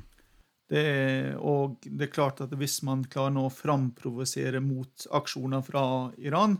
Det 0.68 0.80
er, 0.84 1.28
og 1.40 1.78
det 1.84 2.09
er 2.09 2.12
klart 2.12 2.42
at 2.44 2.53
hvis 2.61 2.82
man 2.84 3.07
klarer 3.09 3.40
å 3.40 3.53
framprovosere 3.53 4.61
motaksjoner 4.61 5.62
fra 5.64 5.84
Iran, 6.20 6.59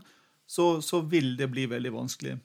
så, 0.49 0.79
så, 0.81 1.03
vil 1.05 1.35
det 1.37 1.51
bli 1.53 1.67
veldig 1.69 1.91
vanskelig. 1.93 2.39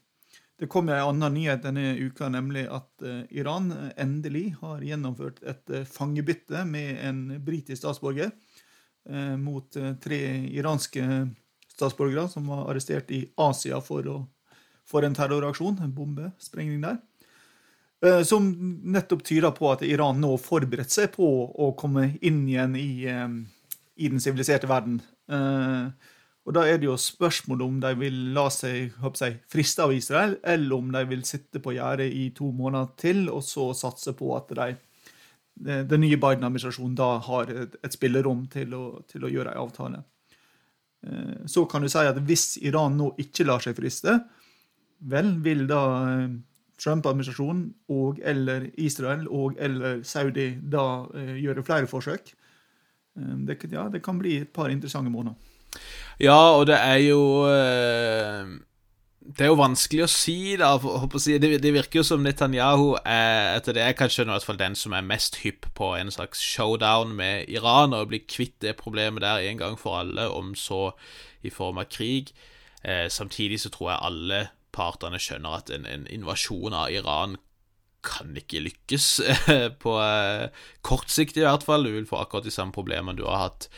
Det 0.61 0.69
kom 0.71 0.91
en 0.93 1.01
annen 1.01 1.33
nyhet 1.35 1.65
denne 1.65 1.95
uka, 1.97 2.29
nemlig 2.29 2.67
at 2.69 2.91
uh, 3.03 3.23
Iran 3.33 3.73
endelig 3.97 4.51
har 4.61 4.85
gjennomført 4.85 5.41
et 5.41 5.73
uh, 5.73 5.87
fangebytte 5.89 6.67
med 6.69 7.01
en 7.01 7.23
britisk 7.45 7.81
statsborger 7.81 8.29
eh, 8.29 9.35
mot 9.41 9.81
tre 10.05 10.21
iranske 10.53 11.03
statsborgere 11.75 12.29
som 12.29 12.47
var 12.53 12.69
arrestert 12.71 13.11
i 13.11 13.25
Asia 13.41 13.81
for 13.83 14.07
å 14.09 14.19
for 14.89 15.07
en 15.07 15.17
terroraksjon, 15.17 15.81
en 15.83 15.95
bombesprengning 15.95 16.83
der. 16.85 17.01
Eh, 18.05 18.23
som 18.23 18.51
nettopp 18.83 19.23
tyder 19.25 19.55
på 19.57 19.71
at 19.73 19.85
Iran 19.87 20.21
nå 20.21 20.35
forberedt 20.43 20.93
seg 20.93 21.13
på 21.15 21.27
å 21.49 21.71
komme 21.79 22.11
inn 22.21 22.43
igjen 22.49 22.77
i, 22.77 23.07
eh, 23.09 23.29
i 23.97 24.11
den 24.13 24.21
siviliserte 24.21 24.69
verden. 24.69 25.01
Eh, 25.31 25.89
og 26.45 26.53
Da 26.53 26.67
er 26.69 26.77
det 26.77 26.85
jo 26.85 26.97
spørsmål 27.01 27.63
om 27.63 27.81
de 27.81 27.95
vil 27.95 28.35
la 28.35 28.51
seg 28.51 28.93
jeg, 28.93 29.41
friste 29.49 29.81
av 29.81 29.95
Israel, 29.95 30.37
eller 30.45 30.77
om 30.77 30.93
de 30.93 31.05
vil 31.07 31.23
sitte 31.23 31.59
på 31.59 31.73
gjerdet 31.73 32.13
i 32.13 32.31
to 32.37 32.53
måneder 32.53 32.91
til 32.99 33.31
og 33.31 33.43
så 33.43 33.73
satse 33.73 34.13
på 34.13 34.37
at 34.37 34.49
de, 34.49 34.77
den 35.57 36.01
nye 36.01 36.19
Biden-administrasjonen 36.21 36.95
da 36.95 37.19
har 37.19 37.49
et, 37.49 37.77
et 37.83 37.93
spillerom 37.93 38.47
til 38.53 38.75
å, 38.75 39.03
til 39.09 39.25
å 39.25 39.31
gjøre 39.33 39.55
en 39.55 39.63
avtale. 39.65 40.05
Så 41.47 41.65
kan 41.65 41.81
du 41.81 41.89
si 41.89 41.99
at 41.99 42.17
hvis 42.17 42.59
Iran 42.61 42.97
nå 42.97 43.15
ikke 43.17 43.45
lar 43.45 43.61
seg 43.61 43.77
friste, 43.77 44.21
Vel, 45.05 45.35
vil 45.45 45.67
da 45.69 45.81
eh, 46.09 46.29
Trump-administrasjonen 46.81 47.67
og 47.93 48.21
eller 48.25 48.71
Israel 48.81 49.27
og 49.29 49.59
eller 49.61 50.03
Saudi 50.03 50.55
da 50.73 51.05
eh, 51.15 51.35
gjøre 51.43 51.65
flere 51.65 51.91
forsøk? 51.91 52.33
Eh, 53.19 53.35
det, 53.49 53.59
ja, 53.73 53.89
det 53.93 54.03
kan 54.05 54.19
bli 54.19 54.39
et 54.41 54.55
par 54.55 54.73
interessante 54.73 55.13
måneder. 55.13 55.37
Ja, 56.21 56.55
og 56.57 56.67
det 56.67 56.79
er 56.79 56.97
jo 57.03 57.45
Det 59.25 59.41
er 59.41 59.49
jo 59.49 59.57
vanskelig 59.57 60.03
å 60.05 60.09
si, 60.13 60.55
da. 60.61 60.77
Det, 60.77 61.73
virker 61.73 61.99
jo 61.99 62.05
som 62.05 62.23
Netanyahu 62.23 62.99
er, 63.09 63.57
etter 63.57 63.73
det 63.73 63.87
jeg 63.87 63.97
kan 63.97 64.13
skjønne, 64.13 64.37
hvert 64.37 64.45
fall 64.45 64.61
den 64.61 64.77
som 64.77 64.93
er 64.93 65.07
mest 65.07 65.41
hypp 65.41 65.71
på 65.75 65.95
en 65.97 66.13
slags 66.13 66.43
showdown 66.45 67.17
med 67.17 67.49
Iran, 67.49 67.97
og 67.97 68.11
bli 68.13 68.21
kvitt 68.21 68.61
det 68.61 68.77
problemet 68.77 69.25
der 69.25 69.49
en 69.49 69.59
gang 69.59 69.79
for 69.81 69.97
alle, 70.03 70.29
om 70.29 70.53
så 70.55 70.93
i 71.43 71.51
form 71.51 71.81
av 71.81 71.89
krig. 71.89 72.35
Samtidig 73.09 73.63
så 73.65 73.73
tror 73.73 73.91
jeg 73.91 74.05
alle 74.11 74.43
partene 74.75 75.21
skjønner 75.23 75.61
at 75.63 75.73
en, 75.75 75.89
en 75.89 76.07
invasjon 76.11 76.77
av 76.77 76.93
Iran 76.93 77.39
kan 78.05 78.37
ikke 78.37 78.63
lykkes, 78.65 79.07
på 79.83 79.95
eh, 80.03 80.49
kort 80.85 81.13
sikt 81.13 81.39
i 81.41 81.45
hvert 81.45 81.65
fall. 81.67 81.87
Du 81.87 81.95
vil 81.95 82.09
få 82.09 82.21
akkurat 82.21 82.47
de 82.47 82.53
samme 82.55 82.75
problemene 82.75 83.17
du 83.19 83.25
har 83.27 83.47
hatt 83.47 83.69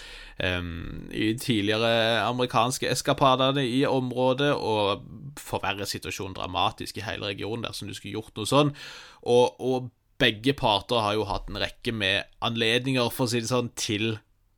um, 0.42 1.07
i 1.14 1.32
tidligere 1.40 2.24
amerikanske 2.26 2.90
eskapadene 2.90 3.64
i 3.66 3.84
området, 3.88 4.53
og 4.57 5.07
forverre 5.40 5.86
situasjonen 5.88 6.36
dramatisk 6.36 6.99
i 6.99 7.07
hele 7.07 7.30
regionen 7.30 7.68
dersom 7.68 7.90
du 7.90 7.94
skulle 7.97 8.16
gjort 8.18 8.34
noe 8.38 8.51
sånn. 8.51 8.74
Og, 9.22 9.62
og 9.62 9.90
begge 10.20 10.57
parter 10.57 11.03
har 11.05 11.16
jo 11.16 11.26
hatt 11.28 11.51
en 11.53 11.61
rekke 11.61 11.94
med 11.94 12.26
anledninger, 12.44 13.11
for 13.12 13.28
å 13.28 13.32
si 13.32 13.44
det 13.44 13.53
sånn, 13.53 13.72
til 13.78 14.16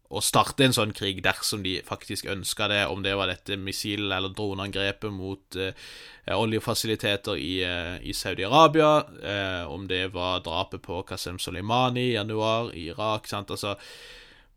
å 0.09 0.23
starte 0.25 0.65
en 0.65 0.73
sånn 0.73 0.95
krig 0.97 1.21
dersom 1.25 1.63
de 1.65 1.79
faktisk 1.85 2.29
ønska 2.33 2.69
det, 2.73 2.81
om 2.89 3.03
det 3.05 3.15
var 3.19 3.29
dette 3.29 3.59
missil- 3.61 4.09
eller 4.09 4.33
droneangrepet 4.33 5.13
mot 5.13 5.57
eh, 5.61 5.73
oljefasiliteter 6.33 7.37
i, 7.37 7.59
eh, 7.65 7.99
i 8.01 8.15
Saudi-Arabia, 8.17 8.93
eh, 9.23 9.65
om 9.69 9.87
det 9.89 10.07
var 10.15 10.41
drapet 10.41 10.83
på 10.83 11.03
Qasem 11.09 11.39
Soleimani 11.39 12.09
i 12.09 12.17
januar 12.17 12.73
i 12.73 12.89
Irak 12.89 13.29
sant? 13.29 13.51
Altså, 13.51 13.77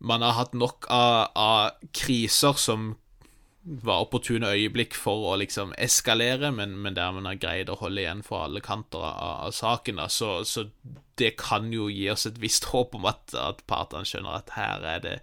Man 0.02 0.20
har 0.20 0.32
hatt 0.32 0.52
nok 0.52 0.88
av, 0.90 1.28
av 1.36 1.70
kriser 1.94 2.56
som 2.58 2.96
var 3.62 4.02
opportune 4.02 4.48
øyeblikk 4.50 4.94
for 4.98 5.28
å 5.30 5.36
liksom 5.38 5.70
eskalere, 5.78 6.50
men, 6.54 6.74
men 6.82 6.96
der 6.96 7.12
man 7.14 7.28
har 7.30 7.38
greid 7.38 7.70
å 7.70 7.78
holde 7.78 8.02
igjen 8.02 8.24
fra 8.26 8.44
alle 8.48 8.62
kanter 8.64 9.04
av, 9.06 9.44
av 9.46 9.52
saken. 9.54 10.00
Da. 10.02 10.08
Så, 10.10 10.32
så 10.48 10.66
det 11.20 11.36
kan 11.40 11.68
jo 11.74 11.86
gi 11.92 12.08
oss 12.10 12.26
et 12.26 12.40
visst 12.42 12.70
håp 12.72 12.96
om 12.98 13.06
at, 13.10 13.34
at 13.38 13.62
partene 13.70 14.08
skjønner 14.08 14.40
at 14.40 14.56
her 14.56 14.88
er 14.96 15.04
det, 15.04 15.14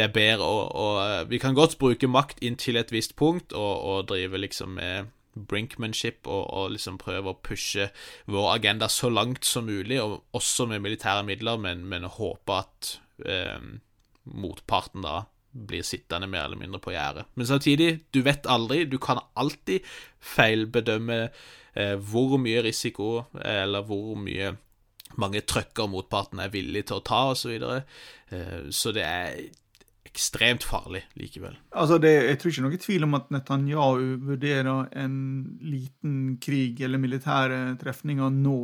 det 0.00 0.08
er 0.08 0.14
bedre. 0.14 0.48
Og, 0.48 0.72
og, 0.72 1.28
vi 1.32 1.40
kan 1.42 1.58
godt 1.58 1.76
bruke 1.82 2.08
makt 2.08 2.40
inntil 2.44 2.80
et 2.80 2.94
visst 2.94 3.16
punkt 3.20 3.52
og, 3.52 3.74
og 3.76 4.08
drive 4.08 4.40
liksom 4.40 4.78
med 4.80 5.12
brinkmanship 5.36 6.24
og, 6.24 6.46
og, 6.48 6.72
liksom 6.72 6.96
prøve 6.96 7.34
å 7.34 7.40
pushe 7.44 7.90
vår 8.24 8.54
agenda 8.54 8.88
så 8.88 9.12
langt 9.12 9.44
som 9.44 9.68
mulig, 9.68 10.00
og 10.00 10.22
også 10.32 10.64
med 10.70 10.80
militære 10.80 11.26
midler, 11.28 11.60
men, 11.60 11.84
men 11.90 12.08
håpe 12.08 12.56
at 12.56 12.94
eh, 13.28 13.60
motparten 14.24 15.04
da 15.04 15.26
blir 15.68 15.82
sittende 15.86 16.28
mer 16.30 16.44
eller 16.46 16.60
mindre 16.60 16.80
på 16.82 16.92
gjerdet. 16.94 17.26
Men 17.34 17.48
samtidig, 17.48 17.90
du 18.10 18.22
vet 18.26 18.46
aldri. 18.46 18.84
Du 18.84 18.98
kan 19.02 19.22
alltid 19.34 19.84
feilbedømme 20.20 21.20
eh, 21.26 21.96
hvor 21.96 22.36
mye 22.42 22.62
risiko 22.66 23.26
eller 23.40 23.86
hvor 23.88 24.16
mye 24.20 24.54
mange 25.20 25.42
trøkker 25.46 25.88
motparten 25.90 26.40
er 26.42 26.52
villig 26.52 26.86
til 26.88 26.98
å 26.98 27.04
ta, 27.06 27.22
osv. 27.32 27.42
Så, 27.44 27.52
videre. 27.54 27.84
eh, 28.30 28.66
så 28.74 28.92
det 28.94 29.06
er 29.06 29.38
ekstremt 30.06 30.64
farlig 30.64 31.02
likevel. 31.18 31.58
Altså 31.76 31.98
det, 32.00 32.12
jeg 32.30 32.40
tror 32.40 32.52
ikke 32.52 32.66
noe 32.66 32.80
tvil 32.80 33.06
om 33.06 33.16
at 33.18 33.30
Netanyahu 33.34 34.16
vurderer 34.24 34.88
en 34.96 35.16
liten 35.60 36.36
krig 36.42 36.80
eller 36.80 37.02
militære 37.02 37.76
trefninger 37.80 38.32
nå 38.32 38.58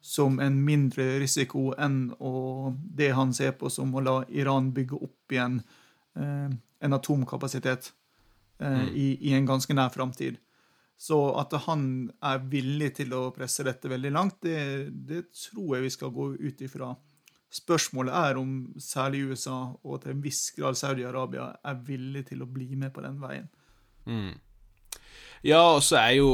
som 0.00 0.38
en 0.40 0.56
mindre 0.64 1.18
risiko 1.20 1.70
enn 1.76 2.10
å, 2.24 2.72
det 2.72 3.10
han 3.16 3.34
ser 3.36 3.52
på 3.60 3.68
som 3.72 3.92
å 3.92 4.04
la 4.04 4.16
Iran 4.32 4.70
bygge 4.76 4.96
opp 4.96 5.34
igjen 5.34 5.60
Eh, 5.60 5.79
en 6.18 6.96
atomkapasitet. 6.96 7.92
eh, 8.60 8.88
i, 8.88 9.18
i 9.30 9.34
en 9.34 9.46
ganske 9.46 9.74
nær 9.74 9.92
framtid. 9.94 10.38
Så 11.00 11.16
at 11.40 11.54
han 11.64 12.10
er 12.28 12.42
villig 12.52 12.92
til 12.98 13.14
å 13.16 13.30
presse 13.32 13.64
dette 13.64 13.88
veldig 13.88 14.10
langt, 14.12 14.42
det, 14.44 14.90
det 15.08 15.22
tror 15.46 15.78
jeg 15.78 15.86
vi 15.86 15.94
skal 15.94 16.12
gå 16.12 16.26
ut 16.36 16.66
ifra. 16.66 16.90
Spørsmålet 17.50 18.14
er 18.14 18.38
om 18.38 18.52
særlig 18.78 19.24
USA, 19.30 19.62
og 19.82 20.02
til 20.02 20.12
en 20.12 20.22
viss 20.22 20.42
grad 20.54 20.76
Saudi-Arabia, 20.78 21.48
er 21.64 21.80
villig 21.86 22.26
til 22.28 22.44
å 22.44 22.50
bli 22.50 22.68
med 22.78 22.92
på 22.94 23.02
den 23.02 23.16
veien. 23.22 23.48
Mm. 24.04 24.36
Ja, 25.48 25.62
og 25.72 25.80
så 25.82 25.96
er 26.02 26.18
jo 26.18 26.30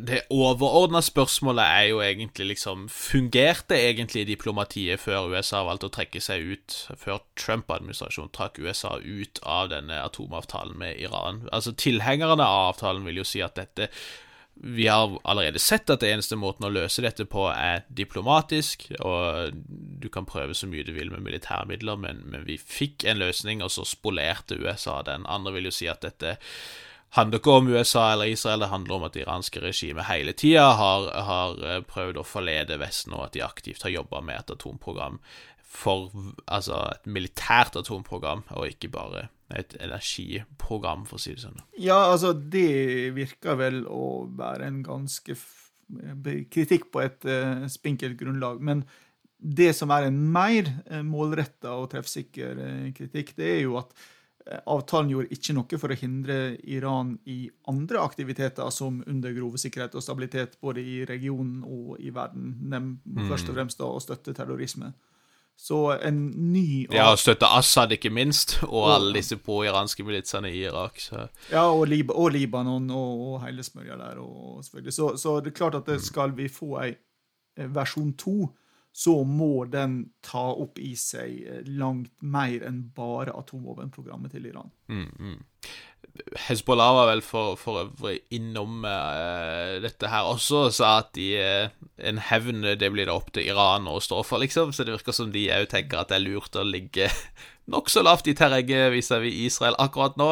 det 0.00 0.20
overordna 0.32 1.00
spørsmålet 1.04 1.64
er 1.64 1.84
jo 1.90 2.00
egentlig 2.02 2.46
liksom 2.52 2.86
Fungerte 2.92 3.76
egentlig 3.76 4.26
diplomatiet 4.28 5.02
før 5.02 5.30
USA 5.32 5.64
valgte 5.66 5.90
å 5.90 5.94
trekke 5.94 6.22
seg 6.22 6.44
ut, 6.54 6.76
før 7.00 7.22
Trump-administrasjonen 7.40 8.32
trakk 8.34 8.60
USA 8.62 8.96
ut 9.02 9.40
av 9.42 9.70
denne 9.74 10.00
atomavtalen 10.02 10.76
med 10.80 11.00
Iran? 11.02 11.44
Altså 11.52 11.74
Tilhengerne 11.76 12.44
av 12.44 12.70
avtalen 12.74 13.06
vil 13.08 13.22
jo 13.22 13.26
si 13.28 13.42
at 13.44 13.58
dette 13.58 13.90
vi 14.54 14.86
har 14.86 15.10
allerede 15.26 15.58
sett 15.58 15.90
at 15.90 15.98
det 16.04 16.12
eneste 16.14 16.36
måten 16.38 16.68
å 16.68 16.70
løse 16.70 17.02
dette 17.02 17.24
på 17.26 17.48
er 17.50 17.82
diplomatisk, 17.90 18.86
og 19.02 19.56
du 19.98 20.06
kan 20.14 20.28
prøve 20.30 20.54
så 20.54 20.68
mye 20.70 20.86
du 20.86 20.92
vil 20.94 21.10
med 21.10 21.24
militærmidler, 21.26 21.98
men, 21.98 22.22
men 22.30 22.46
vi 22.46 22.54
fikk 22.60 23.02
en 23.10 23.18
løsning, 23.18 23.64
og 23.66 23.72
så 23.74 23.82
spolerte 23.88 24.60
USA 24.62 25.00
den. 25.06 25.26
Andre 25.26 25.56
vil 25.56 25.72
jo 25.72 25.74
si 25.74 25.90
at 25.90 26.06
dette 26.06 26.36
handler 27.14 27.38
ikke 27.38 27.56
om 27.60 27.70
USA 27.70 28.04
eller 28.12 28.32
Israel, 28.32 28.64
det 28.64 28.72
handler 28.72 28.96
om 28.96 29.06
at 29.06 29.14
det 29.14 29.22
iranske 29.24 29.62
regimet 29.62 30.08
hele 30.08 30.34
tida 30.36 30.66
har, 30.78 31.08
har, 31.28 31.58
eh, 31.62 31.82
prøvd 31.86 32.18
å 32.20 32.26
forlede 32.26 32.78
Vesten, 32.82 33.14
og 33.14 33.28
at 33.28 33.36
de 33.36 33.44
aktivt 33.46 33.84
har 33.86 33.94
jobba 33.94 34.22
med 34.24 34.40
et 34.40 34.56
atomprogram 34.56 35.20
for 35.74 36.12
Altså 36.46 36.76
et 36.92 37.06
militært 37.10 37.74
atomprogram, 37.74 38.44
og 38.54 38.68
ikke 38.70 38.92
bare 38.94 39.28
et 39.50 39.74
energiprogram, 39.82 41.02
for 41.06 41.18
å 41.18 41.22
si 41.22 41.34
det 41.34 41.42
sånn. 41.42 41.58
Ja, 41.82 42.12
altså, 42.12 42.30
det 42.32 43.10
virker 43.16 43.58
vel 43.58 43.80
å 43.90 44.28
være 44.38 44.68
en 44.70 44.84
ganske 44.86 45.34
kritikk 46.54 46.86
på 46.94 47.02
et 47.02 47.26
uh, 47.26 47.66
spinkelt 47.66 48.16
grunnlag. 48.22 48.62
Men 48.62 48.84
det 49.38 49.72
som 49.74 49.90
er 49.90 50.06
en 50.06 50.20
mer 50.32 50.70
uh, 50.86 51.02
målretta 51.02 51.74
og 51.74 51.90
treffsikker 51.92 52.62
kritikk, 52.94 53.34
det 53.36 53.50
er 53.56 53.62
jo 53.66 53.76
at 53.82 53.90
Eh, 53.98 54.13
avtalen 54.44 55.08
gjorde 55.08 55.32
ikke 55.32 55.54
noe 55.56 55.78
for 55.80 55.92
å 55.94 55.96
hindre 55.96 56.36
Iran 56.68 57.14
i 57.30 57.46
andre 57.70 58.02
aktiviteter 58.04 58.68
som 58.74 59.00
undergrove 59.08 59.60
sikkerhet 59.60 59.96
og 59.96 60.04
stabilitet 60.04 60.58
både 60.60 60.84
i 60.84 60.98
regionen 61.08 61.62
og 61.64 61.96
i 62.00 62.12
verden, 62.12 62.54
nem, 62.60 62.94
mm. 63.04 63.24
først 63.30 63.48
og 63.48 63.56
fremst 63.56 63.80
da 63.80 63.88
å 63.88 64.02
støtte 64.04 64.36
terrorisme. 64.36 64.92
Så 65.56 65.78
en 66.02 66.18
ny 66.52 66.84
Ja, 66.90 67.12
å 67.12 67.18
støtte 67.18 67.46
Assad, 67.46 67.94
ikke 67.94 68.10
minst, 68.10 68.56
og, 68.64 68.74
og 68.74 68.88
alle 68.96 69.12
disse 69.20 69.38
pro-iranske 69.38 70.04
militsene 70.04 70.50
i 70.50 70.64
Irak. 70.66 70.98
Så. 71.00 71.28
Ja, 71.52 71.68
og, 71.70 71.86
Lib 71.88 72.10
og 72.10 72.32
Libanon 72.34 72.90
og, 72.90 73.22
og 73.28 73.36
hele 73.44 73.62
smørja 73.64 73.96
der. 74.00 74.18
Og, 74.20 74.64
selvfølgelig. 74.66 74.96
Så, 74.98 75.12
så, 75.20 75.38
det 75.40 75.52
er 75.52 75.58
klart 75.62 75.78
at 75.78 75.86
det 75.88 76.00
skal 76.02 76.34
vi 76.36 76.50
få 76.50 76.74
ei 76.82 76.90
versjon 77.70 78.12
to 78.18 78.48
så 78.94 79.16
må 79.26 79.64
den 79.66 79.96
ta 80.22 80.44
opp 80.54 80.78
i 80.78 80.92
seg 80.98 81.40
eh, 81.50 81.64
langt 81.66 82.12
mer 82.22 82.62
enn 82.68 82.84
bare 82.94 83.34
atomvåpenprogrammet 83.34 84.36
til 84.36 84.46
Iran. 84.52 84.70
Mm, 84.86 85.08
mm. 85.18 85.40
Hezbollah 86.44 86.92
var 86.94 87.08
vel 87.10 87.22
for, 87.26 87.56
for 87.58 87.80
øvrig 87.80 88.20
innom 88.36 88.84
uh, 88.86 89.80
dette 89.82 90.10
her 90.12 90.28
også, 90.30 90.68
og 90.68 90.76
sa 90.76 90.92
at 91.00 91.10
de, 91.18 91.26
uh, 91.42 91.88
en 92.06 92.20
hevn 92.22 92.62
det 92.78 92.92
blir 92.94 93.10
det 93.10 93.16
opp 93.16 93.32
til 93.34 93.50
Iran 93.50 93.90
å 93.90 93.96
stå 94.04 94.22
for, 94.22 94.38
liksom. 94.44 94.70
Så 94.70 94.86
det 94.86 94.94
virker 94.94 95.16
som 95.16 95.34
de 95.34 95.48
òg 95.56 95.66
tenker 95.74 96.04
at 96.04 96.12
det 96.12 96.20
er 96.20 96.26
lurt 96.28 96.54
å 96.54 96.62
ligge 96.62 97.10
nokså 97.72 98.04
lavt 98.04 98.28
i 98.30 98.36
terrenget 98.36 98.92
vis-à-vis 98.94 99.40
Israel 99.48 99.74
akkurat 99.82 100.18
nå, 100.20 100.30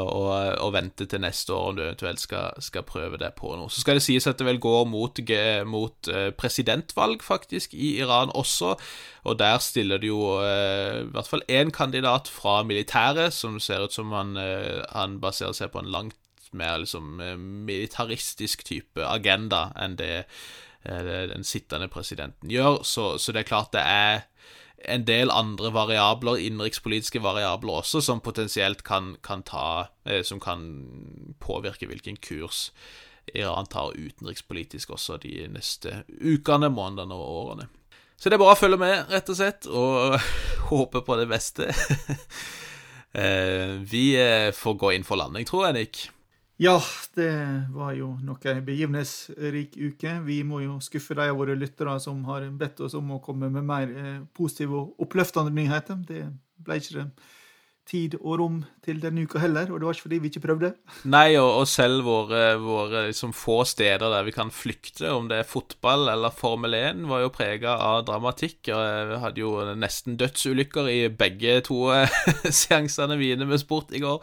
og, 0.00 0.26
og, 0.32 0.70
vente 0.72 1.06
til 1.06 1.22
neste 1.22 1.52
år 1.52 1.68
om 1.68 1.76
du 1.78 1.82
eventuelt 1.84 2.22
skal, 2.22 2.58
skal, 2.64 2.86
prøve 2.88 3.20
det 3.20 3.34
på 3.38 3.52
noe. 3.54 3.70
Så 3.70 3.84
skal 3.84 4.00
det 4.00 4.04
sies 4.06 4.26
at 4.26 4.40
det 4.40 4.48
vel 4.48 4.60
går 4.62 4.86
mot, 4.88 5.20
mot 5.68 6.10
presidentvalg, 6.38 7.22
faktisk, 7.22 7.76
i 7.76 7.98
Iran 8.00 8.32
også, 8.34 8.74
og 9.28 9.38
der 9.38 9.60
stiller 9.62 10.00
det 10.02 10.08
jo 10.08 10.40
i 10.42 11.06
hvert 11.14 11.28
fall 11.28 11.44
én 11.46 11.70
kandidat 11.70 12.26
fra 12.32 12.62
militæret, 12.66 13.36
som 13.36 13.60
ser 13.60 13.84
ut 13.84 13.94
som 13.94 14.10
han, 14.16 14.34
han 14.90 15.12
han 15.12 15.20
baserer 15.22 15.56
seg 15.56 15.72
på 15.72 15.82
en 15.82 15.92
langt 15.92 16.18
mer 16.52 16.82
liksom, 16.82 17.20
eh, 17.20 17.36
militaristisk 17.38 18.64
type 18.68 19.04
agenda 19.08 19.70
enn 19.80 19.96
det 20.00 20.24
eh, 20.84 21.28
den 21.32 21.46
sittende 21.48 21.88
presidenten 21.92 22.52
gjør. 22.52 22.82
Så, 22.84 23.16
så, 23.18 23.32
det 23.32 23.44
er 23.44 23.50
klart 23.52 23.72
det 23.76 23.84
er 23.84 24.26
en 24.84 25.04
del 25.06 25.30
andre 25.30 25.70
variabler, 25.74 26.40
innenrikspolitiske 26.42 27.22
variabler 27.22 27.82
også, 27.82 28.00
som 28.02 28.22
potensielt 28.24 28.82
kan, 28.86 29.16
kan 29.22 29.42
ta 29.46 29.86
eh, 30.04 30.22
Som 30.26 30.40
kan 30.40 30.64
påvirke 31.40 31.86
hvilken 31.86 32.16
kurs 32.16 32.72
Iran 33.34 33.66
tar 33.70 33.94
utenrikspolitisk 33.94 34.90
også 34.90 35.16
de 35.22 35.46
neste 35.52 36.02
ukene, 36.08 36.68
månedene 36.74 37.14
og 37.14 37.36
årene. 37.44 37.68
Så 38.18 38.30
det 38.30 38.36
er 38.36 38.42
bare 38.42 38.56
å 38.56 38.58
følge 38.58 38.78
med, 38.82 39.04
rett 39.10 39.30
og 39.30 39.38
slett, 39.38 39.68
og 39.70 40.18
håpe 40.72 41.04
på 41.06 41.20
det 41.20 41.28
beste. 41.30 41.70
Eh, 43.12 43.74
vi 43.84 44.14
eh, 44.16 44.54
får 44.56 44.76
gå 44.80 44.90
inn 44.96 45.02
for 45.04 45.20
landing, 45.20 45.44
tror 45.44 45.66
jeg, 45.66 45.74
Nick. 45.76 45.98
Ja, 46.60 46.76
det 47.16 47.30
var 47.72 47.94
jo 47.96 48.12
noe 48.22 48.56
begivenhetsrik 48.62 49.76
uke. 49.78 50.18
Vi 50.26 50.42
må 50.46 50.60
jo 50.62 50.78
skuffe 50.84 51.16
de 51.18 51.30
av 51.32 51.38
våre 51.40 51.56
lyttere 51.58 51.96
som 52.02 52.20
har 52.28 52.44
bedt 52.58 52.82
oss 52.84 52.94
om 52.98 53.14
å 53.16 53.22
komme 53.24 53.48
med 53.50 53.66
mer 53.66 53.92
eh, 53.92 54.18
positive 54.36 54.76
og 54.78 55.06
oppløftende 55.06 55.54
nyheter. 55.54 56.02
Det 56.06 56.26
ble 56.62 56.78
ikke 56.78 56.98
det 57.00 57.06
tid 57.88 58.14
og 58.20 58.36
rom 58.38 58.58
til 58.84 59.00
denne 59.02 59.24
uka 59.26 59.40
heller, 59.42 59.70
og 59.72 59.80
det 59.80 59.86
var 59.88 59.96
ikke 59.96 60.06
fordi 60.06 60.18
vi 60.22 60.30
ikke 60.30 60.42
prøvde. 60.44 60.70
Nei, 61.10 61.34
og, 61.40 61.48
og 61.62 61.66
selv 61.68 62.04
våre, 62.06 62.42
våre 62.62 63.06
liksom 63.08 63.34
få 63.36 63.62
steder 63.68 64.06
der 64.12 64.26
vi 64.26 64.34
kan 64.34 64.52
flykte, 64.54 65.10
om 65.10 65.26
det 65.30 65.40
er 65.42 65.48
fotball 65.48 66.06
eller 66.12 66.34
Formel 66.34 66.76
1, 66.78 67.02
var 67.10 67.24
jo 67.24 67.32
prega 67.34 67.74
av 67.82 68.04
dramatikk. 68.08 68.70
og 68.70 69.10
Vi 69.10 69.22
hadde 69.24 69.42
jo 69.42 69.54
nesten 69.74 70.18
dødsulykker 70.20 70.92
i 70.92 71.00
begge 71.10 71.58
to 71.66 71.88
seansene 72.62 73.18
mine 73.20 73.48
med 73.50 73.62
sport 73.62 73.90
i 73.96 74.02
går. 74.04 74.22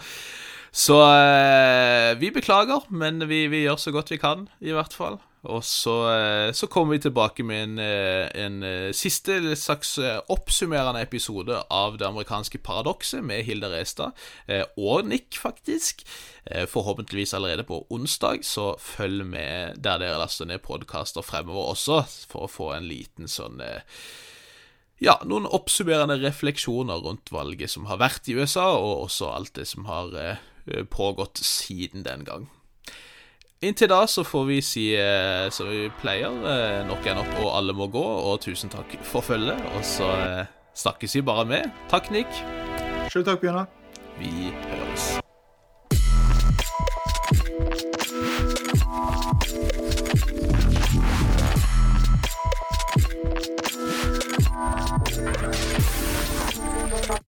Så 0.72 1.00
eh, 1.02 2.14
vi 2.20 2.30
beklager, 2.32 2.86
men 2.94 3.26
vi, 3.30 3.48
vi 3.50 3.66
gjør 3.66 3.82
så 3.82 3.94
godt 3.94 4.14
vi 4.14 4.22
kan, 4.22 4.48
i 4.62 4.74
hvert 4.76 4.94
fall. 4.94 5.18
Og 5.50 5.64
så, 5.64 5.94
eh, 6.12 6.52
så, 6.54 6.68
kommer 6.68 6.98
vi 6.98 7.06
tilbake 7.08 7.44
med 7.48 7.64
en, 7.64 7.80
eh, 7.80 8.28
en, 8.36 8.94
siste 8.94 9.56
slags 9.56 9.98
oppsummerende 10.30 11.02
episode 11.02 11.56
av 11.72 11.98
Det 11.98 12.06
amerikanske 12.06 12.60
paradokset 12.60 13.24
med 13.24 13.46
Hilde 13.48 13.72
Restad 13.72 14.12
og 14.78 15.08
Nick, 15.08 15.38
faktisk. 15.38 16.06
Forhåpentligvis 16.68 17.34
allerede 17.34 17.64
på 17.64 17.86
onsdag, 17.90 18.44
så 18.46 18.74
følg 18.80 19.26
med 19.26 19.78
der 19.78 20.00
dere 20.02 20.18
laster 20.18 20.46
ned 20.50 20.64
podkaster 20.66 21.22
fremover 21.22 21.74
også, 21.76 22.04
for 22.30 22.46
å 22.46 22.52
få 22.52 22.74
en 22.74 22.90
liten 22.90 23.30
sånn 23.30 23.62
ja, 25.00 25.16
noen 25.24 25.46
oppsummerende 25.46 26.18
refleksjoner 26.20 27.06
rundt 27.06 27.32
valget 27.32 27.72
som 27.72 27.86
har 27.88 28.02
vært 28.02 28.28
i 28.28 28.36
USA, 28.36 28.74
og 28.76 29.06
også 29.06 29.30
alt 29.32 29.54
det 29.56 29.68
som 29.70 29.86
har 29.88 30.40
pågått 30.90 31.42
siden 31.44 32.04
den 32.06 32.26
gang. 32.28 32.50
Inntil 33.62 33.90
da 33.92 34.06
så 34.08 34.24
får 34.24 34.46
vi 34.48 34.62
si 34.64 34.86
eh, 34.96 35.50
som 35.52 35.68
vi 35.68 35.90
pleier, 36.00 36.32
eh, 36.32 36.78
nok 36.88 37.04
er 37.04 37.18
nok, 37.20 37.34
og 37.42 37.50
alle 37.58 37.76
må 37.76 37.90
gå, 37.92 38.06
og 38.32 38.40
tusen 38.46 38.72
takk 38.72 38.96
for 39.04 39.26
følget. 39.26 39.60
Og 39.76 39.84
så 39.84 40.08
eh, 40.16 40.46
snakkes 40.80 41.20
vi 41.20 41.26
bare 41.28 41.48
med. 41.50 41.72
Takk, 41.92 42.08
Nick. 42.16 42.44
Sjøl 43.12 43.28
takk, 43.28 43.44
Bjørnar. 43.44 43.68
Vi 44.22 44.54
høres. 44.70 45.18